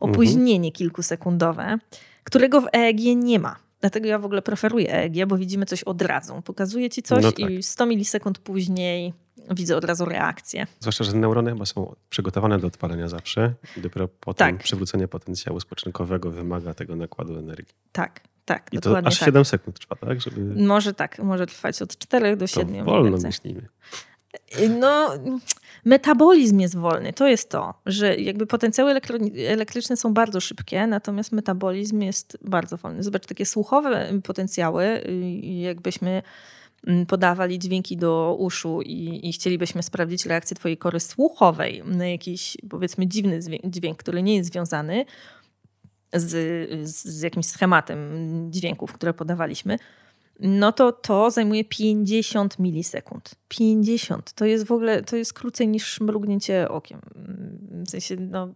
opóźnienie 0.00 0.68
mhm. 0.68 0.72
kilkusekundowe, 0.72 1.78
którego 2.24 2.60
w 2.60 2.66
EEG 2.72 3.00
nie 3.16 3.38
ma. 3.38 3.56
Dlatego 3.80 4.08
ja 4.08 4.18
w 4.18 4.24
ogóle 4.24 4.42
preferuję 4.42 4.94
EEG, 4.94 5.26
bo 5.26 5.36
widzimy 5.36 5.66
coś 5.66 5.84
od 5.84 6.02
razu. 6.02 6.42
Pokazuje 6.44 6.90
ci 6.90 7.02
coś 7.02 7.24
no 7.24 7.32
tak. 7.32 7.50
i 7.50 7.62
100 7.62 7.86
milisekund 7.86 8.38
później 8.38 9.12
widzę 9.50 9.76
od 9.76 9.84
razu 9.84 10.04
reakcję. 10.04 10.66
Zwłaszcza, 10.80 11.04
że 11.04 11.12
neurony 11.12 11.50
chyba 11.50 11.66
są 11.66 11.94
przygotowane 12.10 12.58
do 12.58 12.66
odpalenia 12.66 13.08
zawsze 13.08 13.54
i 13.76 13.80
dopiero 13.80 14.08
potem 14.08 14.56
tak. 14.56 14.64
przywrócenie 14.64 15.08
potencjału 15.08 15.60
spoczynkowego 15.60 16.30
wymaga 16.30 16.74
tego 16.74 16.96
nakładu 16.96 17.38
energii. 17.38 17.74
Tak, 17.92 18.20
tak. 18.44 18.68
I 18.72 18.78
to 18.78 18.98
aż 18.98 19.18
tak. 19.18 19.26
7 19.26 19.44
sekund 19.44 19.78
trwa, 19.78 19.96
tak? 19.96 20.20
Żeby... 20.20 20.64
Może 20.64 20.94
tak, 20.94 21.18
może 21.18 21.46
trwać 21.46 21.82
od 21.82 21.98
4 21.98 22.36
do 22.36 22.46
7. 22.46 22.78
To 22.78 22.84
wolno 22.84 23.16
myślimy. 23.16 23.68
No, 24.78 25.14
metabolizm 25.84 26.58
jest 26.58 26.76
wolny. 26.76 27.12
To 27.12 27.28
jest 27.28 27.50
to, 27.50 27.74
że 27.86 28.16
jakby 28.16 28.46
potencjały 28.46 29.00
elektryczne 29.46 29.96
są 29.96 30.14
bardzo 30.14 30.40
szybkie, 30.40 30.86
natomiast 30.86 31.32
metabolizm 31.32 32.00
jest 32.00 32.38
bardzo 32.42 32.76
wolny. 32.76 33.02
Zobacz, 33.02 33.26
takie 33.26 33.46
słuchowe 33.46 34.08
potencjały, 34.24 34.84
y, 34.84 35.10
jakbyśmy 35.40 36.22
podawali 37.08 37.58
dźwięki 37.58 37.96
do 37.96 38.36
uszu 38.38 38.82
i, 38.82 39.28
i, 39.28 39.32
chcielibyśmy 39.32 39.82
sprawdzić 39.82 40.26
reakcję 40.26 40.56
twojej 40.56 40.76
kory 40.76 41.00
słuchowej 41.00 41.82
na 41.84 42.08
jakiś, 42.08 42.56
powiedzmy, 42.70 43.06
dziwny 43.06 43.40
dźwięk, 43.64 43.98
który 43.98 44.22
nie 44.22 44.36
jest 44.36 44.52
związany 44.52 45.04
z, 46.12 46.90
z, 46.90 47.22
jakimś 47.22 47.46
schematem 47.46 47.98
dźwięków, 48.50 48.92
które 48.92 49.14
podawaliśmy, 49.14 49.78
no 50.40 50.72
to 50.72 50.92
to 50.92 51.30
zajmuje 51.30 51.64
50 51.64 52.58
milisekund. 52.58 53.34
50. 53.48 54.32
To 54.32 54.44
jest 54.44 54.66
w 54.66 54.72
ogóle, 54.72 55.02
to 55.02 55.16
jest 55.16 55.32
krócej 55.32 55.68
niż 55.68 56.00
mrugnięcie 56.00 56.68
okiem. 56.68 57.00
W 57.86 57.90
sensie, 57.90 58.16
no... 58.16 58.48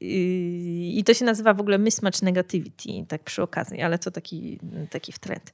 I 0.00 1.02
to 1.06 1.14
się 1.14 1.24
nazywa 1.24 1.54
w 1.54 1.60
ogóle 1.60 1.78
mismatch 1.78 2.22
negativity, 2.22 2.88
tak 3.08 3.22
przy 3.22 3.42
okazji, 3.42 3.82
ale 3.82 3.98
to 3.98 4.10
taki, 4.10 4.58
taki 4.90 5.12
w 5.12 5.18
trend. 5.18 5.52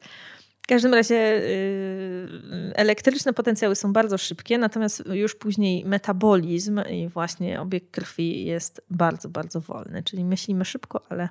W 0.69 0.75
każdym 0.77 0.95
razie 0.95 1.15
yy, 1.15 2.75
elektryczne 2.75 3.33
potencjały 3.33 3.77
są 3.77 3.93
bardzo 3.93 4.19
szybkie, 4.19 4.59
natomiast 4.59 5.03
już 5.07 5.35
później 5.35 5.85
metabolizm 5.85 6.81
i 6.91 7.09
właśnie 7.09 7.61
obieg 7.61 7.91
krwi 7.91 8.45
jest 8.45 8.83
bardzo, 8.91 9.29
bardzo 9.29 9.61
wolny. 9.61 10.03
Czyli 10.03 10.25
myślimy 10.25 10.65
szybko, 10.65 11.03
ale 11.09 11.29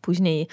później 0.00 0.48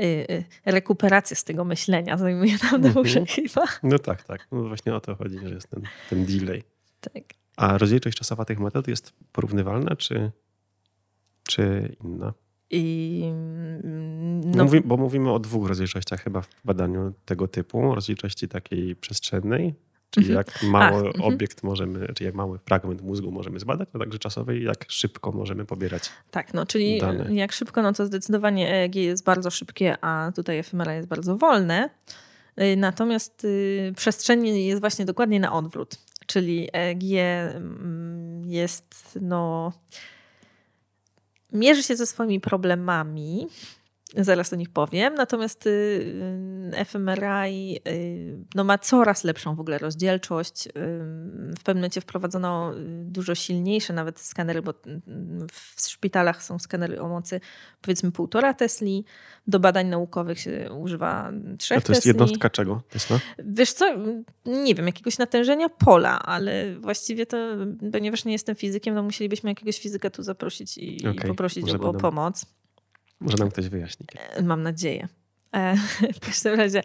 Y, 0.00 0.04
y, 0.04 0.44
rekuperacja 0.64 1.36
z 1.36 1.44
tego 1.44 1.64
myślenia 1.64 2.16
zajmuje 2.16 2.56
nam 2.72 2.82
dłużej 2.82 3.22
mhm. 3.22 3.26
chyba. 3.26 3.66
No 3.82 3.98
tak, 3.98 4.22
tak. 4.22 4.48
No 4.52 4.68
właśnie 4.68 4.94
o 4.94 5.00
to 5.00 5.14
chodzi, 5.14 5.38
że 5.38 5.54
jest 5.54 5.70
ten, 5.70 5.82
ten 6.10 6.26
delay. 6.26 6.62
Tak. 7.00 7.22
A 7.56 7.78
rozdzielczość 7.78 8.18
czasowa 8.18 8.44
tych 8.44 8.60
metod 8.60 8.88
jest 8.88 9.12
porównywalna, 9.32 9.96
czy, 9.96 10.30
czy 11.48 11.96
inna? 12.04 12.32
I, 12.70 13.22
mm, 13.24 14.19
no, 14.56 14.64
Mówi, 14.64 14.80
bo 14.80 14.96
mówimy 14.96 15.32
o 15.32 15.38
dwóch 15.38 15.68
rozdzielczościach 15.68 16.22
chyba 16.22 16.40
w 16.40 16.48
badaniu 16.64 17.12
tego 17.24 17.48
typu. 17.48 17.94
Rozdzielczości 17.94 18.48
takiej 18.48 18.96
przestrzennej 18.96 19.74
Czyli 20.10 20.26
mhm. 20.26 20.44
jak 20.46 20.62
mały 20.62 21.08
Ach, 21.08 21.14
mhm. 21.14 21.34
obiekt 21.34 21.62
możemy, 21.62 22.12
czy 22.14 22.24
jak 22.24 22.34
mały 22.34 22.58
fragment 22.58 23.02
mózgu 23.02 23.30
możemy 23.30 23.60
zbadać, 23.60 23.88
no 23.94 24.00
także 24.00 24.18
czasowej, 24.18 24.64
jak 24.64 24.84
szybko 24.88 25.32
możemy 25.32 25.64
pobierać. 25.64 26.10
Tak, 26.30 26.54
no 26.54 26.66
czyli 26.66 27.00
dane. 27.00 27.34
jak 27.34 27.52
szybko, 27.52 27.82
no 27.82 27.92
to 27.92 28.06
zdecydowanie 28.06 28.74
EEG 28.74 28.94
jest 28.94 29.24
bardzo 29.24 29.50
szybkie, 29.50 30.04
a 30.04 30.32
tutaj 30.36 30.62
FMRA 30.62 30.94
jest 30.94 31.08
bardzo 31.08 31.36
wolne. 31.36 31.90
Y, 32.60 32.76
natomiast 32.76 33.44
y, 33.44 33.92
przestrzeń 33.96 34.46
jest 34.46 34.80
właśnie 34.80 35.04
dokładnie 35.04 35.40
na 35.40 35.52
odwrót. 35.52 35.96
Czyli 36.26 36.68
EEG 36.72 37.02
mm, 37.56 38.44
jest, 38.44 39.18
no, 39.20 39.72
mierzy 41.52 41.82
się 41.82 41.96
ze 41.96 42.06
swoimi 42.06 42.40
problemami, 42.40 43.48
Zaraz 44.16 44.52
o 44.52 44.56
nich 44.56 44.70
powiem. 44.70 45.14
Natomiast 45.14 45.66
y, 45.66 45.70
y, 46.80 46.84
fMRI 46.84 47.80
y, 47.88 48.38
no, 48.54 48.64
ma 48.64 48.78
coraz 48.78 49.24
lepszą 49.24 49.56
w 49.56 49.60
ogóle 49.60 49.78
rozdzielczość. 49.78 50.68
W 51.58 51.62
pewnym 51.64 51.80
momencie 51.80 52.00
wprowadzono 52.00 52.74
dużo 53.04 53.34
silniejsze 53.34 53.92
nawet 53.92 54.20
skanery, 54.20 54.62
bo 54.62 54.74
w 55.52 55.80
szpitalach 55.80 56.42
są 56.42 56.58
skanery 56.58 57.00
o 57.00 57.08
mocy 57.08 57.40
powiedzmy 57.82 58.12
półtora 58.12 58.54
Tesli. 58.54 59.04
Do 59.46 59.60
badań 59.60 59.86
naukowych 59.86 60.40
się 60.40 60.72
używa 60.72 61.32
trzech 61.58 61.78
A 61.78 61.80
to 61.80 61.92
jest 61.92 62.06
jednostka 62.06 62.50
czego? 62.50 62.82
Tesla? 62.90 63.20
Wiesz 63.38 63.72
co, 63.72 63.96
nie 64.46 64.74
wiem, 64.74 64.86
jakiegoś 64.86 65.18
natężenia 65.18 65.68
pola, 65.68 66.22
ale 66.22 66.74
właściwie 66.74 67.26
to, 67.26 67.36
ponieważ 67.92 68.24
nie 68.24 68.32
jestem 68.32 68.56
fizykiem, 68.56 68.94
to 68.94 69.02
musielibyśmy 69.02 69.50
jakiegoś 69.50 69.80
fizyka 69.80 70.10
tu 70.10 70.22
zaprosić 70.22 70.78
i, 70.78 71.08
okay, 71.08 71.24
i 71.24 71.28
poprosić 71.28 71.74
o, 71.74 71.80
o 71.80 71.94
pomoc. 71.94 72.46
Może 73.20 73.36
nam 73.36 73.50
ktoś 73.50 73.68
wyjaśni. 73.68 74.06
E, 74.36 74.42
mam 74.42 74.62
nadzieję. 74.62 75.08
E, 75.54 75.76
w 76.16 76.20
każdym 76.20 76.54
razie. 76.54 76.82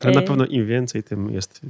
Ale 0.00 0.12
na 0.12 0.20
e, 0.20 0.24
pewno 0.24 0.46
im 0.46 0.66
więcej, 0.66 1.02
tym 1.02 1.30
jest 1.30 1.60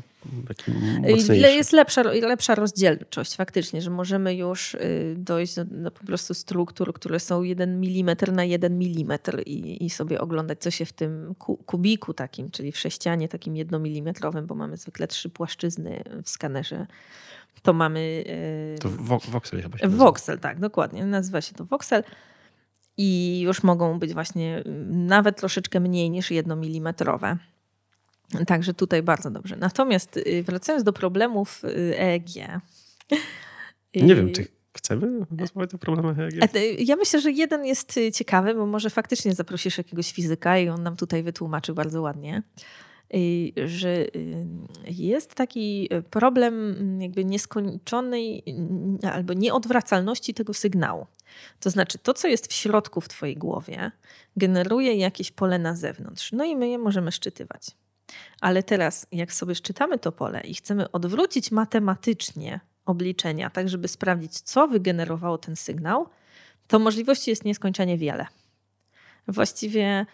taki 0.48 0.72
mocniejszy. 1.00 1.36
Jest 1.36 1.72
lepsza, 1.72 2.02
lepsza 2.02 2.54
rozdzielczość 2.54 3.36
faktycznie, 3.36 3.82
że 3.82 3.90
możemy 3.90 4.34
już 4.34 4.74
y, 4.74 5.14
dojść 5.18 5.54
do, 5.54 5.64
do 5.64 5.90
po 5.90 6.04
prostu 6.04 6.34
struktur, 6.34 6.92
które 6.92 7.20
są 7.20 7.42
1 7.42 7.70
mm 7.70 8.16
na 8.32 8.44
1 8.44 8.72
mm 8.72 9.18
i, 9.46 9.84
i 9.84 9.90
sobie 9.90 10.20
oglądać, 10.20 10.58
co 10.58 10.70
się 10.70 10.84
w 10.84 10.92
tym 10.92 11.34
kubiku 11.66 12.14
takim, 12.14 12.50
czyli 12.50 12.72
w 12.72 12.78
sześcianie 12.78 13.28
takim 13.28 13.56
jednomilimetrowym, 13.56 14.46
bo 14.46 14.54
mamy 14.54 14.76
zwykle 14.76 15.08
trzy 15.08 15.30
płaszczyzny 15.30 16.02
w 16.22 16.30
skanerze. 16.30 16.86
To 17.62 17.72
mamy... 17.72 18.24
To 18.80 18.88
voxel 19.30 19.62
chyba 19.62 19.78
się 19.78 19.88
Voxel, 19.88 20.38
tak, 20.38 20.60
dokładnie. 20.60 21.06
Nazywa 21.06 21.40
się 21.40 21.54
to 21.54 21.64
voxel 21.64 22.02
i 22.96 23.40
już 23.40 23.62
mogą 23.62 23.98
być 23.98 24.14
właśnie 24.14 24.56
mm, 24.56 25.06
nawet 25.06 25.36
troszeczkę 25.36 25.80
mniej 25.80 26.10
niż 26.10 26.30
jednomilimetrowe. 26.30 27.36
Także 28.46 28.74
tutaj 28.74 29.02
bardzo 29.02 29.30
dobrze. 29.30 29.56
Natomiast 29.56 30.16
y, 30.16 30.42
wracając 30.42 30.84
do 30.84 30.92
problemów 30.92 31.62
EEG. 31.98 32.28
Nie 33.94 34.14
wiem, 34.14 34.32
czy 34.32 34.46
chcemy 34.76 35.26
rozmawiać 35.38 35.74
o 35.74 35.78
problemach 35.78 36.18
EEG? 36.18 36.34
Ja 36.78 36.96
myślę, 36.96 37.20
że 37.20 37.30
jeden 37.30 37.64
jest 37.64 38.00
ciekawy, 38.14 38.54
bo 38.54 38.66
może 38.66 38.90
faktycznie 38.90 39.34
zaprosisz 39.34 39.78
jakiegoś 39.78 40.12
fizyka 40.12 40.58
i 40.58 40.68
on 40.68 40.82
nam 40.82 40.96
tutaj 40.96 41.22
wytłumaczy 41.22 41.74
bardzo 41.74 42.02
ładnie 42.02 42.42
że 43.66 43.88
y, 43.88 44.46
jest 44.88 45.34
taki 45.34 45.88
problem 46.10 46.76
jakby 47.00 47.24
nieskończonej 47.24 48.42
albo 49.12 49.32
nieodwracalności 49.32 50.34
tego 50.34 50.54
sygnału. 50.54 51.06
To 51.60 51.70
znaczy, 51.70 51.98
to, 51.98 52.14
co 52.14 52.28
jest 52.28 52.46
w 52.46 52.52
środku 52.52 53.00
w 53.00 53.08
Twojej 53.08 53.36
głowie, 53.36 53.90
generuje 54.36 54.94
jakieś 54.94 55.30
pole 55.30 55.58
na 55.58 55.76
zewnątrz, 55.76 56.32
no 56.32 56.44
i 56.44 56.56
my 56.56 56.68
je 56.68 56.78
możemy 56.78 57.12
szczytywać. 57.12 57.70
Ale 58.40 58.62
teraz, 58.62 59.06
jak 59.12 59.32
sobie 59.32 59.54
szczytamy 59.54 59.98
to 59.98 60.12
pole 60.12 60.40
i 60.40 60.54
chcemy 60.54 60.90
odwrócić 60.90 61.50
matematycznie 61.50 62.60
obliczenia, 62.86 63.50
tak 63.50 63.68
żeby 63.68 63.88
sprawdzić, 63.88 64.40
co 64.40 64.68
wygenerowało 64.68 65.38
ten 65.38 65.56
sygnał, 65.56 66.08
to 66.66 66.78
możliwości 66.78 67.30
jest 67.30 67.44
nieskończenie 67.44 67.98
wiele. 67.98 68.26
Właściwie 69.28 70.06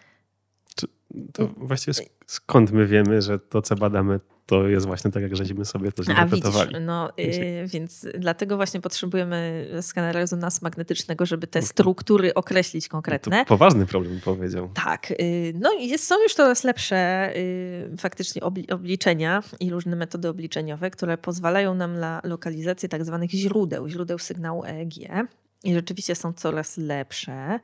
to 1.33 1.47
właściwie 1.57 2.07
skąd 2.27 2.73
my 2.73 2.87
wiemy, 2.87 3.23
że 3.23 3.39
to, 3.39 3.63
co 3.63 3.77
badamy, 3.77 4.21
to 4.51 4.69
jest 4.69 4.87
właśnie 4.87 5.11
tak, 5.11 5.23
jak 5.23 5.37
żeśmy 5.37 5.65
sobie 5.65 5.93
to 5.93 6.03
zinterpretowali. 6.03 6.77
A 6.77 6.81
no, 6.81 7.13
yy, 7.17 7.67
więc 7.67 8.07
dlatego 8.19 8.57
właśnie 8.57 8.81
potrzebujemy 8.81 9.69
skanera 9.81 10.21
rezonansu 10.21 10.59
magnetycznego, 10.63 11.27
żeby 11.27 11.47
te 11.47 11.63
struktury 11.63 12.35
określić 12.35 12.89
konkretne. 12.89 13.39
To 13.39 13.49
poważny 13.49 13.87
problem, 13.87 14.21
powiedział. 14.25 14.71
Tak. 14.75 15.11
Yy, 15.11 15.17
no 15.55 15.73
i 15.73 15.99
są 15.99 16.23
już 16.23 16.35
coraz 16.35 16.65
lepsze 16.65 17.33
yy, 17.91 17.97
faktycznie 17.97 18.43
obliczenia 18.71 19.43
i 19.61 19.71
różne 19.71 19.97
metody 19.97 20.29
obliczeniowe, 20.29 20.91
które 20.91 21.19
pozwalają 21.19 21.75
nam 21.75 21.99
na 21.99 22.21
lokalizację 22.25 22.89
tak 22.89 23.05
zwanych 23.05 23.31
źródeł, 23.31 23.89
źródeł 23.89 24.19
sygnału 24.19 24.65
EEG. 24.65 24.95
I 25.65 25.75
rzeczywiście 25.75 26.15
są 26.15 26.33
coraz 26.33 26.77
lepsze. 26.77 27.61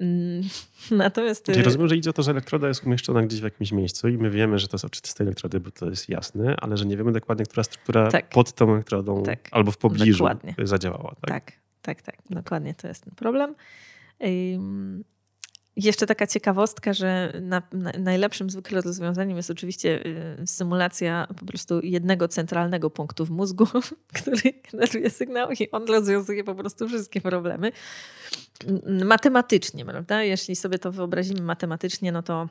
Mm, 0.00 0.42
natomiast. 0.90 1.44
Czyli 1.44 1.60
y, 1.60 1.62
rozumiem, 1.62 1.88
że 1.88 1.96
idzie 1.96 2.10
o 2.10 2.12
to, 2.12 2.22
że 2.22 2.30
elektroda 2.30 2.68
jest 2.68 2.84
umieszczona 2.84 3.22
gdzieś 3.22 3.40
w 3.40 3.44
jakimś 3.44 3.72
miejscu 3.72 4.08
i 4.08 4.18
my 4.18 4.30
wiemy, 4.30 4.58
że 4.58 4.68
to 4.68 4.78
są 4.78 4.86
oczywiste 4.86 5.24
elektrody, 5.24 5.60
bo 5.60 5.70
to 5.70 5.90
jest 5.90 6.08
jasne, 6.08 6.56
ale 6.60 6.76
że 6.76 6.86
nie 6.86 6.96
wiemy 6.96 7.12
dokładnie, 7.12 7.44
która 7.44 7.64
struktura 7.64 8.10
tak. 8.10 8.28
pod 8.28 8.52
tą 8.52 8.72
elektrodą 8.72 9.22
tak. 9.22 9.48
albo 9.50 9.72
w 9.72 9.76
pobliżu 9.76 10.18
dokładnie. 10.18 10.54
zadziałała. 10.58 11.14
Tak? 11.20 11.30
tak, 11.30 11.52
tak, 11.82 12.02
tak. 12.02 12.16
Dokładnie 12.30 12.74
to 12.74 12.88
jest 12.88 13.04
ten 13.04 13.14
problem. 13.14 13.54
Jeszcze 15.76 16.06
taka 16.06 16.26
ciekawostka, 16.26 16.92
że 16.92 17.32
na, 17.42 17.62
na, 17.72 17.92
najlepszym 17.98 18.50
zwykle 18.50 18.80
rozwiązaniem 18.80 19.36
jest 19.36 19.50
oczywiście 19.50 20.06
y, 20.42 20.46
symulacja 20.46 21.26
po 21.40 21.46
prostu 21.46 21.80
jednego 21.82 22.28
centralnego 22.28 22.90
punktu 22.90 23.26
w 23.26 23.30
mózgu, 23.30 23.66
który 24.22 24.40
generuje 24.72 25.10
sygnał 25.10 25.50
i 25.50 25.70
on 25.70 25.86
rozwiązuje 25.86 26.44
po 26.44 26.54
prostu 26.54 26.88
wszystkie 26.88 27.20
problemy. 27.20 27.72
Matematycznie, 29.04 29.84
prawda? 29.84 30.22
Jeśli 30.22 30.56
sobie 30.56 30.78
to 30.78 30.92
wyobrazimy 30.92 31.40
matematycznie, 31.40 32.12
no 32.12 32.22
to 32.22 32.48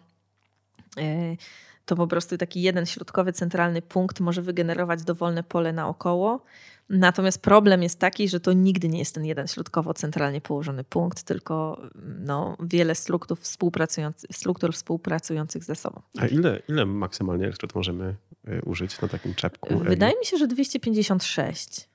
y, 0.98 1.38
to 1.86 1.96
po 1.96 2.08
prostu 2.08 2.38
taki 2.38 2.62
jeden 2.62 2.86
środkowy, 2.86 3.34
centralny 3.34 3.82
punkt 3.82 4.20
może 4.20 4.42
wygenerować 4.42 5.04
dowolne 5.04 5.44
pole 5.44 5.74
naokoło 5.74 6.44
Natomiast 6.90 7.42
problem 7.42 7.84
jest 7.84 8.00
taki, 8.00 8.30
że 8.30 8.40
to 8.40 8.54
nigdy 8.54 8.90
nie 8.90 9.00
jest 9.00 9.16
ten 9.16 9.26
jeden 9.26 9.48
środkowo 9.48 9.94
centralnie 9.94 10.42
położony 10.42 10.84
punkt, 10.84 11.24
tylko 11.24 11.82
no, 12.20 12.58
wiele 12.60 12.96
struktur, 12.96 13.38
współpracujących, 13.38 14.30
struktur 14.34 14.74
współpracujących 14.74 15.64
ze 15.64 15.76
sobą. 15.76 16.02
A 16.18 16.28
ile, 16.28 16.62
ile 16.70 16.86
maksymalnie 16.86 17.46
elektrod 17.46 17.76
możemy 17.76 18.16
y, 18.48 18.62
użyć 18.66 19.02
na 19.02 19.08
takim 19.08 19.36
czepku? 19.36 19.80
Wydaje 19.80 20.14
mi 20.20 20.26
się, 20.26 20.38
że 20.38 20.48
256. 20.48 21.90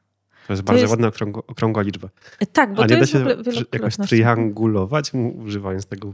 To 0.46 0.52
jest 0.52 0.62
to 0.62 0.66
bardzo 0.66 0.80
jest... 0.80 0.90
ładna 0.90 1.08
okrągła, 1.08 1.42
okrągła 1.46 1.82
liczba. 1.82 2.08
Tak, 2.52 2.74
bo 2.74 2.82
A 2.82 2.86
to 2.86 2.94
nie 2.94 3.00
jest 3.00 3.12
da 3.12 3.52
się 3.52 3.64
jakoś 3.72 3.96
triangulować, 3.96 5.12
używając 5.38 5.86
tego 5.86 6.12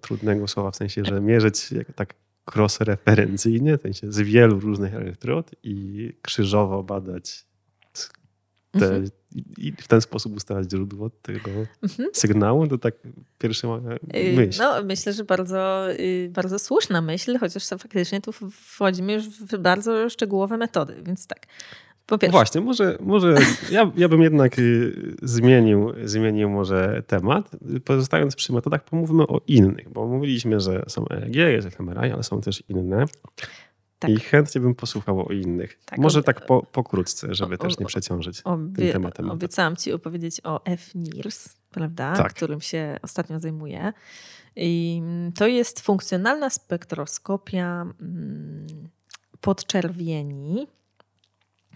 trudnego 0.00 0.48
słowa, 0.48 0.70
w 0.70 0.76
sensie, 0.76 1.04
że 1.04 1.20
mierzyć 1.20 1.74
tak 1.94 2.14
cross-referencyjnie, 2.54 3.78
w 3.78 3.82
sensie 3.82 4.12
z 4.12 4.20
wielu 4.20 4.60
różnych 4.60 4.94
elektrod 4.94 5.50
i 5.62 6.12
krzyżowo 6.22 6.82
badać 6.82 7.45
te, 8.78 8.86
mhm. 8.86 9.10
i 9.58 9.72
w 9.72 9.88
ten 9.88 10.00
sposób 10.00 10.36
ustalać 10.36 10.70
źródło 10.70 11.10
tego 11.10 11.50
mhm. 11.82 12.08
sygnału, 12.12 12.66
to 12.66 12.78
tak 12.78 12.94
pierwsza 13.38 13.68
y, 14.14 14.36
myśl. 14.36 14.62
No, 14.62 14.82
myślę, 14.84 15.12
że 15.12 15.24
bardzo, 15.24 15.92
y, 15.92 16.30
bardzo 16.32 16.58
słuszna 16.58 17.00
myśl, 17.00 17.38
chociaż 17.38 17.68
faktycznie 17.68 18.20
tu 18.20 18.32
wchodzimy 18.52 19.12
już 19.12 19.28
w 19.28 19.58
bardzo 19.58 20.10
szczegółowe 20.10 20.56
metody, 20.56 20.96
więc 21.02 21.26
tak. 21.26 21.46
Po 22.06 22.18
pierwsze. 22.18 22.32
Właśnie, 22.32 22.60
może, 22.60 22.98
może 23.00 23.34
ja, 23.70 23.92
ja 23.96 24.08
bym 24.08 24.22
jednak 24.22 24.58
y, 24.58 25.16
zmienił, 25.22 25.92
zmienił 26.04 26.50
może 26.50 27.02
temat. 27.06 27.50
Pozostając 27.84 28.36
przy 28.36 28.52
metodach, 28.52 28.84
pomówmy 28.84 29.26
o 29.26 29.40
innych, 29.46 29.92
bo 29.92 30.06
mówiliśmy, 30.06 30.60
że 30.60 30.84
są 30.88 31.08
EEG, 31.08 31.36
jest 31.36 31.68
fMRI, 31.68 32.12
ale 32.12 32.22
są 32.22 32.40
też 32.40 32.62
inne. 32.68 33.04
Tak. 33.98 34.10
I 34.10 34.20
chętnie 34.20 34.60
bym 34.60 34.74
posłuchał 34.74 35.26
o 35.26 35.32
innych. 35.32 35.78
Tak, 35.84 35.98
Może 35.98 36.22
tak 36.22 36.46
po, 36.46 36.62
pokrótce, 36.62 37.34
żeby 37.34 37.54
o, 37.54 37.58
też 37.58 37.78
nie 37.78 37.86
przeciążyć 37.86 38.40
obie, 38.40 38.82
tym 38.82 38.92
tematem. 38.92 39.30
Obiecałam 39.30 39.76
ci 39.76 39.92
opowiedzieć 39.92 40.40
o 40.44 40.60
FNIRS, 40.78 41.56
prawda, 41.70 42.16
tak. 42.16 42.34
którym 42.34 42.60
się 42.60 42.96
ostatnio 43.02 43.40
zajmuję. 43.40 43.92
I 44.56 45.02
to 45.34 45.46
jest 45.46 45.80
funkcjonalna 45.80 46.50
spektroskopia 46.50 47.82
mm, 47.82 48.66
podczerwieni 49.40 50.66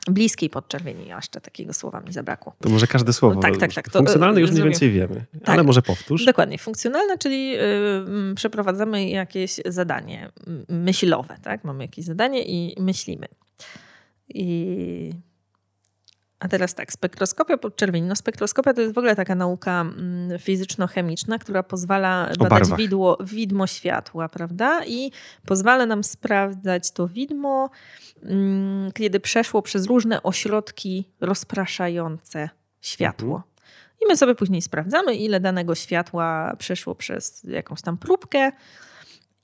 bliskiej 0.07 0.51
podczerwieni, 0.51 1.09
jeszcze 1.09 1.41
takiego 1.41 1.73
słowa 1.73 2.01
mi 2.01 2.13
zabrakło. 2.13 2.55
To 2.61 2.69
może 2.69 2.87
każde 2.87 3.13
słowo. 3.13 3.35
No, 3.35 3.41
tak, 3.41 3.57
tak, 3.57 3.73
tak. 3.73 3.91
Funkcjonalne 3.91 4.41
już 4.41 4.51
mniej 4.51 4.65
więcej 4.65 4.91
wiemy, 4.91 5.25
tak. 5.33 5.49
ale 5.49 5.63
może 5.63 5.83
powtórz. 5.83 6.25
Dokładnie. 6.25 6.59
Funkcjonalne, 6.59 7.19
czyli 7.19 7.51
yy, 7.51 8.35
przeprowadzamy 8.37 9.09
jakieś 9.09 9.61
zadanie 9.67 10.33
myślowe, 10.69 11.37
tak? 11.43 11.65
Mamy 11.65 11.85
jakieś 11.85 12.05
zadanie 12.05 12.43
i 12.43 12.77
myślimy. 12.81 13.29
I 14.29 15.11
a 16.41 16.49
teraz 16.49 16.75
tak, 16.75 16.93
spektroskopia 16.93 17.57
podczerwieni. 17.57 18.09
No 18.09 18.17
spektroskopia 18.17 18.75
to 18.75 18.81
jest 18.81 18.95
w 18.95 18.99
ogóle 18.99 19.17
taka 19.17 19.35
nauka 19.35 19.81
mm, 19.81 20.39
fizyczno-chemiczna, 20.39 21.39
która 21.39 21.63
pozwala 21.63 22.29
o 22.39 22.45
badać 22.45 22.69
widło, 22.77 23.19
widmo 23.25 23.67
światła, 23.67 24.29
prawda? 24.29 24.81
I 24.87 25.13
pozwala 25.47 25.87
nam 25.87 26.05
sprawdzać 26.05 26.91
to 26.91 27.09
widmo, 27.09 27.71
mm, 28.23 28.93
kiedy 28.93 29.21
przeszło 29.21 29.63
przez 29.63 29.87
różne 29.87 30.23
ośrodki 30.23 31.09
rozpraszające 31.21 32.49
światło. 32.81 33.37
Mhm. 33.37 33.51
I 34.03 34.07
my 34.09 34.17
sobie 34.17 34.35
później 34.35 34.63
sprawdzamy, 34.63 35.15
ile 35.15 35.41
danego 35.41 35.75
światła 35.75 36.57
przeszło 36.59 36.95
przez 36.95 37.45
jakąś 37.45 37.83
tam 37.83 37.99
próbkę 37.99 38.53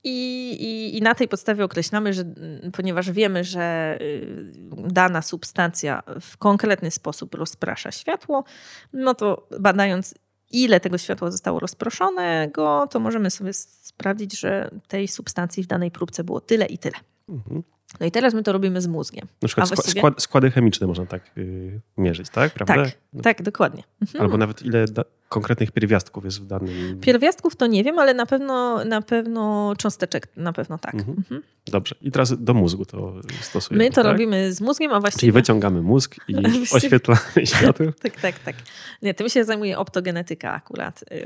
i, 0.08 0.52
i, 0.60 0.98
I, 0.98 1.02
na 1.02 1.14
tej 1.14 1.28
podstawie 1.28 1.64
określamy, 1.64 2.12
że 2.12 2.24
ponieważ 2.72 3.10
wiemy, 3.10 3.44
że 3.44 3.98
y, 4.00 4.44
dana 4.88 5.22
substancja 5.22 6.02
w 6.20 6.36
konkretny 6.36 6.90
sposób 6.90 7.34
rozprasza 7.34 7.92
światło, 7.92 8.44
no 8.92 9.14
to 9.14 9.48
badając, 9.60 10.14
ile 10.50 10.80
tego 10.80 10.98
światła 10.98 11.30
zostało 11.30 11.60
rozproszonego, 11.60 12.88
to 12.90 13.00
możemy 13.00 13.30
sobie 13.30 13.52
sprawdzić, 13.52 14.40
że 14.40 14.70
tej 14.88 15.08
substancji 15.08 15.62
w 15.62 15.66
danej 15.66 15.90
próbce 15.90 16.24
było 16.24 16.40
tyle 16.40 16.66
i 16.66 16.78
tyle. 16.78 16.96
Mhm. 17.28 17.62
No 18.00 18.06
i 18.06 18.10
teraz 18.10 18.34
my 18.34 18.42
to 18.42 18.52
robimy 18.52 18.80
z 18.80 18.86
mózgiem. 18.86 19.28
Na 19.42 19.48
przykład 19.48 19.68
właściwie... 19.68 20.00
skład, 20.00 20.22
składy 20.22 20.50
chemiczne 20.50 20.86
można 20.86 21.06
tak 21.06 21.30
yy, 21.36 21.80
mierzyć, 21.96 22.30
tak? 22.30 22.54
Prawda? 22.54 22.74
Tak, 22.74 22.92
tak, 23.22 23.42
dokładnie. 23.42 23.82
Mhm. 24.02 24.24
Albo 24.24 24.36
nawet 24.36 24.62
ile 24.62 24.84
konkretnych 25.28 25.72
pierwiastków 25.72 26.24
jest 26.24 26.40
w 26.40 26.46
danym... 26.46 27.00
Pierwiastków 27.00 27.56
to 27.56 27.66
nie 27.66 27.84
wiem, 27.84 27.98
ale 27.98 28.14
na 28.14 28.26
pewno, 28.26 28.84
na 28.84 29.02
pewno 29.02 29.72
cząsteczek 29.78 30.28
na 30.36 30.52
pewno 30.52 30.78
tak. 30.78 30.94
Mhm. 30.94 31.16
Mhm. 31.18 31.42
Dobrze. 31.66 31.94
I 32.00 32.10
teraz 32.10 32.44
do 32.44 32.54
mózgu 32.54 32.84
to 32.84 33.14
stosujemy, 33.40 33.84
My 33.84 33.90
to 33.90 34.02
tak? 34.02 34.12
robimy 34.12 34.52
z 34.52 34.60
mózgiem, 34.60 34.92
a 34.92 35.00
właściwie... 35.00 35.20
Czyli 35.20 35.32
wyciągamy 35.32 35.82
mózg 35.82 36.16
i 36.28 36.36
oświetlamy 36.76 37.20
światło. 37.46 37.86
tak, 38.02 38.20
tak, 38.20 38.38
tak. 38.38 38.56
Nie, 39.02 39.14
tym 39.14 39.28
się 39.28 39.44
zajmuje 39.44 39.78
optogenetyka 39.78 40.52
akurat. 40.52 41.04
Yy, 41.10 41.18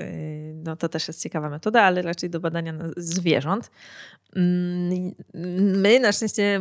no 0.65 0.77
to 0.77 0.89
też 0.89 1.09
jest 1.09 1.23
ciekawa 1.23 1.51
metoda, 1.51 1.83
ale 1.83 2.03
raczej 2.03 2.31
do 2.31 2.41
badania 2.41 2.75
zwierząt. 2.97 3.71
Mm, 4.37 5.15
my 5.81 6.01
na 6.01 6.13
szczęście 6.13 6.61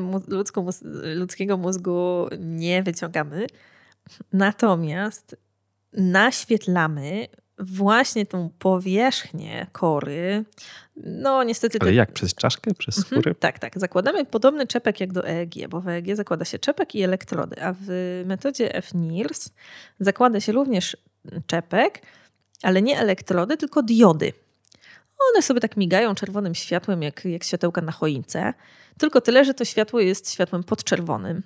ludzkiego 1.16 1.58
mózgu 1.58 2.28
nie 2.40 2.84
wyciągamy, 2.84 3.48
natomiast 4.34 5.36
naświetlamy 5.94 7.28
właśnie 7.60 8.26
tą 8.26 8.50
powierzchnię 8.60 9.68
kory. 9.72 10.46
No 10.96 11.44
niestety... 11.44 11.78
Ale 11.82 11.94
jak? 11.94 12.12
Przez 12.12 12.36
czaszkę? 12.36 12.74
Przez 12.74 12.98
mhm, 12.98 13.22
skórę? 13.22 13.36
tak, 13.36 13.60
tak. 13.60 13.80
Zakładamy 13.80 14.26
podobny 14.26 14.68
czepek 14.68 15.00
jak 15.00 15.14
do 15.14 15.28
EEG, 15.28 15.68
bo 15.70 15.82
w 15.82 15.88
EEG 15.88 16.16
zakłada 16.16 16.46
się 16.46 16.60
czepek 16.60 16.96
i 16.96 17.02
elektrody, 17.02 17.64
a 17.64 17.76
w 17.82 18.22
metodzie 18.26 18.82
FNIRS 18.82 19.50
zakłada 20.00 20.40
się 20.40 20.52
również 20.52 20.98
czepek, 21.48 22.02
ale 22.64 22.82
nie 22.82 23.00
elektrody, 23.00 23.58
tylko 23.58 23.84
diody. 23.84 24.34
One 25.34 25.42
sobie 25.42 25.60
tak 25.60 25.78
migają 25.78 26.16
czerwonym 26.16 26.56
światłem, 26.56 27.04
jak, 27.04 27.26
jak 27.26 27.44
światełka 27.44 27.82
na 27.82 27.92
choince. 27.92 28.54
Tylko 28.98 29.22
tyle, 29.22 29.46
że 29.46 29.54
to 29.54 29.66
światło 29.66 30.00
jest 30.00 30.32
światłem 30.32 30.64
podczerwonym. 30.64 31.44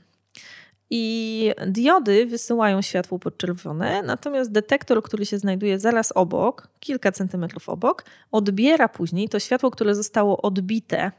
I 0.96 1.52
diody 1.68 2.26
wysyłają 2.26 2.82
światło 2.82 3.20
podczerwone, 3.20 4.02
natomiast 4.02 4.52
detektor, 4.52 5.04
który 5.04 5.26
się 5.26 5.38
znajduje 5.38 5.80
zaraz 5.80 6.12
obok, 6.12 6.68
kilka 6.80 7.12
centymetrów 7.12 7.70
obok, 7.70 8.06
odbiera 8.32 8.90
później 8.90 9.30
to 9.30 9.40
światło, 9.40 9.72
które 9.72 9.96
zostało 9.96 10.42
odbite, 10.42 11.12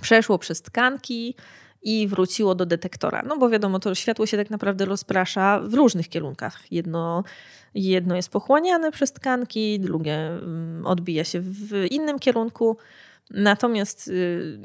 przeszło 0.00 0.38
przez 0.38 0.62
tkanki 0.62 1.34
i 1.82 2.08
wróciło 2.08 2.54
do 2.54 2.66
detektora. 2.66 3.22
No 3.26 3.36
bo 3.36 3.48
wiadomo, 3.48 3.78
to 3.78 3.94
światło 3.94 4.26
się 4.26 4.36
tak 4.36 4.50
naprawdę 4.50 4.84
rozprasza 4.84 5.60
w 5.60 5.74
różnych 5.74 6.08
kierunkach. 6.08 6.72
Jedno, 6.72 7.24
jedno 7.74 8.16
jest 8.16 8.28
pochłaniane 8.28 8.92
przez 8.92 9.12
tkanki, 9.12 9.80
drugie 9.80 10.16
mm, 10.16 10.86
odbija 10.86 11.24
się 11.24 11.40
w 11.40 11.86
innym 11.90 12.18
kierunku. 12.18 12.76
Natomiast 13.30 14.08
y, 14.08 14.58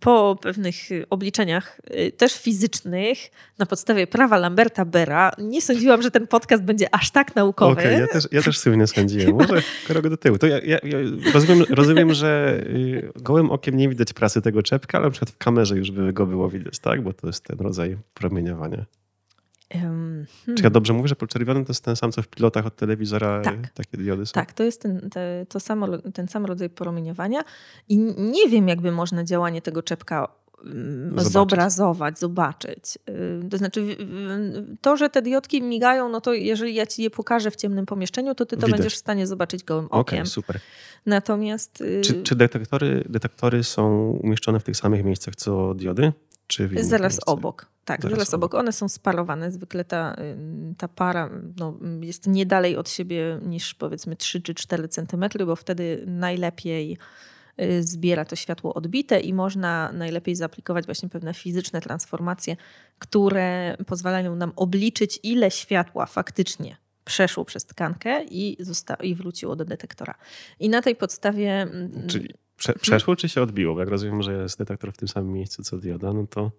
po 0.00 0.38
pewnych 0.42 0.76
obliczeniach, 1.10 1.80
y, 1.90 2.12
też 2.12 2.40
fizycznych, 2.40 3.18
na 3.58 3.66
podstawie 3.66 4.06
prawa 4.06 4.38
Lamberta 4.38 4.84
Bera, 4.84 5.32
nie 5.38 5.62
sądziłam, 5.62 6.02
że 6.02 6.10
ten 6.10 6.26
podcast 6.26 6.62
będzie 6.62 6.94
aż 6.94 7.10
tak 7.10 7.36
naukowy. 7.36 7.72
Okej, 7.72 7.86
okay, 7.86 8.00
ja, 8.00 8.06
też, 8.06 8.28
ja 8.32 8.42
też 8.42 8.58
sobie 8.58 8.76
nie 8.76 8.86
sądziłem. 8.86 9.36
Może 9.36 9.62
krok 9.86 10.08
do 10.08 10.16
tyłu. 10.16 10.38
To 10.38 10.46
ja, 10.46 10.58
ja, 10.58 10.78
ja 10.82 10.98
rozumiem, 11.34 11.66
rozumiem, 11.70 12.14
że 12.14 12.60
y, 12.66 13.12
gołym 13.16 13.50
okiem 13.50 13.76
nie 13.76 13.88
widać 13.88 14.12
prasy 14.12 14.42
tego 14.42 14.62
czepka, 14.62 14.98
ale 14.98 15.06
na 15.06 15.10
przykład 15.10 15.30
w 15.30 15.38
kamerze 15.38 15.76
już 15.76 15.90
by 15.90 16.12
go 16.12 16.26
było 16.26 16.50
widać, 16.50 16.78
tak? 16.78 17.02
Bo 17.02 17.12
to 17.12 17.26
jest 17.26 17.44
ten 17.44 17.58
rodzaj 17.58 17.96
promieniowania. 18.14 18.84
Um, 19.74 20.26
hmm. 20.44 20.56
Czy 20.56 20.64
ja 20.64 20.70
dobrze 20.70 20.92
mówię, 20.92 21.08
że 21.08 21.16
podczerwiony 21.16 21.64
to 21.64 21.70
jest 21.70 21.84
ten 21.84 21.96
sam, 21.96 22.12
co 22.12 22.22
w 22.22 22.28
pilotach 22.28 22.66
od 22.66 22.76
telewizora 22.76 23.40
tak. 23.40 23.70
takie 23.70 23.96
diody 23.96 24.26
są? 24.26 24.32
Tak, 24.32 24.52
to 24.52 24.62
jest 24.62 24.82
ten, 24.82 25.10
te, 25.10 25.46
to 25.48 25.60
samo, 25.60 25.98
ten 25.98 26.28
sam 26.28 26.46
rodzaj 26.46 26.70
promieniowania 26.70 27.40
i 27.88 27.96
nie 28.18 28.48
wiem, 28.48 28.68
jakby 28.68 28.92
można 28.92 29.24
działanie 29.24 29.62
tego 29.62 29.82
czepka 29.82 30.28
mm, 30.64 31.10
zobaczyć. 31.10 31.32
zobrazować, 31.32 32.18
zobaczyć. 32.18 32.98
Y, 33.44 33.48
to 33.50 33.58
znaczy, 33.58 33.96
to, 34.80 34.96
że 34.96 35.10
te 35.10 35.22
diodki 35.22 35.62
migają, 35.62 36.08
no 36.08 36.20
to 36.20 36.32
jeżeli 36.34 36.74
ja 36.74 36.86
ci 36.86 37.02
je 37.02 37.10
pokażę 37.10 37.50
w 37.50 37.56
ciemnym 37.56 37.86
pomieszczeniu, 37.86 38.34
to 38.34 38.46
ty 38.46 38.56
to 38.56 38.66
Widać. 38.66 38.80
będziesz 38.80 38.94
w 38.94 38.98
stanie 38.98 39.26
zobaczyć 39.26 39.64
gołym 39.64 39.84
okiem. 39.84 40.00
Okej, 40.00 40.18
okay, 40.18 40.26
super. 40.26 40.60
Natomiast... 41.06 41.80
Y, 41.80 42.00
czy, 42.04 42.22
czy 42.22 42.36
detektory, 42.36 43.04
detektory 43.08 43.64
są 43.64 44.10
umieszczone 44.22 44.60
w 44.60 44.64
tych 44.64 44.76
samych 44.76 45.04
miejscach 45.04 45.36
co 45.36 45.74
diody? 45.74 46.12
Czy 46.46 46.84
Zaraz 46.84 47.20
obok. 47.26 47.66
Tak, 47.84 48.02
zaraz, 48.02 48.18
zaraz 48.18 48.34
obok. 48.34 48.54
One 48.54 48.72
są 48.72 48.88
sparowane. 48.88 49.52
Zwykle 49.52 49.84
ta, 49.84 50.16
ta 50.78 50.88
para 50.88 51.30
no, 51.56 51.78
jest 52.00 52.26
nie 52.26 52.46
dalej 52.46 52.76
od 52.76 52.90
siebie 52.90 53.40
niż 53.42 53.74
powiedzmy 53.74 54.16
3 54.16 54.42
czy 54.42 54.54
4 54.54 54.88
centymetry, 54.88 55.46
bo 55.46 55.56
wtedy 55.56 56.04
najlepiej 56.06 56.98
y, 57.60 57.82
zbiera 57.82 58.24
to 58.24 58.36
światło 58.36 58.74
odbite 58.74 59.20
i 59.20 59.34
można 59.34 59.92
najlepiej 59.92 60.36
zaaplikować 60.36 60.86
właśnie 60.86 61.08
pewne 61.08 61.34
fizyczne 61.34 61.80
transformacje, 61.80 62.56
które 62.98 63.76
pozwalają 63.86 64.36
nam 64.36 64.52
obliczyć, 64.56 65.20
ile 65.22 65.50
światła 65.50 66.06
faktycznie 66.06 66.76
przeszło 67.04 67.44
przez 67.44 67.64
tkankę 67.64 68.24
i, 68.24 68.56
i 69.02 69.14
wróciło 69.14 69.56
do 69.56 69.64
detektora. 69.64 70.14
I 70.60 70.68
na 70.68 70.82
tej 70.82 70.96
podstawie. 70.96 71.66
Czyli 72.06 72.34
prze- 72.56 72.78
przeszło, 72.78 73.16
czy 73.16 73.28
się 73.28 73.42
odbiło? 73.42 73.74
Bo 73.74 73.80
jak 73.80 73.88
rozumiem, 73.88 74.22
że 74.22 74.32
jest 74.32 74.58
detektor 74.58 74.92
w 74.92 74.96
tym 74.96 75.08
samym 75.08 75.32
miejscu 75.32 75.62
co 75.62 75.78
dioda, 75.78 76.12
no 76.12 76.26
to 76.26 76.50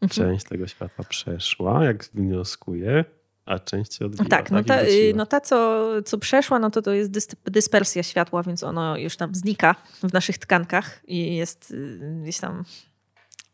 mhm. 0.00 0.10
część 0.10 0.46
tego 0.46 0.66
światła 0.66 1.04
przeszła, 1.08 1.84
jak 1.84 2.04
wnioskuję, 2.04 3.04
a 3.44 3.58
część 3.58 3.94
się 3.94 4.06
odbiła. 4.06 4.28
Tak, 4.28 4.50
no 4.50 4.64
ta, 4.64 4.82
y, 4.82 5.12
no 5.16 5.26
ta 5.26 5.40
co, 5.40 5.88
co 6.04 6.18
przeszła, 6.18 6.58
no 6.58 6.70
to 6.70 6.82
to 6.82 6.92
jest 6.92 7.38
dyspersja 7.44 8.02
światła, 8.02 8.42
więc 8.42 8.62
ono 8.62 8.96
już 8.96 9.16
tam 9.16 9.34
znika 9.34 9.74
w 10.02 10.12
naszych 10.12 10.38
tkankach 10.38 11.00
i 11.04 11.36
jest 11.36 11.70
y, 11.70 12.18
gdzieś 12.22 12.38
tam 12.38 12.64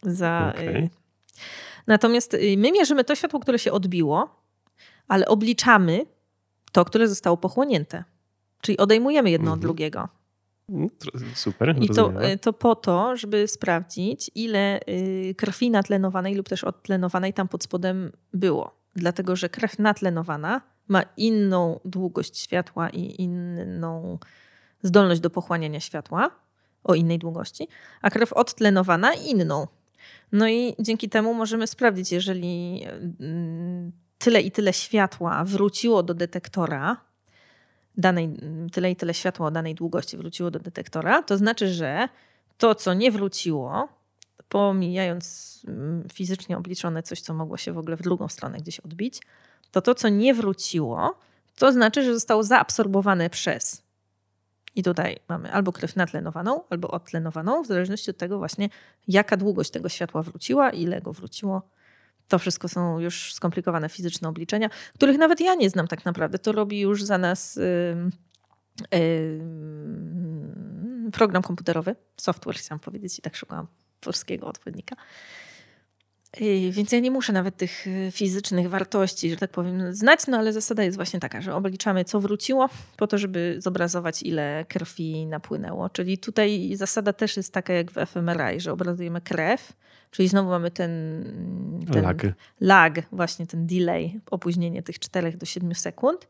za... 0.03 0.55
Y, 0.57 0.61
okay. 0.61 0.91
Natomiast 1.87 2.37
my 2.57 2.73
mierzymy 2.73 3.05
to 3.05 3.15
światło, 3.15 3.41
które 3.41 3.59
się 3.59 3.73
odbiło, 3.73 4.45
ale 5.09 5.27
obliczamy 5.27 6.07
to, 6.73 6.85
które 6.85 7.09
zostało 7.09 7.37
pochłonięte. 7.37 8.05
Czyli 8.61 8.79
odejmujemy 8.79 9.31
jedno 9.31 9.45
mhm. 9.45 9.55
od 9.55 9.61
drugiego. 9.61 10.09
Mm, 10.69 10.91
super. 11.35 11.77
I 11.81 11.89
to, 11.89 12.25
y, 12.25 12.39
to 12.39 12.53
po 12.53 12.75
to, 12.75 13.17
żeby 13.17 13.49
sprawdzić, 13.49 14.31
ile 14.35 14.81
y, 14.89 15.35
krwi 15.37 15.71
natlenowanej 15.71 16.35
lub 16.35 16.49
też 16.49 16.65
odtlenowanej 16.65 17.33
tam 17.33 17.49
pod 17.49 17.65
spodem 17.65 18.13
było. 18.35 18.79
Dlatego, 18.97 19.37
że 19.37 19.49
krew 19.49 19.79
natlenowana 19.79 20.61
ma 20.89 21.03
inną 21.17 21.81
długość 21.85 22.39
światła 22.39 22.91
i 22.91 23.23
inną 23.23 24.19
zdolność 24.83 25.21
do 25.21 25.31
pochłaniania 25.31 25.81
światła 25.81 26.31
o 26.85 26.95
innej 26.95 27.19
długości, 27.19 27.69
a 28.03 28.11
krew 28.11 28.33
odtlenowana 28.33 29.15
inną. 29.15 29.67
No 30.33 30.49
i 30.49 30.75
dzięki 30.79 31.09
temu 31.09 31.35
możemy 31.35 31.67
sprawdzić, 31.67 32.13
jeżeli 32.13 32.85
mm, 33.21 33.93
tyle 34.19 34.41
i 34.41 34.51
tyle 34.51 34.73
światła 34.73 35.45
wróciło 35.45 36.03
do 36.03 36.15
detektora, 36.15 36.97
danej, 37.99 38.37
tyle 38.73 38.91
i 38.91 38.97
tyle 38.97 39.15
światła 39.15 39.47
o 39.47 39.51
danej 39.51 39.75
długości 39.75 40.17
wróciło 40.17 40.51
do 40.51 40.59
detektora, 40.59 41.23
to 41.23 41.37
znaczy, 41.37 41.69
że 41.69 42.09
to, 42.59 42.75
co 42.75 42.95
nie 42.95 43.11
wróciło, 43.11 43.89
pomijając 44.49 45.63
mm, 45.69 46.09
fizycznie 46.13 46.59
obliczone 46.59 47.03
coś, 47.03 47.21
co 47.21 47.35
mogło 47.35 47.57
się 47.57 47.73
w 47.73 47.79
ogóle 47.79 47.97
w 47.97 48.03
drugą 48.03 48.29
stronę 48.29 48.59
gdzieś 48.59 48.81
odbić, 48.81 49.23
to 49.71 49.83
to, 49.83 49.95
co 49.95 50.09
nie 50.09 50.35
wróciło, 50.35 51.19
to 51.57 51.73
znaczy, 51.73 52.05
że 52.05 52.15
zostało 52.15 52.43
zaabsorbowane 52.43 53.31
przez. 53.31 53.83
I 54.75 54.83
tutaj 54.83 55.17
mamy 55.29 55.53
albo 55.53 55.73
krew 55.73 55.97
natlenowaną, 55.97 56.63
albo 56.71 56.91
odtlenowaną, 56.91 57.63
w 57.63 57.67
zależności 57.67 58.11
od 58.11 58.17
tego 58.17 58.39
właśnie, 58.39 58.69
jaka 59.09 59.37
długość 59.37 59.71
tego 59.71 59.89
światła 59.89 60.23
wróciła, 60.23 60.71
ile 60.71 61.01
go 61.01 61.13
wróciło 61.13 61.63
to 62.29 62.39
wszystko 62.39 62.69
są 62.69 62.99
już 62.99 63.35
skomplikowane 63.35 63.89
fizyczne 63.89 64.29
obliczenia, 64.29 64.71
których 64.95 65.19
nawet 65.19 65.41
ja 65.41 65.55
nie 65.55 65.71
znam 65.71 65.89
tak 65.89 66.05
naprawdę. 66.05 66.39
To 66.39 66.53
robi 66.53 66.81
już 66.81 67.05
za 67.05 67.19
nas 67.19 67.57
yy, 67.57 68.11
yy, 68.99 69.41
program 71.13 71.43
komputerowy, 71.43 71.97
software 72.17 72.57
chciałam 72.57 72.81
powiedzieć 72.81 73.19
i 73.19 73.23
tak 73.23 73.37
szukałam 73.37 73.67
polskiego 74.01 74.47
odpowiednika. 74.47 74.97
Więc 76.71 76.93
ja 76.93 76.99
nie 77.01 77.11
muszę 77.11 77.33
nawet 77.33 77.57
tych 77.57 77.87
y, 77.87 78.11
fizycznych 78.13 78.71
wartości, 78.71 79.31
że 79.31 79.37
tak 79.37 79.51
powiem, 79.51 79.95
znać, 79.95 80.27
no 80.27 80.39
ale 80.39 80.53
zasada 80.53 80.83
jest 80.85 80.97
właśnie 80.97 81.21
taka, 81.21 81.41
że 81.41 81.55
obliczamy, 81.55 82.05
co 82.05 82.21
wróciło, 82.21 82.69
po 82.97 83.07
to, 83.07 83.19
żeby 83.19 83.57
zobrazować, 83.59 84.23
ile 84.23 84.65
krwi 84.69 85.27
napłynęło. 85.27 85.89
Czyli 85.91 86.19
tutaj 86.19 86.71
zasada 86.75 87.13
też 87.13 87.37
jest 87.37 87.53
taka 87.53 87.73
jak 87.73 87.91
w 87.91 87.95
fMRI, 87.95 88.61
że 88.61 88.73
obrazujemy 88.73 89.21
krew, 89.21 89.73
Czyli 90.11 90.29
znowu 90.29 90.51
mamy 90.51 90.71
ten, 90.71 90.91
ten 91.93 92.03
lag. 92.03 92.27
lag, 92.61 93.03
właśnie 93.13 93.47
ten 93.47 93.67
delay, 93.67 94.21
opóźnienie 94.31 94.83
tych 94.83 94.99
4 94.99 95.33
do 95.33 95.47
7 95.47 95.75
sekund. 95.75 96.29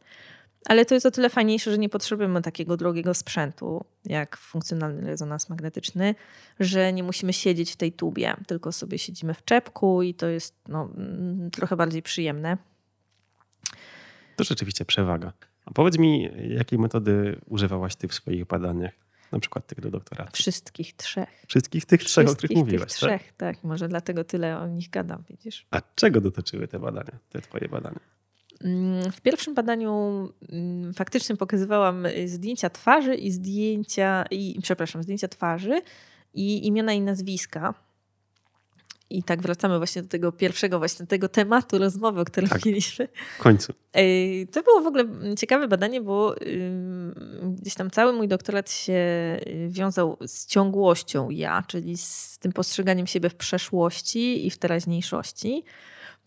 Ale 0.69 0.85
to 0.85 0.95
jest 0.95 1.07
o 1.07 1.11
tyle 1.11 1.31
fajniejsze, 1.31 1.71
że 1.71 1.79
nie 1.79 1.89
potrzebujemy 1.89 2.43
takiego 2.43 2.77
drogiego 2.77 3.15
sprzętu 3.15 3.85
jak 4.05 4.37
funkcjonalny 4.37 5.07
rezonans 5.07 5.49
magnetyczny, 5.49 6.15
że 6.61 6.93
nie 6.93 7.03
musimy 7.03 7.33
siedzieć 7.33 7.73
w 7.73 7.77
tej 7.77 7.93
tubie, 7.93 8.35
tylko 8.47 8.73
sobie 8.73 8.99
siedzimy 8.99 9.35
w 9.35 9.45
czepku 9.45 10.03
i 10.03 10.15
to 10.15 10.27
jest 10.27 10.55
no, 10.69 10.91
mm, 10.97 11.51
trochę 11.51 11.77
bardziej 11.77 12.03
przyjemne. 12.03 12.57
To 14.37 14.45
rzeczywiście 14.45 14.85
przewaga. 14.85 15.33
A 15.65 15.71
powiedz 15.71 15.99
mi, 15.99 16.31
jakiej 16.49 16.79
metody 16.79 17.41
używałaś 17.47 17.97
ty 17.97 18.09
w 18.09 18.15
swoich 18.15 18.45
badaniach? 18.45 18.93
Na 19.33 19.41
przykład 19.41 19.67
tych 19.67 19.81
do 19.81 19.91
doktoratu. 19.91 20.37
Wszystkich 20.37 20.97
trzech. 20.97 21.45
Wszystkich 21.49 21.87
tych 21.87 22.05
trzech, 22.05 22.27
Wszystkich 22.27 22.35
o 22.35 22.37
których 22.37 22.57
mówiłaś, 22.57 22.93
tych 22.93 23.01
tak? 23.01 23.21
trzech, 23.21 23.33
tak? 23.37 23.65
Może 23.65 23.89
dlatego 23.89 24.25
tyle 24.25 24.59
o 24.59 24.67
nich 24.67 24.91
gadam, 24.91 25.25
widzisz. 25.31 25.67
A 25.71 25.81
czego 25.95 26.21
dotyczyły 26.21 26.69
te 26.69 26.79
badania, 26.79 27.19
te 27.29 27.41
twoje 27.41 27.69
badania? 27.69 28.18
Mm, 28.65 29.13
w 29.13 29.21
pierwszym 29.21 29.55
badaniu 29.55 29.93
mm, 30.53 30.95
faktycznie 30.95 31.37
pokazywałam 31.37 32.07
y, 32.07 32.29
zdjęcia 32.29 32.71
twarzy 32.71 33.15
i 33.15 33.31
zdjęcia, 33.31 34.25
i, 34.31 34.59
przepraszam, 34.63 35.03
zdjęcia 35.03 35.29
twarzy 35.29 35.83
i 36.35 36.67
imiona 36.67 36.93
i 36.93 37.01
nazwiska 37.01 37.75
i 39.11 39.23
tak 39.23 39.43
wracamy 39.43 39.79
właśnie 39.79 40.03
do 40.03 40.09
tego 40.09 40.33
pierwszego, 40.33 40.79
właśnie 40.79 41.07
tego 41.07 41.29
tematu 41.29 41.79
rozmowy, 41.79 42.21
o 42.21 42.25
którym 42.25 42.51
tak, 42.51 42.65
mieliśmy. 42.67 43.09
W 43.39 43.43
końcu. 43.43 43.73
To 44.53 44.63
było 44.63 44.81
w 44.81 44.87
ogóle 44.87 45.05
ciekawe 45.39 45.69
badanie, 45.69 46.01
bo 46.01 46.35
gdzieś 47.43 47.75
tam 47.75 47.91
cały 47.91 48.13
mój 48.13 48.29
doktorat 48.29 48.71
się 48.71 48.93
y, 49.47 49.69
wiązał 49.69 50.17
z 50.27 50.47
ciągłością 50.47 51.31
ja, 51.31 51.65
czyli 51.67 51.97
z 51.97 52.39
tym 52.39 52.53
postrzeganiem 52.53 53.07
siebie 53.07 53.31
w 53.31 53.35
przeszłości 53.35 54.47
i 54.47 54.51
w 54.51 54.59
teraźniejszości. 54.59 55.65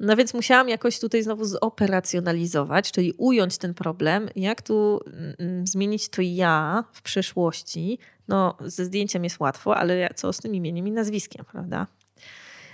No 0.02 0.16
więc 0.16 0.34
musiałam 0.34 0.70
jakoś 0.70 1.00
tutaj 1.00 1.24
znowu 1.24 1.46
zoperacjonalizować, 1.46 2.92
czyli 2.92 3.14
ująć 3.18 3.58
ten 3.58 3.74
problem, 3.74 4.30
jak 4.36 4.62
tu 4.62 5.00
zmienić 5.64 6.10
to 6.10 6.22
ja 6.22 6.84
w 6.94 7.02
przeszłości. 7.02 8.00
No, 8.28 8.58
ze 8.66 8.86
zdjęciem 8.86 9.24
jest 9.24 9.40
łatwo, 9.40 9.78
ale 9.78 10.10
co 10.16 10.34
z 10.34 10.38
tym 10.38 10.56
imieniem 10.56 10.88
i 10.88 10.92
nazwiskiem, 10.92 11.46
prawda? 11.52 11.88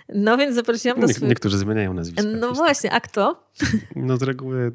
No 0.10 0.38
więc 0.38 0.56
zaprosiłam 0.56 1.00
do 1.00 1.08
swojego... 1.08 1.28
Niektórzy 1.28 1.58
zmieniają 1.58 1.94
nazwiska. 1.94 2.30
No 2.40 2.54
właśnie, 2.54 2.92
a 2.92 3.02
kto? 3.02 3.50
No 3.96 4.18
z 4.18 4.22
reguły 4.22 4.72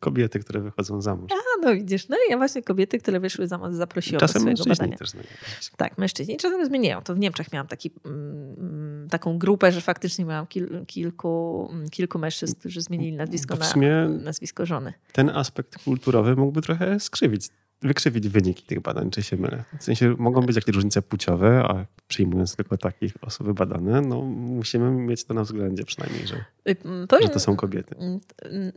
Kobiety, 0.00 0.38
które 0.38 0.60
wychodzą 0.60 1.02
za 1.02 1.16
mąż. 1.16 1.32
A, 1.32 1.66
no 1.66 1.74
widzisz, 1.74 2.08
no 2.08 2.16
ja 2.30 2.36
właśnie 2.36 2.62
kobiety, 2.62 2.98
które 2.98 3.20
wyszły 3.20 3.48
za 3.48 3.58
mąż 3.58 3.74
zaprosiłam 3.74 4.20
Czasem 4.20 4.34
do 4.34 4.40
swojego 4.40 4.58
mężczyźni 4.58 4.78
badania. 4.78 4.98
też 4.98 5.10
zmieniają 5.10 5.36
nazwisko. 5.42 5.76
Tak, 5.76 5.98
mężczyźni 5.98 6.36
czasem 6.36 6.66
zmieniają. 6.66 7.00
To 7.02 7.14
w 7.14 7.18
Niemczech 7.18 7.52
miałam 7.52 7.66
taki, 7.66 7.90
mm, 8.04 9.08
taką 9.10 9.38
grupę, 9.38 9.72
że 9.72 9.80
faktycznie 9.80 10.24
miałam 10.24 10.46
kil, 10.46 10.86
kilku, 10.86 11.68
mm, 11.72 11.88
kilku 11.90 12.18
mężczyzn, 12.18 12.54
którzy 12.58 12.82
zmienili 12.82 13.16
nazwisko 13.16 13.56
na 13.56 14.08
nazwisko 14.08 14.66
żony. 14.66 14.92
Ten 15.12 15.28
aspekt 15.28 15.84
kulturowy 15.84 16.36
mógłby 16.36 16.62
trochę 16.62 17.00
skrzywić, 17.00 17.48
wykrzywić 17.82 18.28
wyniki 18.28 18.62
tych 18.62 18.80
badań, 18.80 19.10
czy 19.10 19.22
się 19.22 19.36
mylę. 19.36 19.64
W 19.78 19.84
sensie 19.84 20.14
mogą 20.18 20.40
być 20.40 20.56
jakieś 20.56 20.74
różnice 20.74 21.02
płciowe, 21.02 21.64
a 21.64 21.86
przyjmując 22.08 22.56
tylko 22.56 22.76
takich 22.76 23.12
osoby 23.20 23.54
badane, 23.54 24.00
no 24.00 24.22
musimy 24.22 24.90
mieć 24.90 25.24
to 25.24 25.34
na 25.34 25.42
względzie 25.42 25.84
przynajmniej, 25.84 26.26
że, 26.26 26.44
Y, 26.68 26.76
Powiem, 27.08 27.22
że 27.22 27.28
to 27.28 27.40
są 27.40 27.56
kobiety. 27.56 27.96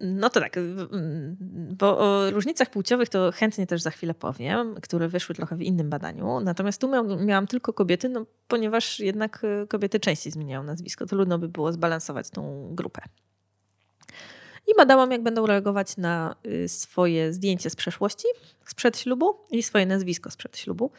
No 0.01 0.29
to 0.29 0.39
tak, 0.39 0.59
bo 1.77 1.99
o 1.99 2.31
różnicach 2.31 2.69
płciowych 2.69 3.09
to 3.09 3.31
chętnie 3.31 3.67
też 3.67 3.81
za 3.81 3.91
chwilę 3.91 4.13
powiem, 4.13 4.75
które 4.81 5.07
wyszły 5.07 5.35
trochę 5.35 5.55
w 5.55 5.61
innym 5.61 5.89
badaniu. 5.89 6.39
Natomiast 6.39 6.81
tu 6.81 6.89
miał, 6.89 7.19
miałam 7.19 7.47
tylko 7.47 7.73
kobiety, 7.73 8.09
no, 8.09 8.25
ponieważ 8.47 8.99
jednak 8.99 9.43
y, 9.63 9.67
kobiety 9.67 9.99
częściej 9.99 10.31
zmieniają 10.31 10.63
nazwisko. 10.63 11.05
Trudno 11.05 11.39
by 11.39 11.49
było 11.49 11.71
zbalansować 11.73 12.29
tą 12.29 12.69
grupę. 12.71 13.01
I 14.67 14.75
badałam, 14.77 15.11
jak 15.11 15.23
będą 15.23 15.45
reagować 15.45 15.97
na 15.97 16.35
y, 16.45 16.67
swoje 16.69 17.33
zdjęcie 17.33 17.69
z 17.69 17.75
przeszłości, 17.75 18.27
sprzed 18.65 18.97
ślubu 18.97 19.37
i 19.51 19.63
swoje 19.63 19.85
nazwisko 19.85 20.31
sprzed 20.31 20.57
ślubu. 20.57 20.91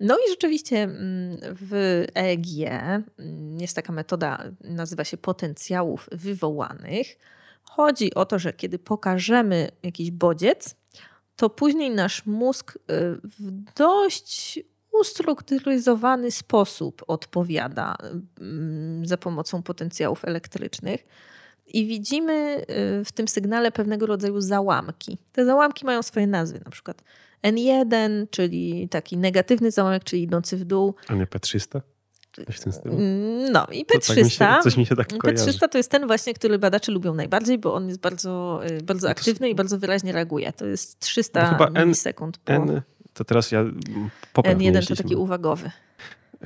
No 0.00 0.18
i 0.18 0.30
rzeczywiście 0.30 0.82
mm, 0.82 1.36
w 1.42 2.04
EEG 2.14 2.46
mm, 3.18 3.60
jest 3.60 3.76
taka 3.76 3.92
metoda, 3.92 4.44
nazywa 4.60 5.04
się 5.04 5.16
potencjałów 5.16 6.08
wywołanych. 6.12 7.06
Chodzi 7.62 8.14
o 8.14 8.24
to, 8.24 8.38
że 8.38 8.52
kiedy 8.52 8.78
pokażemy 8.78 9.68
jakiś 9.82 10.10
bodziec, 10.10 10.74
to 11.36 11.50
później 11.50 11.90
nasz 11.90 12.26
mózg 12.26 12.76
y, 12.76 12.80
w 13.24 13.50
dość 13.76 14.60
ustrukturyzowany 14.92 16.30
sposób 16.30 17.02
odpowiada 17.06 17.96
mm, 18.40 19.06
za 19.06 19.16
pomocą 19.16 19.62
potencjałów 19.62 20.24
elektrycznych. 20.24 21.04
I 21.72 21.86
widzimy 21.86 22.64
y, 23.00 23.04
w 23.04 23.12
tym 23.12 23.28
sygnale 23.28 23.72
pewnego 23.72 24.06
rodzaju 24.06 24.40
załamki. 24.40 25.18
Te 25.32 25.44
załamki 25.44 25.86
mają 25.86 26.02
swoje 26.02 26.26
nazwy, 26.26 26.60
na 26.64 26.70
przykład 26.70 27.02
N1, 27.44 28.26
czyli 28.30 28.88
taki 28.88 29.16
negatywny 29.16 29.70
załamek, 29.70 30.04
czyli 30.04 30.22
idący 30.22 30.56
w 30.56 30.64
dół. 30.64 30.94
A 31.08 31.14
nie 31.14 31.26
P300? 31.26 31.80
Coś 32.46 32.56
w 32.56 32.60
tym 32.60 32.72
stylu? 32.72 32.94
Mm, 32.94 33.52
No 33.52 33.66
i 33.72 33.84
tak 33.86 33.96
mi 34.08 34.14
się, 34.16 34.22
P300. 34.22 34.62
coś 34.62 34.76
mi 34.76 34.86
się 34.86 34.96
tak 34.96 35.18
kojarzy. 35.18 35.50
P300 35.52 35.68
to 35.68 35.78
jest 35.78 35.90
ten 35.90 36.06
właśnie, 36.06 36.34
który 36.34 36.58
badacze 36.58 36.92
lubią 36.92 37.14
najbardziej, 37.14 37.58
bo 37.58 37.74
on 37.74 37.88
jest 37.88 38.00
bardzo, 38.00 38.60
y, 38.70 38.82
bardzo 38.82 39.10
aktywny 39.10 39.48
i 39.50 39.54
bardzo 39.54 39.78
wyraźnie 39.78 40.12
reaguje. 40.12 40.52
To 40.52 40.66
jest 40.66 40.98
300 41.00 41.42
No 41.42 41.48
chyba 41.50 41.66
N- 41.80 41.86
milisekund 41.88 42.38
po 42.38 42.52
N, 42.52 42.82
to 43.14 43.24
teraz 43.24 43.52
ja 43.52 43.64
poprawnie 44.32 44.72
N1 44.72 44.88
to 44.88 44.96
taki 44.96 45.16
uwagowy. 45.16 45.70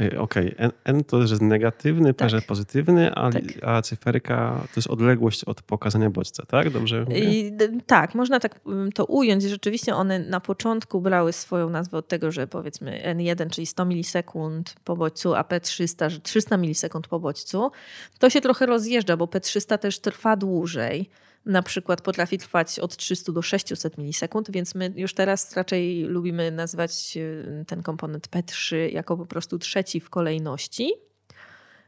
Y, 0.00 0.20
Okej, 0.20 0.54
N, 0.58 0.72
N 0.84 1.04
to 1.04 1.20
jest 1.20 1.40
negatywny, 1.42 2.14
P, 2.14 2.30
Tak. 2.30 2.46
pozytywny, 2.46 3.14
a, 3.14 3.30
Tak. 3.30 3.42
a 3.62 3.82
cyferka 3.82 4.60
to 4.62 4.72
jest 4.76 4.88
odległość 4.88 5.44
od 5.44 5.62
pokazania 5.62 6.10
bodźca, 6.10 6.46
tak? 6.46 6.70
Dobrze? 6.70 7.06
I, 7.16 7.52
tak, 7.86 8.14
można 8.14 8.40
tak 8.40 8.60
to 8.94 9.04
ująć. 9.04 9.42
Rzeczywiście 9.42 9.94
one 9.94 10.18
na 10.18 10.40
początku 10.40 11.00
brały 11.00 11.32
swoją 11.32 11.70
nazwę 11.70 11.98
od 11.98 12.08
tego, 12.08 12.32
że 12.32 12.46
powiedzmy 12.46 13.02
N1, 13.14 13.50
czyli 13.50 13.66
100 13.66 13.84
milisekund 13.84 14.74
po 14.84 14.96
bodźcu, 14.96 15.34
a 15.34 15.42
P300, 15.42 16.10
że 16.10 16.20
300 16.20 16.56
milisekund 16.56 17.08
po 17.08 17.20
bodźcu. 17.20 17.70
To 18.18 18.30
się 18.30 18.40
trochę 18.40 18.66
rozjeżdża, 18.66 19.16
bo 19.16 19.24
P300 19.24 19.78
też 19.78 19.98
trwa 19.98 20.36
dłużej. 20.36 21.08
Na 21.46 21.62
przykład 21.62 22.00
potrafi 22.00 22.38
trwać 22.38 22.78
od 22.78 22.96
300 22.96 23.32
do 23.32 23.42
600 23.42 23.98
milisekund, 23.98 24.50
więc 24.50 24.74
my 24.74 24.92
już 24.96 25.14
teraz 25.14 25.56
raczej 25.56 26.02
lubimy 26.02 26.50
nazywać 26.50 27.16
y, 27.16 27.64
ten 27.66 27.82
komponent 27.82 28.28
P3 28.28 28.76
jako 28.76 29.16
po 29.16 29.26
prostu 29.26 29.58
trzeci 29.58 30.00
w 30.00 30.10
kolejności. 30.10 30.92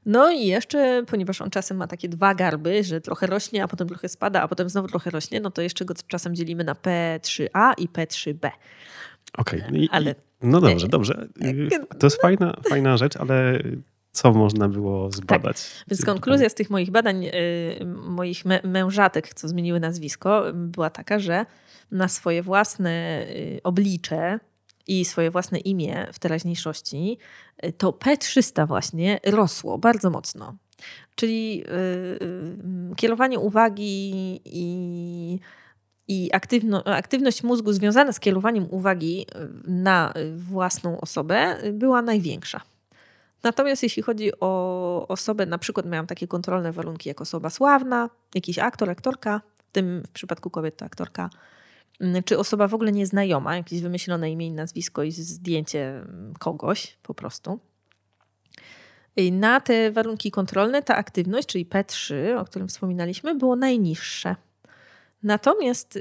No 0.06 0.30
i 0.30 0.46
jeszcze, 0.46 1.02
ponieważ 1.10 1.40
on 1.40 1.50
czasem 1.50 1.76
ma 1.76 1.86
takie 1.86 2.08
dwa 2.08 2.34
garby, 2.34 2.84
że 2.84 3.00
trochę 3.00 3.26
rośnie, 3.26 3.62
a 3.62 3.68
potem 3.68 3.88
trochę 3.88 4.08
spada, 4.08 4.42
a 4.42 4.48
potem 4.48 4.68
znowu 4.68 4.88
trochę 4.88 5.10
rośnie, 5.10 5.40
no 5.40 5.50
to 5.50 5.62
jeszcze 5.62 5.84
go 5.84 5.94
czasem 6.08 6.34
dzielimy 6.34 6.64
na 6.64 6.72
P3A 6.74 7.72
i 7.78 7.88
P3B. 7.88 8.50
Okej, 9.38 9.62
i- 9.72 9.88
Ale 9.92 10.14
no 10.42 10.60
dobrze, 10.60 10.88
dobrze. 10.88 11.28
Y, 11.44 11.68
To 11.98 12.06
jest 12.06 12.20
fajna, 12.22 12.56
fajna 12.68 12.96
rzecz, 12.96 13.16
ale 13.16 13.62
co 14.12 14.32
można 14.32 14.68
było 14.68 15.10
zbadać? 15.12 15.56
Więc 15.88 16.00
konkluzja 16.06 16.48
z 16.48 16.54
tych 16.54 16.70
moich 16.70 16.90
badań, 16.90 17.24
y, 17.26 17.30
moich 17.96 18.44
mę- 18.44 18.66
mężatek, 18.66 19.34
co 19.34 19.48
zmieniły 19.48 19.80
nazwisko, 19.80 20.44
była 20.54 20.90
taka, 20.90 21.18
że 21.18 21.46
na 21.90 22.08
swoje 22.08 22.42
własne 22.42 23.26
y, 23.30 23.60
oblicze 23.64 24.40
i 24.86 25.04
swoje 25.04 25.30
własne 25.30 25.58
imię 25.58 26.06
w 26.12 26.18
teraźniejszości, 26.18 27.18
y, 27.64 27.72
to 27.72 27.90
P300 27.90 28.66
właśnie 28.68 29.20
rosło 29.26 29.78
bardzo 29.78 30.10
mocno. 30.10 30.56
Czyli 31.14 31.64
kierowanie 32.96 33.38
uwagi 33.38 34.10
i, 34.44 35.38
i 36.08 36.30
aktywno, 36.32 36.84
aktywność 36.84 37.42
mózgu 37.42 37.72
związana 37.72 38.12
z 38.12 38.20
kierowaniem 38.20 38.66
uwagi 38.70 39.26
na 39.66 40.14
własną 40.36 41.00
osobę 41.00 41.56
była 41.72 42.02
największa. 42.02 42.60
Natomiast 43.48 43.82
jeśli 43.82 44.02
chodzi 44.02 44.30
o 44.40 45.06
osobę, 45.08 45.46
na 45.46 45.58
przykład 45.58 45.86
miałam 45.86 46.06
takie 46.06 46.28
kontrolne 46.28 46.72
warunki 46.72 47.08
jak 47.08 47.20
osoba 47.20 47.50
sławna, 47.50 48.10
jakiś 48.34 48.58
aktor, 48.58 48.90
aktorka, 48.90 49.40
w 49.58 49.72
tym 49.72 50.02
w 50.06 50.10
przypadku 50.10 50.50
kobiet 50.50 50.76
to 50.76 50.84
aktorka, 50.84 51.30
mm, 52.00 52.22
czy 52.22 52.38
osoba 52.38 52.68
w 52.68 52.74
ogóle 52.74 52.92
nieznajoma, 52.92 53.56
jakieś 53.56 53.80
wymyślone 53.80 54.30
imię 54.30 54.46
i 54.46 54.52
nazwisko 54.52 55.02
i 55.02 55.12
zdjęcie 55.12 55.88
mm, 55.88 56.34
kogoś 56.38 56.98
po 57.02 57.14
prostu. 57.14 57.60
Na 59.32 59.60
te 59.60 59.92
warunki 59.92 60.30
kontrolne 60.30 60.82
ta 60.82 60.96
aktywność, 60.96 61.48
czyli 61.48 61.66
P3, 61.66 62.14
o 62.38 62.44
którym 62.44 62.68
wspominaliśmy, 62.68 63.34
było 63.34 63.56
najniższe. 63.56 64.36
Natomiast 65.22 65.96
y, 65.96 66.00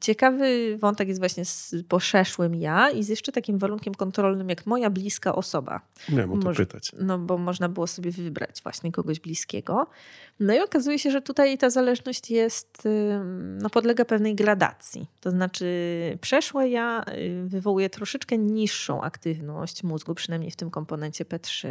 ciekawy 0.00 0.76
wątek 0.78 1.08
jest 1.08 1.20
właśnie 1.20 1.44
z 1.44 1.74
poszeszłym 1.88 2.54
ja 2.54 2.90
i 2.90 3.04
z 3.04 3.08
jeszcze 3.08 3.32
takim 3.32 3.58
warunkiem 3.58 3.94
kontrolnym 3.94 4.48
jak 4.48 4.66
moja 4.66 4.90
bliska 4.90 5.34
osoba. 5.34 5.80
Miałem 6.08 6.32
o 6.32 6.38
to 6.38 6.52
pytać. 6.52 6.92
No 7.00 7.18
bo 7.18 7.38
można 7.38 7.68
było 7.68 7.86
sobie 7.86 8.10
wybrać 8.10 8.62
właśnie 8.62 8.92
kogoś 8.92 9.20
bliskiego. 9.20 9.86
No 10.40 10.54
i 10.54 10.60
okazuje 10.60 10.98
się, 10.98 11.10
że 11.10 11.22
tutaj 11.22 11.58
ta 11.58 11.70
zależność 11.70 12.30
jest, 12.30 12.86
ym, 12.86 13.58
no 13.58 13.70
podlega 13.70 14.04
pewnej 14.04 14.34
gradacji. 14.34 15.06
To 15.20 15.30
znaczy 15.30 15.66
przeszłe 16.20 16.68
ja 16.68 17.04
y, 17.08 17.48
wywołuje 17.48 17.90
troszeczkę 17.90 18.38
niższą 18.38 19.02
aktywność 19.02 19.82
mózgu, 19.82 20.14
przynajmniej 20.14 20.50
w 20.50 20.56
tym 20.56 20.70
komponencie 20.70 21.24
P3. 21.24 21.68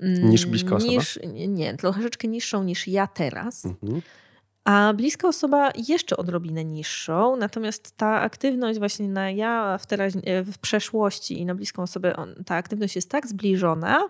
Mm, 0.00 0.30
Niż 0.30 0.46
bliska 0.46 0.76
osoba? 0.76 0.92
Niż, 0.92 1.18
nie, 1.48 1.76
troszeczkę 1.76 2.28
niższą 2.28 2.64
niż 2.64 2.88
ja 2.88 3.06
teraz. 3.06 3.64
Mhm. 3.64 4.02
A 4.68 4.92
bliska 4.94 5.28
osoba 5.28 5.70
jeszcze 5.88 6.16
odrobinę 6.16 6.64
niższą, 6.64 7.36
natomiast 7.36 7.96
ta 7.96 8.20
aktywność 8.20 8.78
właśnie 8.78 9.08
na 9.08 9.30
ja 9.30 9.78
w, 9.78 9.86
teraź, 9.86 10.12
w 10.44 10.58
przeszłości 10.58 11.40
i 11.40 11.46
na 11.46 11.54
bliską 11.54 11.82
osobę, 11.82 12.16
on, 12.16 12.34
ta 12.46 12.54
aktywność 12.54 12.96
jest 12.96 13.10
tak 13.10 13.26
zbliżona, 13.26 14.08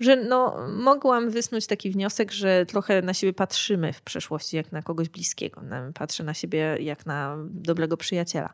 że 0.00 0.16
no, 0.16 0.56
mogłam 0.76 1.30
wysnuć 1.30 1.66
taki 1.66 1.90
wniosek, 1.90 2.32
że 2.32 2.66
trochę 2.66 3.02
na 3.02 3.14
siebie 3.14 3.32
patrzymy 3.32 3.92
w 3.92 4.02
przeszłości 4.02 4.56
jak 4.56 4.72
na 4.72 4.82
kogoś 4.82 5.08
bliskiego. 5.08 5.60
Patrzę 5.94 6.24
na 6.24 6.34
siebie 6.34 6.76
jak 6.80 7.06
na 7.06 7.36
dobrego 7.50 7.96
przyjaciela. 7.96 8.52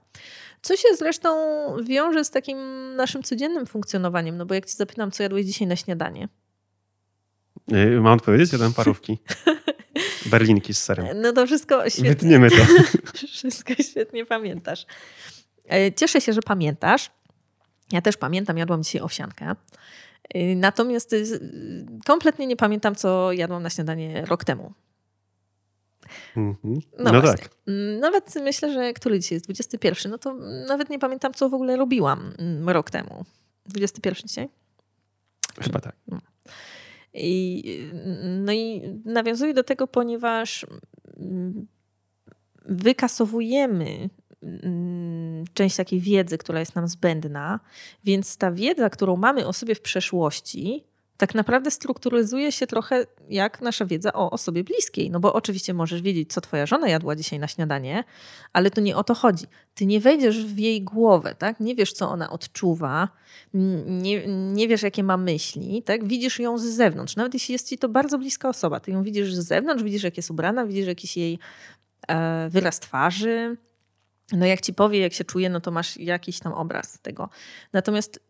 Co 0.63 0.77
się 0.77 0.89
zresztą 0.99 1.37
wiąże 1.83 2.25
z 2.25 2.31
takim 2.31 2.59
naszym 2.97 3.23
codziennym 3.23 3.67
funkcjonowaniem, 3.67 4.37
no 4.37 4.47
bo 4.47 4.55
jak 4.55 4.67
cię 4.67 4.77
zapytam, 4.77 5.11
co 5.11 5.23
jadłeś 5.23 5.47
dzisiaj 5.47 5.69
na 5.69 5.77
śniadanie, 5.77 6.29
Y, 7.73 8.01
Mam 8.01 8.13
odpowiedzieć? 8.13 8.53
Jadłem 8.53 8.73
parówki. 8.73 9.19
Berlinki 10.27 10.75
z 10.75 10.83
serem. 10.83 11.21
no 11.21 11.33
to 11.33 11.47
wszystko 11.47 11.91
świetnie. 11.91 12.11
Wytniemy 12.11 12.51
to. 12.51 12.57
Wszystko 13.33 13.75
świetnie 13.75 14.27
pamiętasz. 14.27 14.87
E, 15.71 15.93
Cieszę 15.93 16.21
się, 16.21 16.33
że 16.33 16.43
pamiętasz. 16.43 17.11
Ja 17.93 18.03
też 18.03 18.17
pamiętam, 18.17 18.59
jadłam 18.59 18.83
dzisiaj 18.83 19.03
owsiankę. 19.03 19.55
E, 20.35 20.57
Natomiast 20.57 21.13
y, 21.13 21.41
kompletnie 22.07 22.47
nie 22.47 22.57
pamiętam, 22.57 22.95
co 22.95 23.33
jadłam 23.33 23.63
na 23.63 23.71
śniadanie 23.71 24.25
rok 24.27 24.45
temu. 24.45 24.73
Mhm. 26.37 26.81
No, 26.99 27.13
No, 27.13 27.23
tak. 27.23 27.49
Mm, 27.69 28.01
Nawet 28.01 28.35
myślę, 28.43 28.73
że 28.73 28.93
który 28.93 29.21
dzisiaj 29.21 29.37
jest? 29.37 29.47
21. 29.47 30.13
No 30.13 30.19
to 30.19 30.35
nawet 30.69 30.91
nie 30.91 30.99
pamiętam, 30.99 31.35
co 31.35 31.49
w 31.49 31.55
ogóle 31.55 31.77
robiłam 31.77 32.35
mm, 32.39 32.69
rok 32.69 32.91
temu. 32.91 33.25
21 33.67 34.29
dzisiaj? 34.29 34.49
Chyba 35.61 35.81
tak. 35.81 35.97
I, 37.15 37.65
no 38.41 38.53
i 38.53 38.83
nawiązuję 39.05 39.55
do 39.55 39.65
tego, 39.65 39.87
ponieważ 39.87 40.67
mm, 41.17 41.67
wykasowujemy 42.65 44.11
mm, 44.43 45.45
część 45.55 45.77
takiej 45.77 46.01
wiedzy, 46.01 46.39
która 46.39 46.61
jest 46.61 46.75
nam 46.75 46.89
zbędna, 46.89 47.61
więc 48.05 48.37
ta 48.37 48.53
wiedza, 48.53 48.91
którą 48.91 49.17
mamy 49.17 49.47
o 49.47 49.53
sobie 49.53 49.75
w 49.75 49.81
przeszłości, 49.81 50.85
tak 51.17 51.35
naprawdę 51.35 51.71
strukturyzuje 51.71 52.53
się 52.53 52.67
trochę 52.67 53.07
jak 53.29 53.61
nasza 53.61 53.87
wiedza 53.87 54.13
o 54.13 54.31
osobie 54.31 54.65
bliskiej. 54.65 55.11
No 55.11 55.21
bo 55.21 55.33
oczywiście 55.33 55.75
możesz 55.75 56.03
wiedzieć, 56.03 56.33
co 56.33 56.41
twoja 56.41 56.67
żona 56.67 56.89
jadła 56.89 57.17
dzisiaj 57.17 57.39
na 57.39 57.49
śniadanie, 57.49 58.05
ale 58.53 58.71
to 58.71 58.81
nie 58.81 58.97
o 58.97 59.05
to 59.05 59.15
chodzi. 59.15 59.45
Ty 59.75 59.87
nie 59.87 60.01
wejdziesz 60.01 60.47
w 60.47 60.59
jej 60.59 60.83
głowę, 60.83 61.35
tak? 61.39 61.61
Nie 61.61 61.75
wiesz, 61.75 61.93
co 61.93 62.11
ona 62.11 62.31
odczuwa, 62.31 63.09
nie, 63.87 64.27
nie 64.27 64.69
wiesz, 64.69 64.83
jakie 64.83 65.03
ma 65.03 65.17
myśli, 65.17 65.83
tak? 65.83 66.05
Widzisz 66.05 66.39
ją 66.39 66.59
z 66.59 66.65
zewnątrz. 66.65 67.17
Nawet 67.17 67.35
jeśli 67.35 67.53
jest 67.53 67.69
ci 67.69 67.79
to 67.79 67.89
bardzo 67.89 68.19
bliska 68.19 68.49
osoba, 68.49 68.81
ty 68.81 68.91
ją 68.91 69.03
widzisz 69.03 69.35
z 69.35 69.47
zewnątrz, 69.47 69.83
widzisz, 69.83 70.03
jak 70.03 70.17
jest 70.17 70.31
ubrana, 70.31 70.67
widzisz 70.67 70.87
jakiś 70.87 71.17
jej 71.17 71.39
e, 72.09 72.49
wyraz 72.51 72.81
twarzy, 72.81 73.57
no 74.33 74.47
jak 74.47 74.61
ci 74.61 74.75
powie, 74.75 74.99
jak 74.99 75.13
się 75.13 75.25
czuje, 75.25 75.51
no 75.51 75.61
to 75.61 75.71
masz 75.71 75.97
jakiś 75.97 76.39
tam 76.39 76.53
obraz 76.53 76.99
tego. 77.03 77.29
Natomiast 77.73 78.21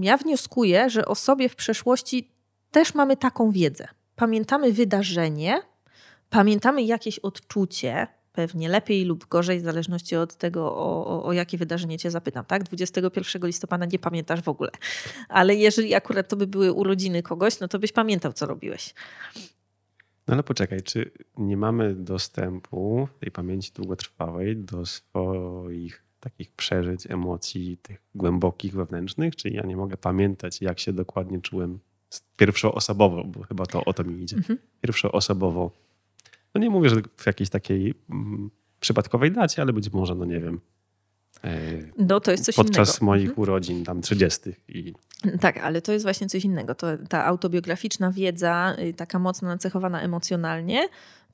ja 0.00 0.16
wnioskuję, 0.16 0.90
że 0.90 1.06
o 1.06 1.14
sobie 1.14 1.48
w 1.48 1.56
przeszłości 1.56 2.30
też 2.70 2.94
mamy 2.94 3.16
taką 3.16 3.50
wiedzę. 3.50 3.88
Pamiętamy 4.16 4.72
wydarzenie, 4.72 5.62
pamiętamy 6.30 6.82
jakieś 6.82 7.18
odczucie, 7.18 8.06
pewnie 8.32 8.68
lepiej 8.68 9.04
lub 9.04 9.28
gorzej, 9.28 9.60
w 9.60 9.62
zależności 9.62 10.16
od 10.16 10.36
tego, 10.36 10.76
o, 10.76 11.06
o, 11.06 11.24
o, 11.24 11.32
jakie 11.32 11.58
wydarzenie 11.58 11.98
cię 11.98 12.10
zapytam. 12.10 12.44
Tak? 12.44 12.62
21 12.62 13.46
listopada 13.46 13.86
nie 13.86 13.98
pamiętasz 13.98 14.42
w 14.42 14.48
ogóle. 14.48 14.70
Ale 15.28 15.54
jeżeli 15.54 15.94
akurat 15.94 16.28
to 16.28 16.36
by 16.36 16.46
były 16.46 16.72
urodziny 16.72 17.22
kogoś, 17.22 17.60
no 17.60 17.68
to 17.68 17.78
byś 17.78 17.92
pamiętał, 17.92 18.32
co 18.32 18.46
robiłeś. 18.46 18.94
No 20.28 20.34
ale 20.34 20.42
poczekaj, 20.42 20.82
czy 20.82 21.10
nie 21.36 21.56
mamy 21.56 21.94
dostępu 21.94 23.08
tej 23.20 23.30
pamięci 23.30 23.72
długotrwałej 23.74 24.56
do 24.56 24.86
swoich 24.86 26.07
takich 26.20 26.52
przeżyć, 26.52 27.10
emocji, 27.10 27.78
tych 27.82 28.02
głębokich, 28.14 28.74
wewnętrznych? 28.74 29.36
Czy 29.36 29.48
ja 29.48 29.62
nie 29.62 29.76
mogę 29.76 29.96
pamiętać, 29.96 30.62
jak 30.62 30.80
się 30.80 30.92
dokładnie 30.92 31.40
czułem 31.40 31.78
pierwszoosobowo, 32.36 33.24
bo 33.24 33.42
chyba 33.42 33.66
to 33.66 33.84
o 33.84 33.92
to 33.92 34.04
mi 34.04 34.22
idzie. 34.22 34.36
Mhm. 34.36 34.58
Pierwszoosobowo. 34.80 35.70
No 36.54 36.60
nie 36.60 36.70
mówię, 36.70 36.88
że 36.88 36.96
w 37.16 37.26
jakiejś 37.26 37.50
takiej 37.50 37.94
mm, 38.10 38.50
przypadkowej 38.80 39.32
dacie, 39.32 39.62
ale 39.62 39.72
być 39.72 39.92
może, 39.92 40.14
no 40.14 40.24
nie 40.24 40.40
wiem, 40.40 40.60
E, 41.44 41.58
no, 41.98 42.20
to 42.20 42.30
jest 42.30 42.44
coś 42.44 42.54
podczas 42.54 42.88
innego. 42.88 43.06
moich 43.06 43.28
mhm. 43.28 43.40
urodzin, 43.40 43.84
tam 43.84 44.02
30. 44.02 44.40
I... 44.68 44.94
Tak, 45.40 45.56
ale 45.56 45.82
to 45.82 45.92
jest 45.92 46.04
właśnie 46.04 46.28
coś 46.28 46.44
innego. 46.44 46.74
To, 46.74 46.86
ta 47.08 47.24
autobiograficzna 47.24 48.12
wiedza, 48.12 48.76
y, 48.78 48.94
taka 48.94 49.18
mocno 49.18 49.48
nacechowana 49.48 50.00
emocjonalnie, 50.00 50.88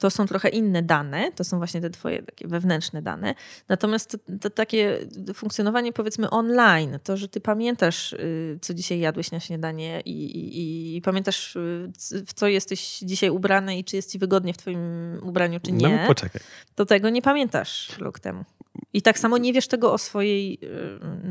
to 0.04 0.10
są 0.10 0.26
trochę 0.26 0.48
inne 0.48 0.82
dane, 0.82 1.32
to 1.32 1.44
są 1.44 1.58
właśnie 1.58 1.80
te 1.80 1.90
twoje 1.90 2.22
takie 2.22 2.48
wewnętrzne 2.48 3.02
dane. 3.02 3.34
Natomiast 3.68 4.10
to, 4.10 4.18
to 4.40 4.50
takie 4.50 4.98
funkcjonowanie 5.34 5.92
powiedzmy 5.92 6.30
online, 6.30 6.98
to, 7.04 7.16
że 7.16 7.28
ty 7.28 7.40
pamiętasz, 7.40 8.12
y, 8.12 8.58
co 8.60 8.74
dzisiaj 8.74 8.98
jadłeś 8.98 9.30
na 9.30 9.40
śniadanie 9.40 10.00
i, 10.04 10.24
i, 10.24 10.96
i 10.96 11.02
pamiętasz, 11.02 11.56
y, 11.56 11.92
w 12.26 12.32
co 12.34 12.48
jesteś 12.48 12.98
dzisiaj 12.98 13.30
ubrany 13.30 13.78
i 13.78 13.84
czy 13.84 13.96
jest 13.96 14.12
ci 14.12 14.18
wygodnie 14.18 14.52
w 14.52 14.56
twoim 14.56 14.80
ubraniu, 15.22 15.60
czy 15.60 15.72
nie. 15.72 15.96
No 15.96 16.06
poczekaj. 16.06 16.42
To 16.74 16.86
tego 16.86 17.10
nie 17.10 17.22
pamiętasz 17.22 17.98
rok 17.98 18.20
temu. 18.20 18.44
I 18.92 19.02
tak 19.02 19.18
samo 19.18 19.38
nie 19.38 19.52
wiesz 19.52 19.68
tego 19.68 19.92
o 19.92 19.98
swojej, 19.98 20.58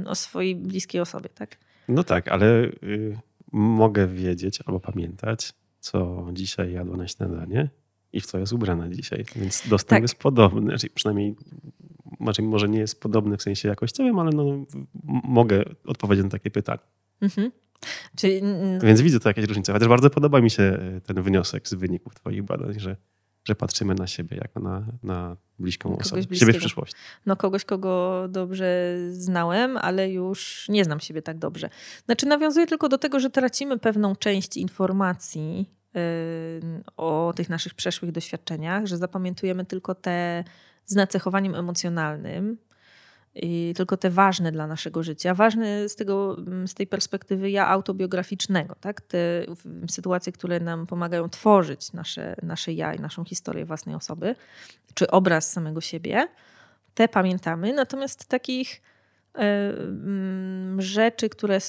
y, 0.04 0.10
o 0.10 0.16
swojej 0.16 0.56
bliskiej 0.56 1.02
osobie, 1.02 1.30
tak? 1.30 1.58
No 1.88 2.04
tak, 2.04 2.28
ale 2.28 2.46
y, 2.84 3.18
mogę 3.52 4.08
wiedzieć 4.08 4.60
albo 4.66 4.80
pamiętać, 4.80 5.54
co 5.80 6.28
dzisiaj 6.32 6.72
jadła 6.72 6.98
na 6.98 7.08
śniadanie 7.08 7.70
i 8.14 8.22
w 8.22 8.26
co 8.26 8.40
jest 8.40 8.54
ubrana 8.54 8.90
dzisiaj. 8.90 9.26
Więc 9.36 9.68
dostęp 9.68 9.90
tak. 9.90 10.02
jest 10.02 10.16
podobny, 10.16 10.62
znaczy 10.62 10.90
przynajmniej 10.90 11.36
znaczy 12.22 12.42
może 12.42 12.70
nie 12.70 12.80
jest 12.80 13.02
podobny 13.02 13.38
w 13.38 13.42
sensie 13.42 13.70
jakościowym, 13.70 14.20
ale 14.20 14.32
no, 14.32 14.66
mogę 15.24 15.64
odpowiedzieć 15.86 16.24
na 16.24 16.30
takie 16.30 16.52
pytanie. 16.52 16.80
Mhm. 17.22 17.52
Czyli... 18.16 18.42
Więc 18.84 19.02
widzę 19.02 19.20
tu 19.20 19.28
jakieś 19.28 19.46
różnice. 19.46 19.74
Chociaż 19.74 19.88
bardzo 19.88 20.10
podoba 20.10 20.42
mi 20.42 20.50
się 20.50 20.64
y, 20.98 21.02
ten 21.02 21.22
wniosek 21.22 21.68
z 21.68 21.74
wyników 21.74 22.16
Twoich 22.16 22.44
badań, 22.44 22.80
że 22.80 22.96
że 23.44 23.56
patrzymy 23.56 23.96
na 23.96 24.08
siebie 24.08 24.38
jako 24.38 24.60
na, 24.60 24.86
na 25.04 25.38
bliską 25.60 25.90
kogoś 25.90 26.06
osobę. 26.06 26.22
Bliskiego. 26.22 26.40
Siebie 26.40 26.60
w 26.60 26.62
przyszłości. 26.62 26.96
No 27.26 27.36
kogoś, 27.36 27.66
kogo 27.66 28.26
dobrze 28.30 28.96
znałem, 29.12 29.78
ale 29.78 30.12
już 30.12 30.66
nie 30.70 30.84
znam 30.84 31.00
siebie 31.00 31.22
tak 31.22 31.38
dobrze. 31.38 31.70
Znaczy 32.06 32.26
nawiązuję 32.26 32.68
tylko 32.68 32.90
do 32.90 32.98
tego, 32.98 33.20
że 33.20 33.30
tracimy 33.30 33.80
pewną 33.80 34.16
część 34.16 34.58
informacji 34.58 35.70
o 36.98 37.34
tych 37.36 37.50
naszych 37.50 37.74
przeszłych 37.74 38.12
doświadczeniach, 38.12 38.86
że 38.86 38.98
zapamiętujemy 38.98 39.66
tylko 39.66 39.96
te 39.96 40.44
z 40.86 40.96
nacechowaniem 40.96 41.56
emocjonalnym, 41.56 42.58
i 43.36 43.74
tylko 43.78 43.98
te 43.98 44.10
ważne 44.10 44.52
dla 44.52 44.68
naszego 44.68 45.04
życia, 45.04 45.34
ważne 45.34 45.90
z, 45.90 45.96
tego, 45.96 46.38
mm, 46.38 46.68
z 46.68 46.74
tej 46.74 46.88
perspektywy 46.88 47.50
ja 47.50 47.68
autobiograficznego, 47.68 48.76
tak? 48.76 49.02
te 49.02 49.46
sytuacje, 49.90 50.34
które 50.34 50.60
nam 50.60 50.88
pomagają 50.88 51.30
tworzyć 51.30 51.94
nasze, 51.94 52.36
nasze 52.44 52.74
ja 52.74 52.94
i 52.94 53.00
naszą 53.00 53.26
historię 53.26 53.66
własnej 53.66 53.96
osoby, 53.96 54.36
czy 54.94 55.12
obraz 55.12 55.52
samego 55.52 55.82
siebie, 55.82 56.28
te 56.94 57.08
pamiętamy. 57.08 57.74
Natomiast 57.74 58.26
takich 58.26 58.82
y, 59.38 59.42
rzeczy, 60.82 61.30
które 61.30 61.60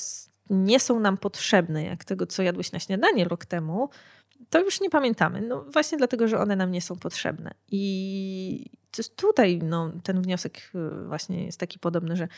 nie 0.50 0.80
są 0.80 1.00
nam 1.00 1.16
potrzebne, 1.16 1.84
jak 1.84 2.04
tego, 2.04 2.26
co 2.26 2.42
jadłeś 2.42 2.72
na 2.72 2.78
śniadanie 2.78 3.24
rok 3.24 3.44
temu, 3.44 3.88
to 4.50 4.60
już 4.60 4.80
nie 4.80 4.90
pamiętamy. 4.90 5.40
No 5.40 5.64
właśnie 5.72 5.98
dlatego, 5.98 6.28
że 6.28 6.38
one 6.38 6.56
nam 6.56 6.70
nie 6.70 6.80
są 6.80 6.96
potrzebne. 6.96 7.54
I 7.70 8.70
tutaj 9.16 9.58
no, 9.62 9.92
ten 10.02 10.22
wniosek 10.22 10.70
y, 10.74 11.06
właśnie 11.06 11.44
jest 11.44 11.60
taki 11.60 11.78
podobny, 11.78 12.16
że 12.16 12.28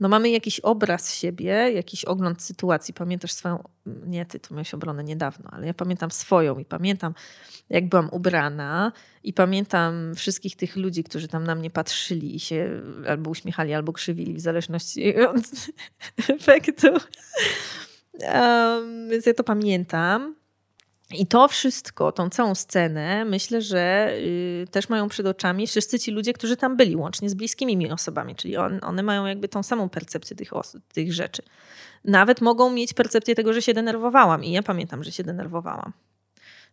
no 0.00 0.08
mamy 0.08 0.30
jakiś 0.30 0.60
obraz 0.60 1.14
siebie, 1.14 1.72
jakiś 1.74 2.04
ogląd 2.04 2.42
sytuacji. 2.42 2.94
Pamiętasz 2.94 3.32
swoją, 3.32 3.64
nie 3.86 4.26
ty, 4.26 4.40
tu 4.40 4.54
miałeś 4.54 4.74
obronę 4.74 5.04
niedawno, 5.04 5.50
ale 5.52 5.66
ja 5.66 5.74
pamiętam 5.74 6.10
swoją 6.10 6.58
i 6.58 6.64
pamiętam 6.64 7.14
jak 7.70 7.88
byłam 7.88 8.08
ubrana 8.12 8.92
i 9.22 9.32
pamiętam 9.32 10.14
wszystkich 10.14 10.56
tych 10.56 10.76
ludzi, 10.76 11.04
którzy 11.04 11.28
tam 11.28 11.44
na 11.44 11.54
mnie 11.54 11.70
patrzyli 11.70 12.36
i 12.36 12.40
się 12.40 12.82
albo 13.08 13.30
uśmiechali, 13.30 13.74
albo 13.74 13.92
krzywili, 13.92 14.34
w 14.34 14.40
zależności 14.40 15.16
od 15.16 15.36
efektu. 16.40 16.88
Um, 18.20 19.08
więc 19.10 19.26
ja 19.26 19.34
to 19.34 19.44
pamiętam. 19.44 20.34
I 21.10 21.26
to 21.26 21.48
wszystko, 21.48 22.12
tą 22.12 22.30
całą 22.30 22.54
scenę, 22.54 23.24
myślę, 23.24 23.62
że 23.62 24.10
y, 24.18 24.66
też 24.70 24.88
mają 24.88 25.08
przed 25.08 25.26
oczami 25.26 25.66
wszyscy 25.66 25.98
ci 25.98 26.10
ludzie, 26.10 26.32
którzy 26.32 26.56
tam 26.56 26.76
byli, 26.76 26.96
łącznie 26.96 27.30
z 27.30 27.34
bliskimi 27.34 27.76
mi 27.76 27.92
osobami, 27.92 28.34
czyli 28.34 28.56
on, 28.56 28.78
one 28.82 29.02
mają 29.02 29.26
jakby 29.26 29.48
tą 29.48 29.62
samą 29.62 29.88
percepcję 29.88 30.36
tych, 30.36 30.50
tych 30.92 31.12
rzeczy. 31.12 31.42
Nawet 32.04 32.40
mogą 32.40 32.70
mieć 32.70 32.94
percepcję 32.94 33.34
tego, 33.34 33.52
że 33.52 33.62
się 33.62 33.74
denerwowałam 33.74 34.44
i 34.44 34.52
ja 34.52 34.62
pamiętam, 34.62 35.04
że 35.04 35.12
się 35.12 35.24
denerwowałam. 35.24 35.92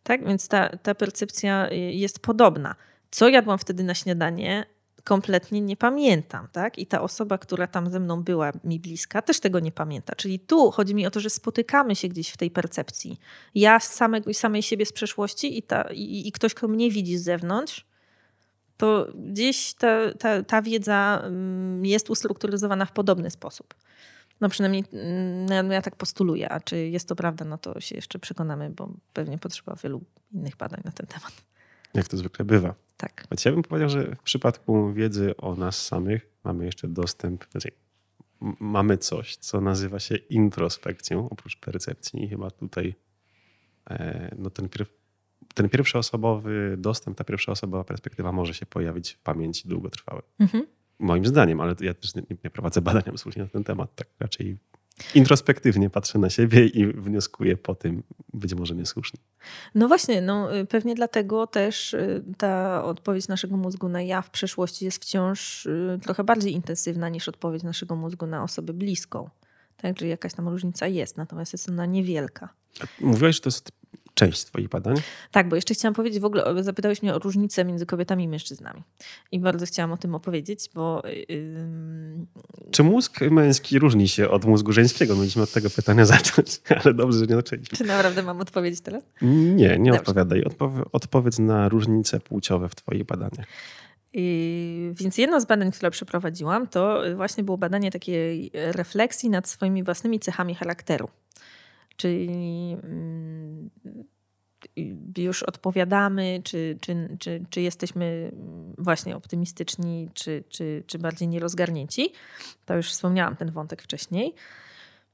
Tak, 0.04 0.26
więc 0.28 0.48
ta, 0.48 0.78
ta 0.78 0.96
percepcja 0.96 1.70
y, 1.72 1.76
jest 1.76 2.20
podobna. 2.20 2.76
Co 3.12 3.30
jadłam 3.30 3.58
wtedy 3.58 3.84
na 3.84 3.94
śniadanie, 3.94 4.66
kompletnie 5.04 5.62
nie 5.62 5.78
pamiętam, 5.78 6.48
tak? 6.52 6.78
I 6.78 6.86
ta 6.88 7.02
osoba, 7.02 7.38
która 7.38 7.68
tam 7.68 7.92
ze 7.92 8.00
mną 8.00 8.24
była 8.24 8.52
mi 8.64 8.80
bliska, 8.80 9.22
też 9.22 9.40
tego 9.40 9.60
nie 9.60 9.72
pamięta. 9.72 10.16
Czyli 10.16 10.40
tu 10.40 10.72
chodzi 10.72 10.96
mi 10.96 11.08
o 11.08 11.12
to, 11.12 11.20
że 11.20 11.30
spotykamy 11.30 11.96
się 11.96 12.08
gdzieś 12.08 12.30
w 12.30 12.38
tej 12.38 12.52
percepcji. 12.52 13.20
Ja 13.56 13.80
z 13.80 13.94
samego, 13.94 14.34
samej 14.34 14.64
siebie 14.64 14.86
z 14.86 14.94
przeszłości 14.94 15.58
i, 15.58 15.64
ta, 15.64 15.82
i, 15.82 16.28
i 16.28 16.32
ktoś, 16.32 16.54
kto 16.54 16.68
mnie 16.68 16.92
widzi 16.92 17.18
z 17.18 17.24
zewnątrz, 17.24 17.86
to 18.78 19.08
gdzieś 19.16 19.74
ta, 19.74 20.14
ta, 20.14 20.44
ta 20.44 20.62
wiedza 20.62 21.22
mm, 21.24 21.86
jest 21.86 22.10
ustrukturyzowana 22.10 22.86
w 22.86 22.92
podobny 22.92 23.32
sposób. 23.32 23.74
No 24.42 24.50
przynajmniej 24.50 24.84
mm, 24.94 25.68
no 25.68 25.74
ja 25.74 25.82
tak 25.82 25.96
postuluję, 25.96 26.50
a 26.50 26.60
czy 26.60 26.78
jest 26.78 27.08
to 27.08 27.16
prawda, 27.16 27.46
no 27.46 27.58
to 27.58 27.80
się 27.80 27.96
jeszcze 27.96 28.20
przekonamy, 28.20 28.70
bo 28.70 28.90
pewnie 29.14 29.38
potrzeba 29.38 29.76
wielu 29.84 30.02
innych 30.34 30.56
badań 30.56 30.82
na 30.86 30.92
ten 30.92 31.08
temat. 31.08 31.32
Jak 31.94 32.08
to 32.08 32.18
zwykle 32.18 32.46
bywa. 32.46 32.76
Tak. 33.04 33.28
Choć 33.30 33.46
ja 33.46 33.52
bym 33.52 33.64
powiedział, 33.64 33.90
że 33.90 34.16
w 34.16 34.22
przypadku 34.24 34.94
wiedzy 34.94 35.38
o 35.38 35.56
nas 35.56 35.86
samych 35.86 36.30
mamy 36.44 36.66
jeszcze 36.66 36.88
dostęp, 36.88 37.46
znaczy 37.52 37.72
mamy 38.60 38.98
coś, 38.98 39.36
co 39.36 39.62
nazywa 39.62 40.00
się 40.00 40.16
introspekcją, 40.16 41.30
oprócz 41.30 41.58
percepcji. 41.58 42.24
I 42.24 42.28
chyba 42.30 42.52
tutaj 42.52 42.96
e, 43.90 44.36
no 44.40 44.50
ten, 44.50 44.70
pier, 44.70 44.88
ten 45.54 45.70
pierwszoosobowy 45.70 46.76
dostęp, 46.78 47.18
ta 47.18 47.24
pierwszoosobowa 47.24 47.84
perspektywa 47.84 48.32
może 48.32 48.54
się 48.54 48.66
pojawić 48.66 49.14
w 49.14 49.20
pamięci 49.20 49.68
długotrwałej. 49.68 50.24
Mhm. 50.40 50.66
Moim 51.00 51.26
zdaniem, 51.26 51.62
ale 51.62 51.76
ja 51.80 51.94
też 51.94 52.16
nie, 52.16 52.24
nie 52.44 52.50
prowadzę 52.50 52.82
badań 52.82 53.04
absolutnie 53.08 53.44
na 53.44 53.50
ten 53.50 53.64
temat, 53.64 53.96
tak 53.96 54.08
raczej 54.20 54.58
introspektywnie 55.16 55.90
patrzę 55.90 56.20
na 56.20 56.30
siebie 56.30 56.66
i 56.66 56.88
wnioskuję 56.88 57.58
po 57.58 57.76
tym, 57.76 58.04
być 58.34 58.54
może 58.54 58.76
niesłusznie. 58.76 59.20
No 59.76 59.88
właśnie, 59.88 60.22
no 60.22 60.58
y, 60.58 60.66
pewnie 60.66 60.96
dlatego 60.96 61.48
też 61.48 61.94
y, 61.94 62.24
ta 62.38 62.84
odpowiedź 62.84 63.28
naszego 63.28 63.58
mózgu 63.58 63.90
na 63.90 64.02
ja 64.02 64.22
w 64.22 64.30
przeszłości 64.30 64.86
jest 64.86 65.04
wciąż 65.04 65.66
y, 65.66 66.00
trochę 66.04 66.24
bardziej 66.24 66.54
intensywna 66.54 67.10
niż 67.10 67.30
odpowiedź 67.30 67.64
naszego 67.64 67.96
mózgu 67.96 68.26
na 68.26 68.44
osobę 68.44 68.74
bliską. 68.74 69.30
Tak, 69.78 69.96
czyli 69.96 70.10
jakaś 70.10 70.34
tam 70.34 70.48
różnica 70.48 70.88
jest, 70.88 71.18
natomiast 71.18 71.54
jest 71.54 71.70
ona 71.70 71.86
niewielka. 71.86 72.50
Mówiłeś, 73.00 73.36
że 73.36 73.42
to 73.42 73.48
jest 73.48 73.72
część 74.14 74.46
Twoich 74.46 74.70
badań. 74.70 74.96
Tak, 75.32 75.50
bo 75.50 75.56
jeszcze 75.56 75.74
chciałam 75.74 75.94
powiedzieć, 75.94 76.20
w 76.20 76.26
ogóle 76.26 76.64
zapytałeś 76.64 77.02
mnie 77.02 77.16
o 77.16 77.20
różnicę 77.20 77.66
między 77.66 77.86
kobietami 77.86 78.24
i 78.24 78.28
mężczyznami. 78.28 78.84
I 79.32 79.40
bardzo 79.40 79.66
chciałam 79.66 79.92
o 79.92 79.98
tym 79.98 80.16
opowiedzieć, 80.16 80.70
bo. 80.74 81.04
Yy... 81.30 82.26
Czy 82.72 82.84
mózg 82.84 83.22
męski 83.22 83.80
różni 83.80 84.08
się 84.08 84.30
od 84.30 84.46
mózgu 84.46 84.72
żeńskiego? 84.72 85.16
Mieliśmy 85.16 85.42
od 85.44 85.52
tego 85.52 85.70
pytania 85.70 86.06
zacząć, 86.16 86.62
ale 86.84 86.94
dobrze, 86.94 87.20
że 87.20 87.26
nie 87.26 87.36
zaczęliśmy. 87.36 87.78
Czy 87.78 87.84
naprawdę 87.84 88.24
mam 88.24 88.42
odpowiedzieć 88.42 88.82
teraz? 88.82 89.04
Nie, 89.22 89.80
nie 89.80 89.92
Dobrze. 89.92 90.00
odpowiadaj. 90.00 90.44
Odpow 90.44 90.72
odpowiedz 90.92 91.40
na 91.40 91.70
różnice 91.70 92.20
płciowe 92.20 92.70
w 92.70 92.76
Twoich 92.76 93.04
badaniach. 93.04 93.46
I, 94.14 94.92
więc 94.96 95.18
jedno 95.18 95.42
z 95.42 95.46
badań, 95.46 95.72
które 95.72 95.92
przeprowadziłam, 95.92 96.68
to 96.68 97.02
właśnie 97.16 97.44
było 97.44 97.58
badanie 97.58 97.92
takiej 97.92 98.52
refleksji 98.54 99.30
nad 99.30 99.50
swoimi 99.50 99.84
własnymi 99.84 100.20
cechami 100.20 100.56
charakteru. 100.56 101.10
Czyli 101.98 102.78
mm, 102.84 103.70
już 105.18 105.44
odpowiadamy, 105.44 106.42
czy, 106.44 106.78
czy, 106.82 107.18
czy, 107.20 107.46
czy 107.50 107.62
jesteśmy 107.62 108.32
właśnie 108.78 109.16
optymistyczni, 109.16 110.10
czy, 110.14 110.44
czy, 110.50 110.84
czy 110.88 111.00
bardziej 111.00 111.28
nierozgarnięci. 111.28 112.14
To 112.66 112.76
już 112.76 112.92
wspomniałam 112.92 113.36
ten 113.36 113.52
wątek 113.52 113.82
wcześniej. 113.82 114.34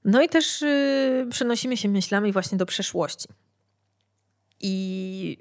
No 0.05 0.21
i 0.21 0.29
też 0.29 0.61
y, 0.61 1.27
przenosimy 1.29 1.77
się 1.77 1.89
myślami 1.89 2.31
właśnie 2.31 2.57
do 2.57 2.65
przeszłości. 2.65 3.27
I 4.61 5.37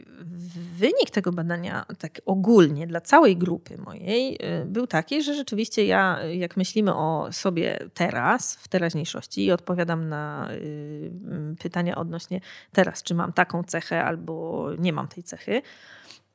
wynik 0.79 1.11
tego 1.11 1.33
badania, 1.33 1.87
tak 1.99 2.21
ogólnie 2.27 2.87
dla 2.87 3.01
całej 3.01 3.37
grupy 3.37 3.79
mojej, 3.79 4.35
y, 4.63 4.65
był 4.67 4.87
taki, 4.87 5.23
że 5.23 5.35
rzeczywiście 5.35 5.87
ja, 5.87 6.23
jak 6.23 6.57
myślimy 6.57 6.95
o 6.95 7.29
sobie 7.33 7.79
teraz, 7.95 8.57
w 8.57 8.69
teraźniejszości 8.69 9.45
i 9.45 9.53
odpowiadam 9.53 10.09
na 10.09 10.49
y, 10.53 11.11
pytania 11.59 11.97
odnośnie 11.97 12.41
teraz, 12.73 13.03
czy 13.03 13.15
mam 13.15 13.33
taką 13.33 13.63
cechę 13.63 14.05
albo 14.05 14.69
nie 14.79 14.93
mam 14.93 15.09
tej 15.09 15.23
cechy, 15.23 15.63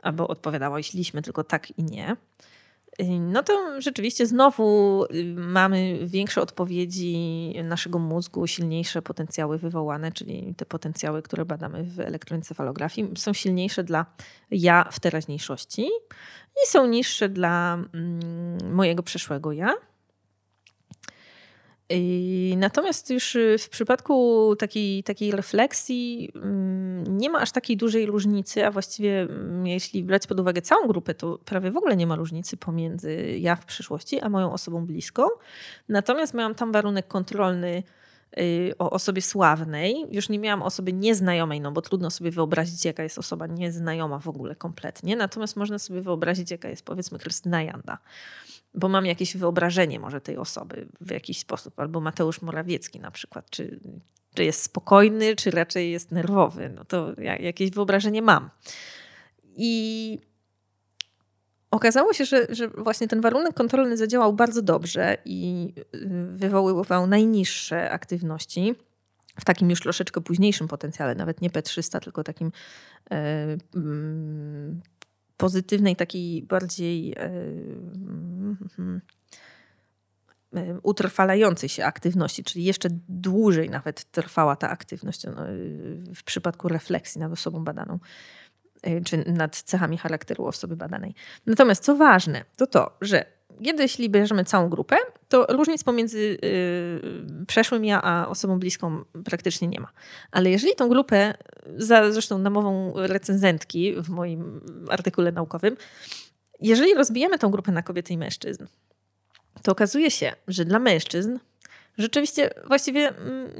albo 0.02 0.28
odpowiadałyśmy 0.28 1.22
tylko 1.22 1.44
tak 1.44 1.80
i 1.80 1.84
nie 1.84 2.16
no 3.20 3.44
to 3.44 3.82
rzeczywiście 3.82 4.28
znowu 4.28 5.06
y, 5.06 5.24
mamy 5.36 6.00
większe 6.08 6.42
odpowiedzi 6.42 7.54
naszego 7.64 8.00
mózgu, 8.00 8.48
silniejsze 8.48 9.02
potencjały 9.02 9.58
wywołane, 9.58 10.12
czyli 10.12 10.56
te 10.58 10.66
potencjały, 10.66 11.22
które 11.22 11.46
badamy 11.46 11.84
w 11.84 12.00
elektroencefalografii, 12.00 13.12
są 13.18 13.34
silniejsze 13.34 13.84
dla 13.84 14.06
ja 14.52 14.90
w 14.92 15.00
teraźniejszości 15.00 15.86
i 16.64 16.68
są 16.68 16.88
niższe 16.88 17.30
dla 17.30 17.74
mm, 17.94 18.74
mojego 18.74 19.04
przeszłego 19.04 19.52
ja. 19.52 19.74
Natomiast 22.58 23.10
już 23.10 23.36
y, 23.36 23.58
w 23.60 23.70
przypadku 23.70 24.56
takiej, 24.60 25.04
takiej 25.04 25.32
refleksji 25.32 26.32
mm, 26.36 27.18
nie 27.18 27.30
ma 27.30 27.40
aż 27.40 27.52
takiej 27.52 27.78
dużej 27.78 28.06
różnicy, 28.06 28.66
a 28.66 28.72
właściwie 28.72 29.22
mm, 29.22 29.68
jeśli 29.68 30.04
brać 30.04 30.28
pod 30.28 30.40
uwagę 30.40 30.62
całą 30.62 30.88
grupę, 30.88 31.14
to 31.14 31.40
prawie 31.46 31.72
w 31.72 31.78
ogóle 31.78 31.96
nie 31.96 32.08
ma 32.08 32.16
różnicy 32.16 32.58
pomiędzy 32.58 33.38
ja 33.40 33.56
w 33.56 33.66
przyszłości, 33.66 34.20
a 34.20 34.30
moją 34.30 34.54
osobą 34.54 34.86
bliską. 34.86 35.24
Natomiast 35.90 36.34
miałam 36.34 36.56
tam 36.56 36.72
warunek 36.72 37.08
kontrolny 37.08 37.84
y, 38.38 38.74
o 38.80 38.90
osobie 38.90 39.22
sławnej. 39.22 40.06
Już 40.12 40.30
nie 40.30 40.40
miałam 40.40 40.62
osoby 40.62 40.94
nieznajomej, 40.94 41.62
no 41.62 41.72
bo 41.72 41.82
trudno 41.82 42.12
sobie 42.12 42.32
wyobrazić, 42.32 42.86
jaka 42.86 43.04
jest 43.04 43.18
osoba 43.18 43.48
nieznajoma 43.48 44.20
w 44.20 44.28
ogóle 44.28 44.56
kompletnie. 44.56 45.16
Natomiast 45.16 45.56
można 45.56 45.80
sobie 45.80 46.02
wyobrazić, 46.02 46.52
jaka 46.52 46.70
jest 46.70 46.86
powiedzmy 46.86 47.20
Krystyna 47.20 47.64
Janda 47.64 47.98
bo 48.76 48.90
mam 48.90 49.06
jakieś 49.06 49.38
wyobrażenie 49.38 50.00
może 50.00 50.22
tej 50.22 50.38
osoby 50.38 50.88
w 51.02 51.12
jakiś 51.12 51.40
sposób, 51.40 51.80
albo 51.80 52.00
Mateusz 52.00 52.42
Morawiecki 52.42 53.00
na 53.00 53.12
przykład, 53.12 53.50
czy, 53.50 53.80
czy 54.34 54.44
jest 54.44 54.64
spokojny, 54.64 55.36
czy 55.36 55.52
raczej 55.52 55.92
jest 55.92 56.12
nerwowy, 56.12 56.70
no 56.76 56.86
to 56.86 57.22
ja 57.22 57.38
jakieś 57.38 57.72
wyobrażenie 57.72 58.22
mam. 58.22 58.50
I 59.56 60.20
okazało 61.72 62.14
się, 62.14 62.26
że, 62.26 62.48
że 62.50 62.68
właśnie 62.68 63.08
ten 63.08 63.22
warunek 63.22 63.54
kontrolny 63.54 63.98
zadziałał 63.98 64.34
bardzo 64.34 64.62
dobrze 64.62 65.18
i 65.26 65.74
y, 65.96 66.28
wywoływał 66.32 67.08
najniższe 67.08 67.92
aktywności 67.92 68.76
w 69.40 69.46
takim 69.46 69.70
już 69.70 69.82
troszeczkę 69.82 70.22
późniejszym 70.22 70.68
potencjale, 70.68 71.16
nawet 71.16 71.42
nie 71.42 71.50
P300, 71.50 72.00
tylko 72.00 72.24
takim 72.24 72.52
e, 73.12 73.58
pozytywnej, 75.38 75.96
takiej 75.96 76.44
bardziej 76.44 77.14
e, 77.14 77.32
mhm, 78.46 79.02
e, 80.56 80.80
utrwalającej 80.84 81.70
się 81.70 81.86
aktywności, 81.86 82.44
czyli 82.44 82.66
jeszcze 82.66 82.90
dłużej 83.10 83.70
nawet 83.70 84.12
trwała 84.12 84.56
ta 84.56 84.70
aktywność 84.70 85.24
no, 85.24 85.46
w 86.16 86.24
przypadku 86.24 86.68
refleksji 86.68 87.22
nad 87.22 87.32
osobą 87.32 87.64
badaną 87.64 88.00
e, 88.82 89.02
czy 89.02 89.32
nad 89.32 89.62
cechami 89.62 89.98
charakteru 89.98 90.46
osoby 90.46 90.76
badanej. 90.76 91.16
Natomiast 91.46 91.84
co 91.84 91.96
ważne, 91.96 92.46
to 92.58 92.68
to, 92.68 92.98
że 93.02 93.26
kiedy 93.64 93.84
jeśli 93.84 94.10
bierzemy 94.10 94.46
całą 94.46 94.70
grupę, 94.70 94.96
to 95.30 95.46
różnic 95.50 95.84
pomiędzy 95.84 96.20
yy, 96.20 97.46
przeszłym 97.46 97.86
ja 97.86 98.02
a 98.02 98.28
osobą 98.28 98.60
bliską 98.60 99.04
praktycznie 99.26 99.68
nie 99.68 99.80
ma. 99.80 99.88
Ale 100.32 100.50
jeżeli 100.50 100.76
tą 100.76 100.90
grupę, 100.90 101.34
za 101.78 102.12
zresztą 102.12 102.38
namową 102.38 102.94
recenzentki 102.96 103.94
w 103.98 104.10
moim 104.10 104.62
artykule 104.90 105.32
naukowym, 105.32 105.78
jeżeli 106.62 106.94
rozbijemy 106.94 107.40
tą 107.40 107.50
grupę 107.50 107.72
na 107.72 107.84
kobiety 107.84 108.14
i 108.14 108.18
mężczyzn, 108.18 108.66
to 109.62 109.72
okazuje 109.72 110.12
się, 110.12 110.32
że 110.48 110.66
dla 110.66 110.80
mężczyzn 110.80 111.40
rzeczywiście 111.98 112.50
właściwie 112.68 113.14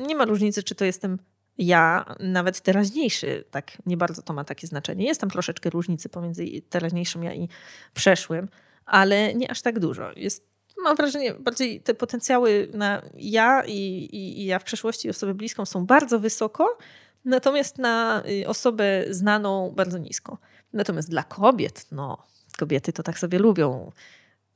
nie 0.08 0.16
ma 0.16 0.26
różnicy, 0.26 0.64
czy 0.64 0.76
to 0.76 0.86
jestem 0.86 1.20
ja, 1.58 2.16
nawet 2.20 2.62
teraźniejszy, 2.62 3.44
tak 3.52 3.72
nie 3.86 3.98
bardzo 3.98 4.22
to 4.22 4.34
ma 4.34 4.44
takie 4.44 4.68
znaczenie. 4.68 5.06
Jest 5.06 5.22
tam 5.22 5.30
troszeczkę 5.30 5.70
różnicy 5.70 6.10
pomiędzy 6.10 6.46
teraźniejszym 6.70 7.24
ja 7.24 7.34
i 7.34 7.50
przeszłym, 7.94 8.48
ale 8.86 9.34
nie 9.34 9.52
aż 9.52 9.62
tak 9.62 9.80
dużo. 9.80 10.12
Jest, 10.16 10.48
mam 10.84 10.98
wrażenie, 10.98 11.34
bardziej 11.34 11.82
te 11.82 11.94
potencjały 11.94 12.68
na 12.74 13.02
ja 13.16 13.64
i, 13.66 13.78
i, 14.12 14.42
i 14.42 14.46
ja 14.46 14.60
w 14.60 14.64
przeszłości 14.64 15.10
osobę 15.10 15.34
bliską 15.34 15.66
są 15.66 15.86
bardzo 15.86 16.20
wysoko, 16.20 16.78
natomiast 17.26 17.78
na 17.78 18.24
y, 18.30 18.48
osobę 18.48 19.06
znaną 19.10 19.72
bardzo 19.76 19.98
nisko. 19.98 20.38
Natomiast 20.74 21.10
dla 21.10 21.24
kobiet, 21.24 21.88
no, 21.92 22.18
kobiety 22.58 22.94
to 22.94 23.04
tak 23.04 23.20
sobie 23.20 23.40
lubią 23.40 23.92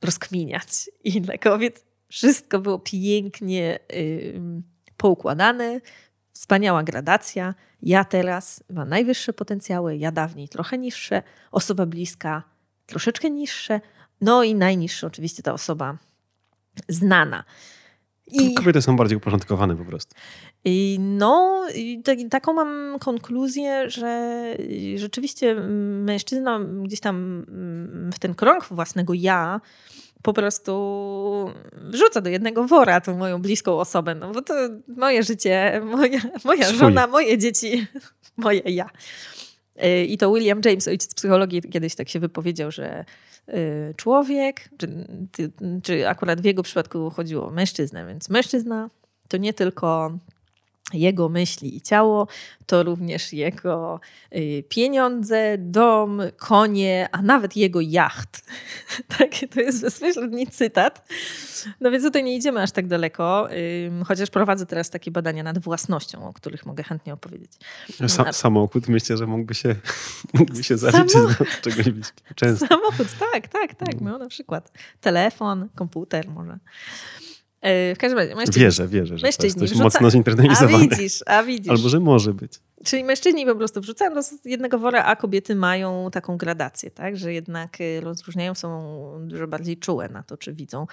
rozkminiać. 0.02 0.90
I 1.04 1.20
dla 1.20 1.38
kobiet 1.38 1.84
wszystko 2.08 2.58
było 2.58 2.78
pięknie 2.78 3.78
yy, 3.92 4.62
poukładane, 4.96 5.80
wspaniała 6.32 6.82
gradacja. 6.82 7.54
Ja 7.82 8.04
teraz 8.04 8.64
mam 8.70 8.88
najwyższe 8.88 9.32
potencjały, 9.32 9.96
ja 9.96 10.12
dawniej 10.12 10.48
trochę 10.48 10.78
niższe, 10.78 11.22
osoba 11.52 11.86
bliska 11.86 12.42
troszeczkę 12.86 13.30
niższe, 13.30 13.80
no 14.20 14.44
i 14.44 14.54
najniższy 14.54 15.06
oczywiście 15.06 15.42
ta 15.42 15.52
osoba 15.52 15.96
znana. 16.88 17.44
I, 18.26 18.54
Kobiety 18.54 18.82
są 18.82 18.96
bardziej 18.96 19.18
uporządkowane 19.18 19.76
po 19.76 19.84
prostu. 19.84 20.14
I 20.64 20.96
no, 21.00 21.66
i 21.74 22.02
taką 22.30 22.52
mam 22.52 22.98
konkluzję, 23.00 23.90
że 23.90 24.42
rzeczywiście 24.96 25.54
mężczyzna 26.04 26.60
gdzieś 26.60 27.00
tam 27.00 27.44
w 28.14 28.18
ten 28.18 28.34
krąg 28.34 28.64
własnego 28.70 29.14
ja 29.14 29.60
po 30.22 30.32
prostu 30.32 31.50
wrzuca 31.72 32.20
do 32.20 32.30
jednego 32.30 32.64
wora 32.64 33.00
tą 33.00 33.16
moją 33.16 33.42
bliską 33.42 33.78
osobę, 33.78 34.14
no 34.14 34.32
bo 34.32 34.42
to 34.42 34.54
moje 34.96 35.22
życie, 35.22 35.82
moja, 35.84 36.20
moja 36.44 36.72
żona, 36.72 37.06
moje 37.06 37.38
dzieci, 37.38 37.86
moje 38.36 38.60
ja. 38.60 38.90
I 40.08 40.18
to 40.18 40.32
William 40.32 40.60
James, 40.64 40.88
ojciec 40.88 41.14
psychologii, 41.14 41.62
kiedyś 41.62 41.94
tak 41.94 42.08
się 42.08 42.20
wypowiedział, 42.20 42.70
że 42.70 43.04
Y, 43.48 43.94
człowiek, 43.96 44.70
czy, 44.78 44.88
czy 45.82 46.08
akurat 46.08 46.40
w 46.40 46.44
jego 46.44 46.62
przypadku 46.62 47.10
chodziło 47.10 47.46
o 47.46 47.50
mężczyznę, 47.50 48.06
więc 48.06 48.28
mężczyzna 48.28 48.90
to 49.28 49.36
nie 49.36 49.52
tylko 49.52 50.18
jego 50.92 51.28
myśli 51.28 51.76
i 51.76 51.80
ciało, 51.80 52.28
to 52.66 52.82
również 52.82 53.32
jego 53.32 54.00
y, 54.36 54.64
pieniądze, 54.68 55.58
dom, 55.58 56.20
konie, 56.36 57.08
a 57.12 57.22
nawet 57.22 57.56
jego 57.56 57.80
jacht. 57.80 58.42
tak, 59.18 59.30
to 59.54 59.60
jest 59.60 59.82
bezpośredni 59.82 60.46
cytat. 60.46 61.08
No 61.80 61.90
więc 61.90 62.04
tutaj 62.04 62.24
nie 62.24 62.36
idziemy 62.36 62.62
aż 62.62 62.72
tak 62.72 62.86
daleko, 62.86 63.48
chociaż 64.06 64.30
prowadzę 64.30 64.66
teraz 64.66 64.90
takie 64.90 65.10
badania 65.10 65.42
nad 65.42 65.58
własnością, 65.58 66.28
o 66.28 66.32
których 66.32 66.66
mogę 66.66 66.82
chętnie 66.82 67.12
opowiedzieć. 67.12 67.52
Sa 68.06 68.32
samochód 68.32 68.88
myślę, 68.88 69.16
że 69.16 69.26
mógłby 69.26 69.54
się, 69.54 69.74
mógłby 70.38 70.64
się 70.64 70.76
zaliczyć 70.78 71.12
Samo 71.12 71.28
do 71.28 71.44
czegoś 71.62 71.86
często. 72.34 72.66
Samochód, 72.66 73.06
tak, 73.32 73.48
tak, 73.48 73.74
tak. 73.74 74.00
No, 74.00 74.18
na 74.18 74.28
przykład 74.28 74.72
telefon, 75.00 75.68
komputer 75.74 76.28
może. 76.28 76.58
E, 77.60 77.94
w 77.94 77.98
każdym 77.98 78.18
razie 78.18 78.34
mężczyźni. 78.34 78.62
Wierzę, 78.62 78.88
wierzę, 78.88 79.18
że 79.18 79.26
mężczyźni 79.26 79.58
to 79.58 79.64
jest 79.64 79.82
mocno 79.82 80.10
zinternalizowany. 80.10 80.84
A 80.84 80.96
widzisz, 80.96 81.22
a 81.26 81.42
widzisz. 81.42 81.70
Albo, 81.70 81.88
że 81.88 82.00
może 82.00 82.34
być. 82.34 82.52
Czyli 82.84 83.04
mężczyźni 83.04 83.46
po 83.46 83.54
prostu 83.54 83.80
wrzucają 83.80 84.14
do 84.14 84.20
jednego 84.44 84.78
wora, 84.78 85.04
a 85.04 85.16
kobiety 85.16 85.54
mają 85.54 86.10
taką 86.10 86.36
gradację, 86.36 86.90
tak? 86.90 87.16
że 87.16 87.32
jednak 87.32 87.80
y, 87.80 88.00
rozróżniają, 88.00 88.54
są 88.54 89.28
dużo 89.28 89.46
bardziej 89.46 89.76
czułe 89.76 90.08
na 90.08 90.22
to, 90.22 90.36
czy 90.36 90.54
widzą, 90.54 90.86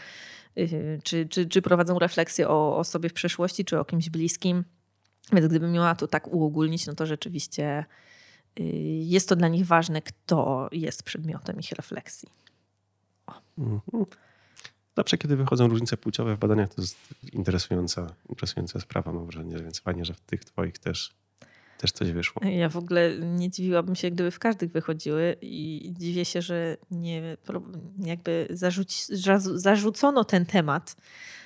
y, 0.58 1.00
czy, 1.04 1.28
czy, 1.30 1.46
czy 1.46 1.62
prowadzą 1.62 2.00
refleksję 2.00 2.50
o, 2.50 2.78
o 2.78 2.84
sobie 2.84 3.10
w 3.10 3.14
przeszłości, 3.14 3.66
czy 3.66 3.80
o 3.80 3.86
kimś 3.86 4.10
bliskim. 4.10 4.64
Więc 5.34 5.48
gdybym 5.48 5.72
miała 5.72 5.96
to 5.96 6.08
tak 6.08 6.28
uogólnić, 6.28 6.88
no 6.88 6.94
to 6.94 7.06
rzeczywiście 7.06 7.86
y, 8.60 8.64
jest 9.04 9.30
to 9.30 9.36
dla 9.36 9.48
nich 9.48 9.66
ważne, 9.66 10.02
kto 10.02 10.70
jest 10.72 11.04
przedmiotem 11.04 11.60
ich 11.60 11.72
refleksji. 11.72 12.30
Mhm. 13.58 14.06
Zawsze, 14.98 15.18
kiedy 15.18 15.36
wychodzą 15.36 15.68
różnice 15.68 15.98
płciowe 15.98 16.36
w 16.36 16.40
badaniach, 16.40 16.74
to 16.74 16.82
jest 16.82 16.98
interesująca, 17.34 18.16
interesująca 18.30 18.80
sprawa, 18.80 19.14
mam 19.14 19.26
wrażenie, 19.26 19.58
więc 19.58 19.80
fajnie, 19.80 20.06
że 20.06 20.14
w 20.14 20.22
tych 20.22 20.46
twoich 20.46 20.78
też, 20.78 21.14
też 21.78 21.92
coś 21.92 22.12
wyszło. 22.12 22.42
Ja 22.46 22.70
w 22.70 22.78
ogóle 22.78 23.18
nie 23.20 23.50
dziwiłabym 23.50 23.96
się, 23.96 24.12
gdyby 24.12 24.32
w 24.32 24.40
każdych 24.40 24.72
wychodziły 24.72 25.36
i 25.42 25.94
dziwię 25.98 26.26
się, 26.26 26.42
że 26.42 26.78
nie 26.92 27.38
jakby 28.00 28.48
zarzuci, 28.50 29.04
zarzucono 29.56 30.24
ten 30.24 30.46
temat. 30.46 30.96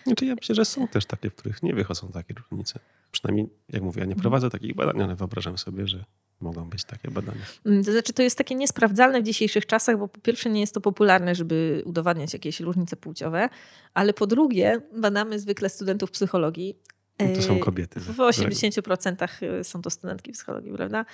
Znaczy 0.03 0.25
ja 0.25 0.35
myślę, 0.35 0.55
że 0.55 0.65
są 0.65 0.87
też 0.87 1.05
takie, 1.05 1.29
w 1.29 1.35
których 1.35 1.63
nie 1.63 1.73
wychodzą 1.73 2.07
takie 2.07 2.33
różnice. 2.33 2.79
Przynajmniej, 3.11 3.49
jak 3.69 3.83
mówię, 3.83 3.99
ja 3.99 4.05
nie 4.05 4.15
prowadzę 4.15 4.49
takich 4.49 4.75
badań, 4.75 5.01
ale 5.01 5.15
wyobrażam 5.15 5.57
sobie, 5.57 5.87
że 5.87 6.05
mogą 6.41 6.69
być 6.69 6.83
takie 6.83 7.11
badania. 7.11 7.41
Mm, 7.65 7.83
to 7.83 7.91
znaczy, 7.91 8.13
to 8.13 8.23
jest 8.23 8.37
takie 8.37 8.55
niesprawdzalne 8.55 9.21
w 9.21 9.25
dzisiejszych 9.25 9.65
czasach, 9.65 9.97
bo 9.97 10.07
po 10.07 10.21
pierwsze 10.21 10.49
nie 10.49 10.61
jest 10.61 10.73
to 10.73 10.81
popularne, 10.81 11.35
żeby 11.35 11.83
udowadniać 11.85 12.33
jakieś 12.33 12.59
różnice 12.59 12.95
płciowe, 12.95 13.49
ale 13.93 14.13
po 14.13 14.27
drugie 14.27 14.81
badamy 14.97 15.39
zwykle 15.39 15.69
studentów 15.69 16.11
psychologii. 16.11 16.75
No 17.19 17.35
to 17.35 17.41
są 17.41 17.59
kobiety. 17.59 17.99
W 17.99 18.17
80% 18.17 19.43
y, 19.59 19.63
są 19.63 19.81
to 19.81 19.89
studentki 19.89 20.31
psychologii, 20.31 20.71
prawda? 20.71 21.05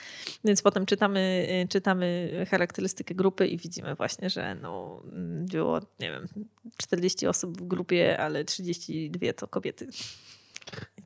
Więc 0.44 0.62
potem 0.62 0.86
czytamy, 0.86 1.48
y, 1.66 1.68
czytamy 1.68 2.30
charakterystykę 2.52 3.16
grupy 3.16 3.48
i 3.48 3.58
widzimy 3.58 3.96
właśnie, 3.96 4.30
że 4.30 4.56
no, 4.56 5.04
mm, 5.12 5.46
było, 5.46 5.80
nie 6.00 6.12
wiem, 6.12 6.28
40 6.78 7.28
osób 7.28 7.58
w 7.58 7.68
grupie, 7.68 8.20
ale 8.20 8.44
32 8.44 9.34
to 9.34 9.48
kobiety. 9.48 9.88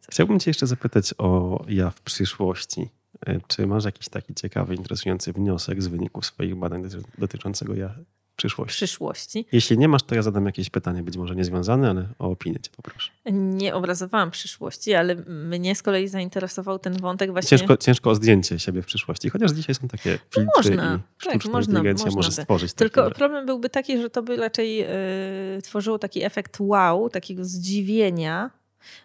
Chciałbym 0.09 0.39
Cię 0.39 0.49
jeszcze 0.49 0.67
zapytać 0.67 1.13
o 1.17 1.59
ja 1.67 1.89
w 1.89 2.01
przyszłości. 2.01 2.89
E, 3.25 3.39
czy 3.47 3.67
masz 3.67 3.85
jakiś 3.85 4.09
taki 4.09 4.35
ciekawy, 4.35 4.75
interesujący 4.75 5.33
wniosek 5.33 5.83
z 5.83 5.87
wyników 5.87 6.25
swoich 6.25 6.55
badań 6.55 6.83
dotyczącego 7.17 7.75
ja 7.75 7.95
przyszłości? 8.39 8.75
Przyszłości. 8.75 9.45
Jeśli 9.51 9.77
nie 9.77 9.87
masz, 9.87 10.03
to 10.03 10.15
ja 10.15 10.21
zadam 10.21 10.45
jakieś 10.45 10.69
pytanie, 10.69 11.03
być 11.03 11.17
może 11.17 11.35
niezwiązane, 11.35 11.89
ale 11.89 12.07
o 12.19 12.29
opinię 12.29 12.59
cię 12.59 12.71
poproszę. 12.75 13.11
Nie 13.31 13.75
obrazowałam 13.75 14.31
przyszłości, 14.31 14.93
ale 14.93 15.15
mnie 15.27 15.75
z 15.75 15.81
kolei 15.81 16.07
zainteresował 16.07 16.79
ten 16.79 16.93
wątek 16.93 17.31
właśnie... 17.31 17.57
Ciężko, 17.57 17.77
ciężko 17.77 18.09
o 18.09 18.15
zdjęcie 18.15 18.59
siebie 18.59 18.81
w 18.81 18.85
przyszłości, 18.85 19.29
chociaż 19.29 19.51
dzisiaj 19.51 19.75
są 19.75 19.87
takie 19.87 20.19
filtry 20.33 20.47
można, 20.55 20.99
i 21.25 21.25
tak, 21.25 21.45
można, 21.45 21.83
można 21.83 22.11
może 22.11 22.31
stworzyć. 22.31 22.73
Tylko 22.73 23.03
takie... 23.03 23.15
problem 23.15 23.45
byłby 23.45 23.69
taki, 23.69 24.01
że 24.01 24.09
to 24.09 24.23
by 24.23 24.35
raczej 24.35 24.77
yy, 24.77 25.61
tworzyło 25.61 25.99
taki 25.99 26.23
efekt 26.23 26.57
wow, 26.59 27.09
takiego 27.09 27.45
zdziwienia, 27.45 28.58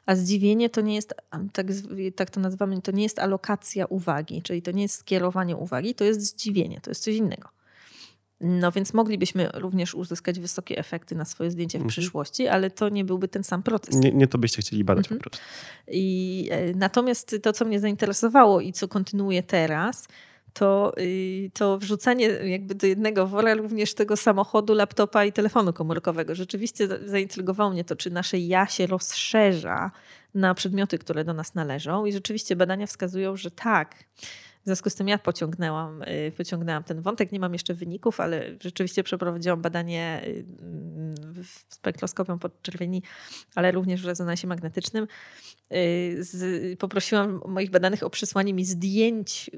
a 0.07 0.17
zdziwienie 0.17 0.71
to 0.71 0.81
nie 0.81 0.95
jest, 0.95 1.15
tak, 1.53 1.67
tak 2.17 2.31
to 2.31 2.41
nazywamy, 2.41 2.83
to 2.83 2.93
nie 2.93 3.03
jest 3.03 3.19
alokacja 3.19 3.87
uwagi, 3.87 4.43
czyli 4.43 4.63
to 4.63 4.71
nie 4.71 4.83
jest 4.83 4.95
skierowanie 4.95 5.57
uwagi, 5.57 5.95
to 5.95 6.05
jest 6.05 6.21
zdziwienie, 6.21 6.81
to 6.81 6.91
jest 6.91 7.03
coś 7.03 7.15
innego. 7.15 7.49
No 8.41 8.73
więc 8.73 8.95
moglibyśmy 8.95 9.49
również 9.55 9.95
uzyskać 9.95 10.41
wysokie 10.41 10.79
efekty 10.79 11.15
na 11.15 11.25
swoje 11.25 11.51
zdjęcie 11.51 11.79
w 11.79 11.83
mhm. 11.83 11.89
przyszłości, 11.89 12.49
ale 12.49 12.71
to 12.71 12.89
nie 12.89 13.05
byłby 13.05 13.29
ten 13.29 13.45
sam 13.45 13.63
proces. 13.63 13.95
Nie, 13.95 14.13
nie 14.13 14.27
to 14.27 14.39
byście 14.39 14.63
chcieli 14.63 14.85
badać 14.85 15.05
mhm. 15.07 15.21
po 15.21 15.31
prostu. 15.31 15.47
I, 15.89 16.49
e, 16.51 16.75
natomiast 16.75 17.37
to, 17.43 17.53
co 17.53 17.65
mnie 17.65 17.81
zainteresowało 17.81 18.61
i 18.61 18.73
co 18.73 18.89
kontynuuję 18.89 19.43
teraz, 19.43 20.09
to, 20.55 20.93
y, 20.99 21.51
to 21.55 21.79
wrzucanie 21.79 22.27
jakby 22.27 22.75
do 22.75 22.87
jednego 22.87 23.27
wora 23.27 23.55
również 23.55 23.95
tego 23.95 24.17
samochodu, 24.17 24.75
laptopa 24.75 25.25
i 25.25 25.33
telefonu 25.33 25.73
komórkowego. 25.73 26.35
Rzeczywiście 26.35 26.89
zaintrygowało 27.05 27.71
mnie 27.71 27.85
to, 27.85 27.97
czy 27.97 28.11
nasze 28.11 28.39
ja 28.39 28.67
się 28.67 28.87
rozszerza 28.87 29.91
na 30.35 30.55
przedmioty, 30.55 30.99
które 30.99 31.25
do 31.25 31.35
nas 31.35 31.55
należą 31.55 32.05
i 32.05 32.13
rzeczywiście 32.13 32.57
badania 32.57 32.87
wskazują, 32.87 33.37
że 33.37 33.51
tak. 33.51 34.05
W 34.65 34.67
związku 34.67 34.91
z 34.91 34.95
tym 34.95 35.09
ja 35.09 35.19
pociągnęłam, 35.19 36.03
y, 36.03 36.33
pociągnęłam 36.37 36.85
ten 36.85 37.01
wątek. 37.01 37.33
Nie 37.33 37.41
mam 37.41 37.53
jeszcze 37.53 37.75
wyników, 37.75 38.21
ale 38.21 38.45
rzeczywiście 38.61 39.03
przeprowadziłam 39.03 39.63
badanie 39.63 40.23
y, 40.27 40.45
spektroskopią 41.69 42.39
podczerwieni, 42.39 43.03
ale 43.55 43.73
również 43.73 44.03
w 44.03 44.07
rezonansie 44.07 44.47
magnetycznym. 44.47 45.07
Y, 45.73 46.77
poprosiłam 46.79 47.41
moich 47.47 47.71
badanych 47.71 48.03
o 48.03 48.11
przesłanie 48.11 48.55
mi 48.55 48.65
zdjęć 48.65 49.51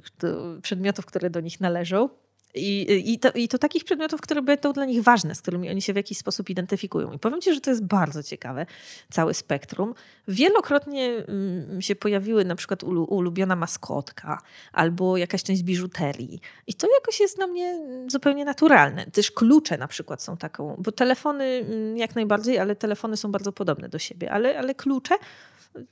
przedmiotów, 0.63 1.07
które 1.07 1.31
do 1.31 1.41
nich 1.41 1.61
należą. 1.61 2.09
I, 2.57 3.13
i, 3.13 3.19
to, 3.19 3.31
I 3.35 3.49
to 3.49 3.59
takich 3.59 3.85
przedmiotów, 3.85 4.21
które 4.21 4.43
będą 4.43 4.73
dla 4.73 4.85
nich 4.85 5.03
ważne, 5.03 5.35
z 5.35 5.43
którymi 5.43 5.71
oni 5.71 5.83
się 5.83 5.93
w 5.93 5.97
jakiś 5.97 6.19
sposób 6.19 6.51
identyfikują. 6.51 7.13
I 7.13 7.19
powiem 7.19 7.41
Ci, 7.41 7.55
że 7.55 7.61
to 7.61 7.71
jest 7.71 7.85
bardzo 7.85 8.23
ciekawe, 8.23 8.67
całe 9.11 9.35
spektrum. 9.35 9.95
Wielokrotnie 10.29 11.07
mm, 11.07 11.83
się 11.83 11.97
pojawiły 11.97 12.45
na 12.45 12.57
przykład 12.57 12.83
ulubiona 12.85 13.57
maskotka 13.57 14.43
albo 14.73 15.17
jakaś 15.17 15.43
część 15.43 15.63
biżuterii. 15.63 16.41
I 16.67 16.75
to 16.75 16.87
jakoś 16.95 17.21
jest 17.21 17.37
dla 17.37 17.47
mnie 17.47 17.81
zupełnie 18.09 18.45
naturalne. 18.45 19.07
Też 19.07 19.31
klucze 19.31 19.79
na 19.79 19.89
przykład 19.89 20.23
są 20.23 20.37
taką, 20.37 20.77
bo 20.79 20.93
telefony 20.93 21.45
mm, 21.45 21.97
jak 21.97 22.15
najbardziej, 22.15 22.59
ale 22.59 22.77
telefony 22.77 23.17
są 23.17 23.33
bardzo 23.33 23.53
podobne 23.53 23.89
do 23.89 23.99
siebie, 23.99 24.33
ale, 24.33 24.59
ale 24.59 24.75
klucze 24.75 25.15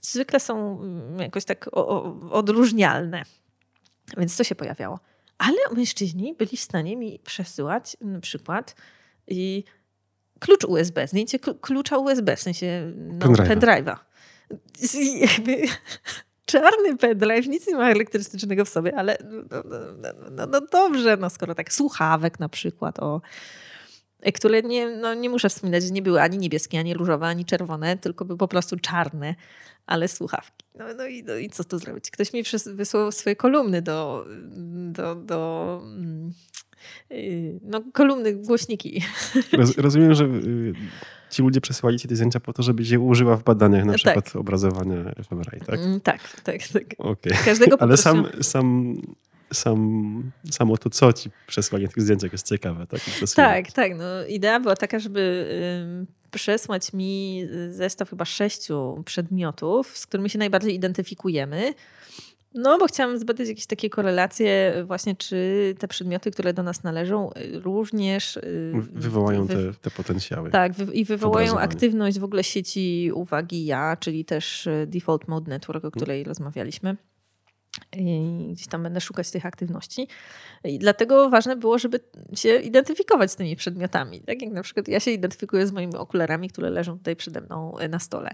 zwykle 0.01 0.41
są 0.41 0.81
mm, 0.81 1.21
jakoś 1.21 1.45
tak 1.45 1.71
odróżnialne. 2.31 3.23
Więc 4.17 4.37
to 4.37 4.45
się 4.45 4.55
pojawiało. 4.55 5.01
Ale 5.39 5.57
mężczyźni 5.77 6.35
byli 6.35 6.57
w 6.57 6.61
stanie 6.61 6.97
mi 6.97 7.19
przesyłać 7.19 7.97
na 8.01 8.21
przykład 8.21 8.77
i 9.29 9.65
klucz 10.39 10.65
USB, 10.65 11.07
zdjęcie 11.07 11.39
klucza 11.39 11.99
USB, 11.99 12.37
w 12.37 12.41
sensie 12.41 12.93
no, 12.97 13.27
pendrive'a. 13.27 13.97
Czarny 16.47 16.97
pendrive, 16.97 17.47
nic 17.47 17.67
nie 17.67 17.77
ma 17.77 17.91
elektrystycznego 17.91 18.65
w 18.65 18.69
sobie, 18.69 18.97
ale 18.97 19.19
no, 19.51 19.63
no, 19.65 19.79
no, 19.99 20.31
no, 20.31 20.47
no 20.47 20.61
dobrze, 20.61 21.17
no 21.17 21.31
skoro 21.31 21.55
tak, 21.55 21.73
słuchawek 21.73 22.41
na 22.41 22.49
przykład, 22.49 22.99
o 23.01 23.21
które 24.33 24.63
nie, 24.63 24.91
no 24.91 25.15
nie 25.15 25.31
muszę 25.31 25.49
wspominać, 25.49 25.83
że 25.83 25.91
nie 25.91 26.03
były 26.03 26.23
ani 26.23 26.39
niebieskie, 26.39 26.79
ani 26.79 26.95
różowe, 26.95 27.27
ani 27.27 27.45
czerwone, 27.45 27.99
tylko 27.99 28.25
były 28.25 28.39
po 28.39 28.49
prostu 28.49 28.77
czarne, 28.77 29.35
ale 29.87 30.09
słuchawki. 30.09 30.65
No, 30.79 30.85
no, 30.97 31.07
i, 31.07 31.23
no 31.23 31.37
i 31.37 31.51
co 31.51 31.65
tu 31.65 31.79
zrobić? 31.79 32.11
Ktoś 32.11 32.33
mi 32.33 32.43
wysłał 32.67 33.13
swoje 33.13 33.37
kolumny 33.37 33.83
do, 33.83 34.27
do, 34.93 35.15
do 35.15 35.83
yy, 37.11 37.61
no, 37.63 37.83
kolumny, 37.93 38.35
głośniki. 38.35 39.03
Roz, 39.59 39.79
rozumiem, 39.79 40.15
że 40.15 40.25
y, 40.25 40.75
ci 41.31 41.43
ludzie 41.43 41.61
przesyłali 41.61 41.99
ci 41.99 42.09
te 42.09 42.17
zdjęcia 42.17 42.41
po 42.41 42.53
to, 42.53 42.63
żeby 42.63 42.83
je 42.83 43.01
użyła 43.01 43.37
w 43.37 43.43
badaniach, 43.43 43.85
na 43.85 43.93
tak. 43.93 44.01
przykład 44.01 44.37
obrazowania 44.37 45.15
fMRI, 45.25 45.61
tak? 45.67 45.81
Mm, 45.81 46.01
tak, 46.01 46.41
tak, 46.41 46.69
tak. 46.69 46.85
Okay. 46.99 47.33
Każdego 47.45 47.77
Ale 47.83 47.97
sam, 47.97 48.27
sam 48.41 48.97
sam, 49.53 50.33
samo 50.51 50.77
to, 50.77 50.91
co 50.91 51.13
ci 51.13 51.31
przesłanie 51.47 51.89
tych 51.89 52.03
zdjęć 52.03 52.23
jest 52.33 52.49
ciekawe. 52.49 52.87
Tak, 52.87 53.01
tak, 53.35 53.73
tak. 53.73 53.93
No, 53.97 54.27
idea 54.29 54.61
była 54.61 54.77
taka, 54.77 54.99
żeby 54.99 55.49
przesłać 56.31 56.93
mi 56.93 57.43
zestaw 57.71 58.11
chyba 58.11 58.25
sześciu 58.25 59.03
przedmiotów, 59.05 59.99
z 59.99 60.07
którymi 60.07 60.31
się 60.31 60.39
najbardziej 60.39 60.75
identyfikujemy. 60.75 61.75
No, 62.55 62.79
bo 62.79 62.87
chciałam 62.87 63.19
zbadać 63.19 63.49
jakieś 63.49 63.67
takie 63.67 63.91
korelacje, 63.91 64.75
właśnie 64.87 65.17
czy 65.17 65.75
te 65.79 65.89
przedmioty, 65.89 66.31
które 66.31 66.53
do 66.53 66.63
nas 66.63 66.83
należą, 66.83 67.31
również 67.53 68.37
y, 68.37 68.73
wywołają 68.93 69.47
wy... 69.47 69.55
te, 69.55 69.75
te 69.81 69.91
potencjały. 69.91 70.51
Tak, 70.51 70.73
i 70.93 71.05
wywołają 71.05 71.59
aktywność 71.59 72.19
w 72.19 72.25
ogóle 72.25 72.45
sieci 72.45 73.11
uwagi 73.15 73.65
ja, 73.65 73.97
czyli 74.01 74.25
też 74.25 74.67
y, 74.67 74.87
Default 74.89 75.29
Mode 75.29 75.51
Network, 75.51 75.85
o 75.85 75.91
której 75.91 76.19
hmm. 76.19 76.29
rozmawialiśmy. 76.29 76.97
I 77.97 78.49
gdzieś 78.53 78.67
tam 78.67 78.83
będę 78.83 79.01
szukać 79.01 79.31
tych 79.31 79.47
aktywności. 79.47 80.09
I 80.65 80.79
dlatego 80.79 81.31
ważne 81.31 81.57
było, 81.57 81.79
żeby 81.79 82.01
się 82.35 82.57
identyfikować 82.57 83.33
z 83.33 83.37
tymi 83.37 83.57
przedmiotami. 83.57 84.21
Tak 84.21 84.43
jak 84.43 84.53
na 84.53 84.63
przykład 84.63 84.89
ja 84.89 85.01
się 85.01 85.11
identyfikuję 85.11 85.67
z 85.67 85.73
moimi 85.73 85.97
okularami, 85.97 86.49
które 86.49 86.71
leżą 86.71 86.99
tutaj 86.99 87.17
przede 87.17 87.41
mną 87.41 87.77
na 87.89 87.99
stole. 87.99 88.31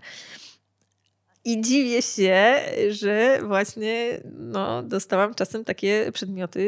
I 1.44 1.60
dziwię 1.60 2.02
się, 2.02 2.60
że 2.90 3.38
właśnie 3.46 4.20
no, 4.38 4.82
dostałam 4.82 5.34
czasem 5.34 5.64
takie 5.64 6.12
przedmioty, 6.12 6.60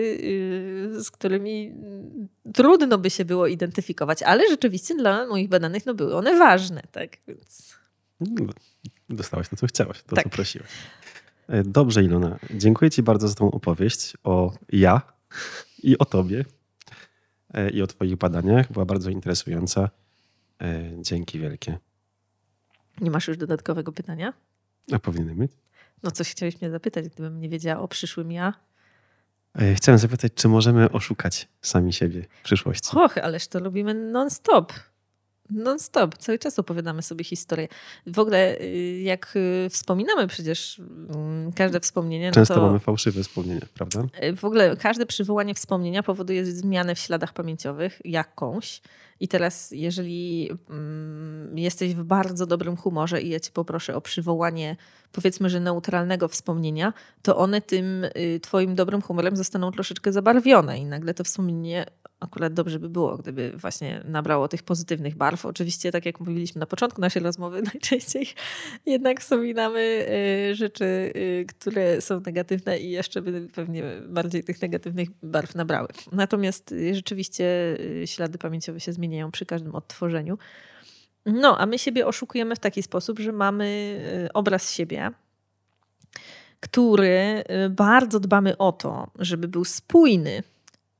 yy, 0.93 1.03
z 1.03 1.11
którymi 1.11 1.75
trudno 2.55 2.99
by 2.99 3.11
się 3.11 3.25
było 3.25 3.47
identyfikować, 3.47 4.23
ale 4.23 4.49
rzeczywiście 4.49 4.95
dla 4.95 5.27
moich 5.27 5.49
badanych 5.49 5.87
no, 5.87 5.95
były 5.95 6.15
one 6.15 6.39
ważne. 6.39 6.83
Tak? 6.93 7.11
Więc... 7.29 7.75
No, 8.21 8.53
dostałaś 9.09 9.49
to, 9.49 9.57
co 9.57 9.67
chciałaś, 9.67 10.03
to, 10.03 10.17
tak. 10.17 10.25
co 10.25 10.31
prosiłaś. 10.31 10.71
E, 11.49 11.63
dobrze, 11.63 12.05
Ilona. 12.05 12.39
Dziękuję 12.51 12.91
Ci 12.91 13.03
bardzo 13.03 13.29
za 13.29 13.35
tą 13.35 13.51
opowieść 13.51 14.17
o 14.25 14.53
ja 14.69 15.03
i 15.83 15.99
o 15.99 16.05
Tobie 16.05 16.45
e, 17.55 17.71
i 17.71 17.83
o 17.83 17.87
Twoich 17.87 18.17
badaniach. 18.17 18.73
Była 18.73 18.85
bardzo 18.85 19.11
interesująca. 19.11 19.91
E, 20.63 20.91
dzięki 20.99 21.39
wielkie. 21.39 21.79
Nie 23.01 23.11
masz 23.11 23.29
już 23.29 23.37
dodatkowego 23.37 23.93
pytania? 23.93 24.33
A 24.93 24.99
powinienem 24.99 25.39
mieć. 25.39 25.53
No 26.03 26.11
coś 26.11 26.31
chciałeś 26.31 26.61
mnie 26.61 26.71
zapytać, 26.71 27.09
gdybym 27.09 27.41
nie 27.41 27.49
wiedziała 27.49 27.83
o 27.83 27.89
przyszłym 27.89 28.33
ja. 28.33 28.55
Chciałem 29.75 29.99
zapytać, 29.99 30.33
czy 30.35 30.49
możemy 30.49 30.91
oszukać 30.91 31.49
sami 31.63 31.93
siebie 31.93 32.27
w 32.41 32.45
przyszłości? 32.45 32.97
Och, 32.97 33.19
ależ 33.19 33.49
to 33.49 33.61
lubimy 33.61 33.95
non-stop. 33.95 34.73
Non 35.55 35.79
stop, 35.79 36.19
cały 36.19 36.39
czas 36.39 36.59
opowiadamy 36.59 37.03
sobie 37.03 37.25
historię. 37.25 37.69
W 38.07 38.19
ogóle 38.19 38.61
y, 38.61 39.01
jak 39.03 39.33
y, 39.37 39.69
wspominamy 39.71 40.27
przecież 40.27 40.79
mm, 40.79 41.53
każde 41.53 41.81
wspomnienie. 41.81 42.27
No 42.27 42.35
Często 42.35 42.55
to 42.55 42.63
mamy 42.63 42.79
fałszywe 42.79 43.23
wspomnienia, 43.23 43.67
prawda? 43.75 44.05
y, 44.25 44.37
W 44.37 44.45
ogóle 44.45 44.77
każde 44.77 45.07
przywołanie 45.07 45.55
wspomnienia 45.55 46.03
powoduje 46.03 46.47
zmianę 46.47 46.95
w 46.95 46.99
śladach 46.99 47.33
pamięciowych 47.33 48.01
jakąś. 48.05 48.81
I 49.21 49.29
teraz, 49.29 49.71
jeżeli 49.71 50.51
mm, 50.71 51.59
jesteś 51.59 51.95
w 51.95 52.05
bardzo 52.05 52.47
dobrym 52.47 52.77
humorze 52.77 53.23
i 53.23 53.29
ja 53.29 53.41
cię 53.41 53.51
poproszę 53.51 53.97
o 53.97 54.01
przywołanie, 54.01 54.77
powiedzmy, 55.13 55.51
że 55.51 55.61
neutralnego 55.61 56.29
wspomnienia, 56.29 56.93
to 57.23 57.37
one 57.37 57.61
tym 57.61 58.07
twoim 58.43 58.75
dobrym 58.75 59.03
humorem 59.03 59.37
zostaną 59.37 59.73
troszeczkę 59.73 60.13
zabarwione 60.13 60.79
i 60.79 60.85
nagle 60.85 61.15
to 61.15 61.25
wspomnienie 61.25 61.87
akurat 62.23 62.55
dobrze 62.55 62.79
by 62.79 62.89
było, 62.89 63.17
gdyby 63.17 63.53
właśnie 63.57 64.03
nabrało 64.05 64.49
tych 64.49 64.63
pozytywnych 64.63 65.17
barw. 65.17 65.47
Oczywiście, 65.47 65.93
tak 65.93 66.07
jak 66.07 66.21
mówiliśmy 66.21 66.59
na 66.59 66.67
początku 66.67 67.01
naszej 67.01 67.23
rozmowy, 67.23 67.63
najczęściej 67.75 68.27
jednak 68.87 69.21
wspominamy 69.21 70.07
y, 70.51 70.55
rzeczy, 70.55 70.85
y, 71.17 71.47
które 71.49 72.01
są 72.01 72.21
negatywne 72.27 72.79
i 72.79 72.91
jeszcze 72.91 73.23
by 73.23 73.49
pewnie 73.55 73.85
bardziej 74.09 74.45
tych 74.45 74.63
negatywnych 74.63 75.09
barw 75.23 75.55
nabrały. 75.55 75.89
Natomiast 76.13 76.73
y, 76.73 76.95
rzeczywiście 76.95 77.79
ślady 78.07 78.39
pamięciowe 78.39 78.81
się 78.81 78.93
zmieniają 78.93 79.31
przy 79.31 79.47
każdym 79.47 79.75
odtworzeniu. 79.75 80.39
No, 81.27 81.59
a 81.59 81.67
my 81.67 81.79
siebie 81.79 82.07
oszukujemy 82.07 82.57
w 82.57 82.59
taki 82.59 82.83
sposób, 82.83 83.19
że 83.19 83.33
mamy 83.33 84.01
obraz 84.35 84.73
siebie, 84.73 85.11
który 86.61 87.45
bardzo 87.71 88.21
dbamy 88.21 88.57
o 88.57 88.73
to, 88.73 89.11
żeby 89.19 89.49
był 89.49 89.65
spójny. 89.65 90.43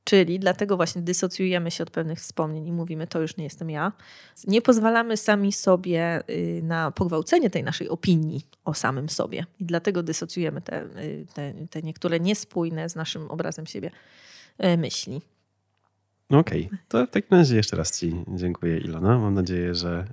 Czyli 0.03 0.39
dlatego 0.39 0.77
właśnie 0.77 1.01
dysocjujemy 1.01 1.71
się 1.71 1.83
od 1.83 1.89
pewnych 1.91 2.19
wspomnień 2.19 2.67
i 2.67 2.71
mówimy, 2.71 3.07
to 3.07 3.21
już 3.21 3.37
nie 3.37 3.43
jestem 3.43 3.69
ja. 3.69 3.91
Nie 4.47 4.61
pozwalamy 4.61 5.17
sami 5.17 5.51
sobie 5.51 6.23
y, 6.29 6.61
na 6.63 6.91
pogwałcenie 6.91 7.49
tej 7.49 7.63
naszej 7.63 7.89
opinii 7.89 8.41
o 8.65 8.73
samym 8.73 9.09
sobie. 9.09 9.45
I 9.59 9.65
dlatego 9.65 10.03
dysocjujemy 10.03 10.61
te, 10.61 10.83
y, 10.83 11.25
te, 11.33 11.53
te 11.69 11.81
niektóre 11.81 12.19
niespójne 12.19 12.89
z 12.89 12.95
naszym 12.95 13.31
obrazem 13.31 13.65
siebie 13.65 13.91
y, 14.63 14.77
myśli. 14.77 15.21
Okej, 16.29 16.69
to 16.87 17.07
w 17.07 17.09
takim 17.09 17.37
razie 17.37 17.55
jeszcze 17.55 17.75
raz 17.75 17.99
Ci 17.99 18.23
dziękuję, 18.27 18.77
Ilona. 18.77 19.19
Mam 19.19 19.33
nadzieję, 19.33 19.75
że 19.75 20.07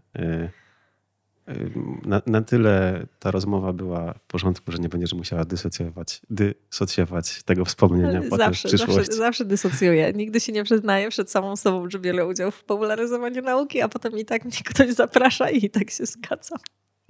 na, 2.05 2.23
na 2.27 2.43
tyle 2.43 3.07
ta 3.19 3.31
rozmowa 3.31 3.73
była 3.73 4.13
w 4.13 4.21
porządku, 4.27 4.73
że 4.73 4.79
nie 4.79 4.89
będziesz 4.89 5.13
musiała 5.13 5.45
dysocjować, 5.45 6.21
dysocjować 6.31 7.43
tego 7.43 7.65
wspomnienia 7.65 8.23
potem 8.23 8.31
w 8.31 8.39
Zawsze, 8.39 8.69
zawsze, 8.69 8.87
przyszłości. 8.87 9.15
zawsze 9.15 9.45
dysocjuję. 9.45 10.13
Nigdy 10.13 10.41
się 10.41 10.53
nie 10.53 10.65
przyznaję 10.65 11.09
przed 11.09 11.31
samą 11.31 11.57
sobą, 11.57 11.91
że 11.91 11.99
biorę 11.99 12.27
udział 12.27 12.51
w 12.51 12.65
popularyzowaniu 12.65 13.43
nauki, 13.43 13.83
a 13.83 13.89
potem 13.89 14.19
i 14.19 14.25
tak 14.25 14.45
mnie 14.45 14.57
ktoś 14.65 14.93
zaprasza 14.93 15.51
i 15.51 15.71
tak 15.71 15.91
się 15.91 16.07
zgadzam. 16.07 16.59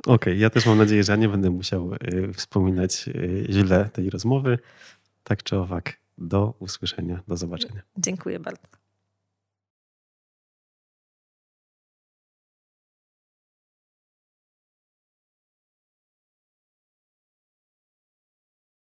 Okej, 0.07 0.39
ja 0.39 0.51
też 0.51 0.67
mam 0.67 0.79
nadzieję, 0.79 1.05
że 1.05 1.13
ja 1.13 1.17
nie 1.17 1.29
będę 1.29 1.51
musiał 1.51 1.95
y, 1.95 2.33
wspominać 2.33 3.09
y, 3.09 3.47
źle 3.51 3.91
tej 3.93 4.11
rozmowy. 4.11 4.59
Tak 5.25 5.43
czy 5.43 5.57
owak, 5.57 5.97
do 6.19 6.55
usłyszenia, 6.59 7.23
do 7.29 7.37
zobaczenia. 7.37 7.83
Dziękuję 7.99 8.41
bardzo. 8.41 8.80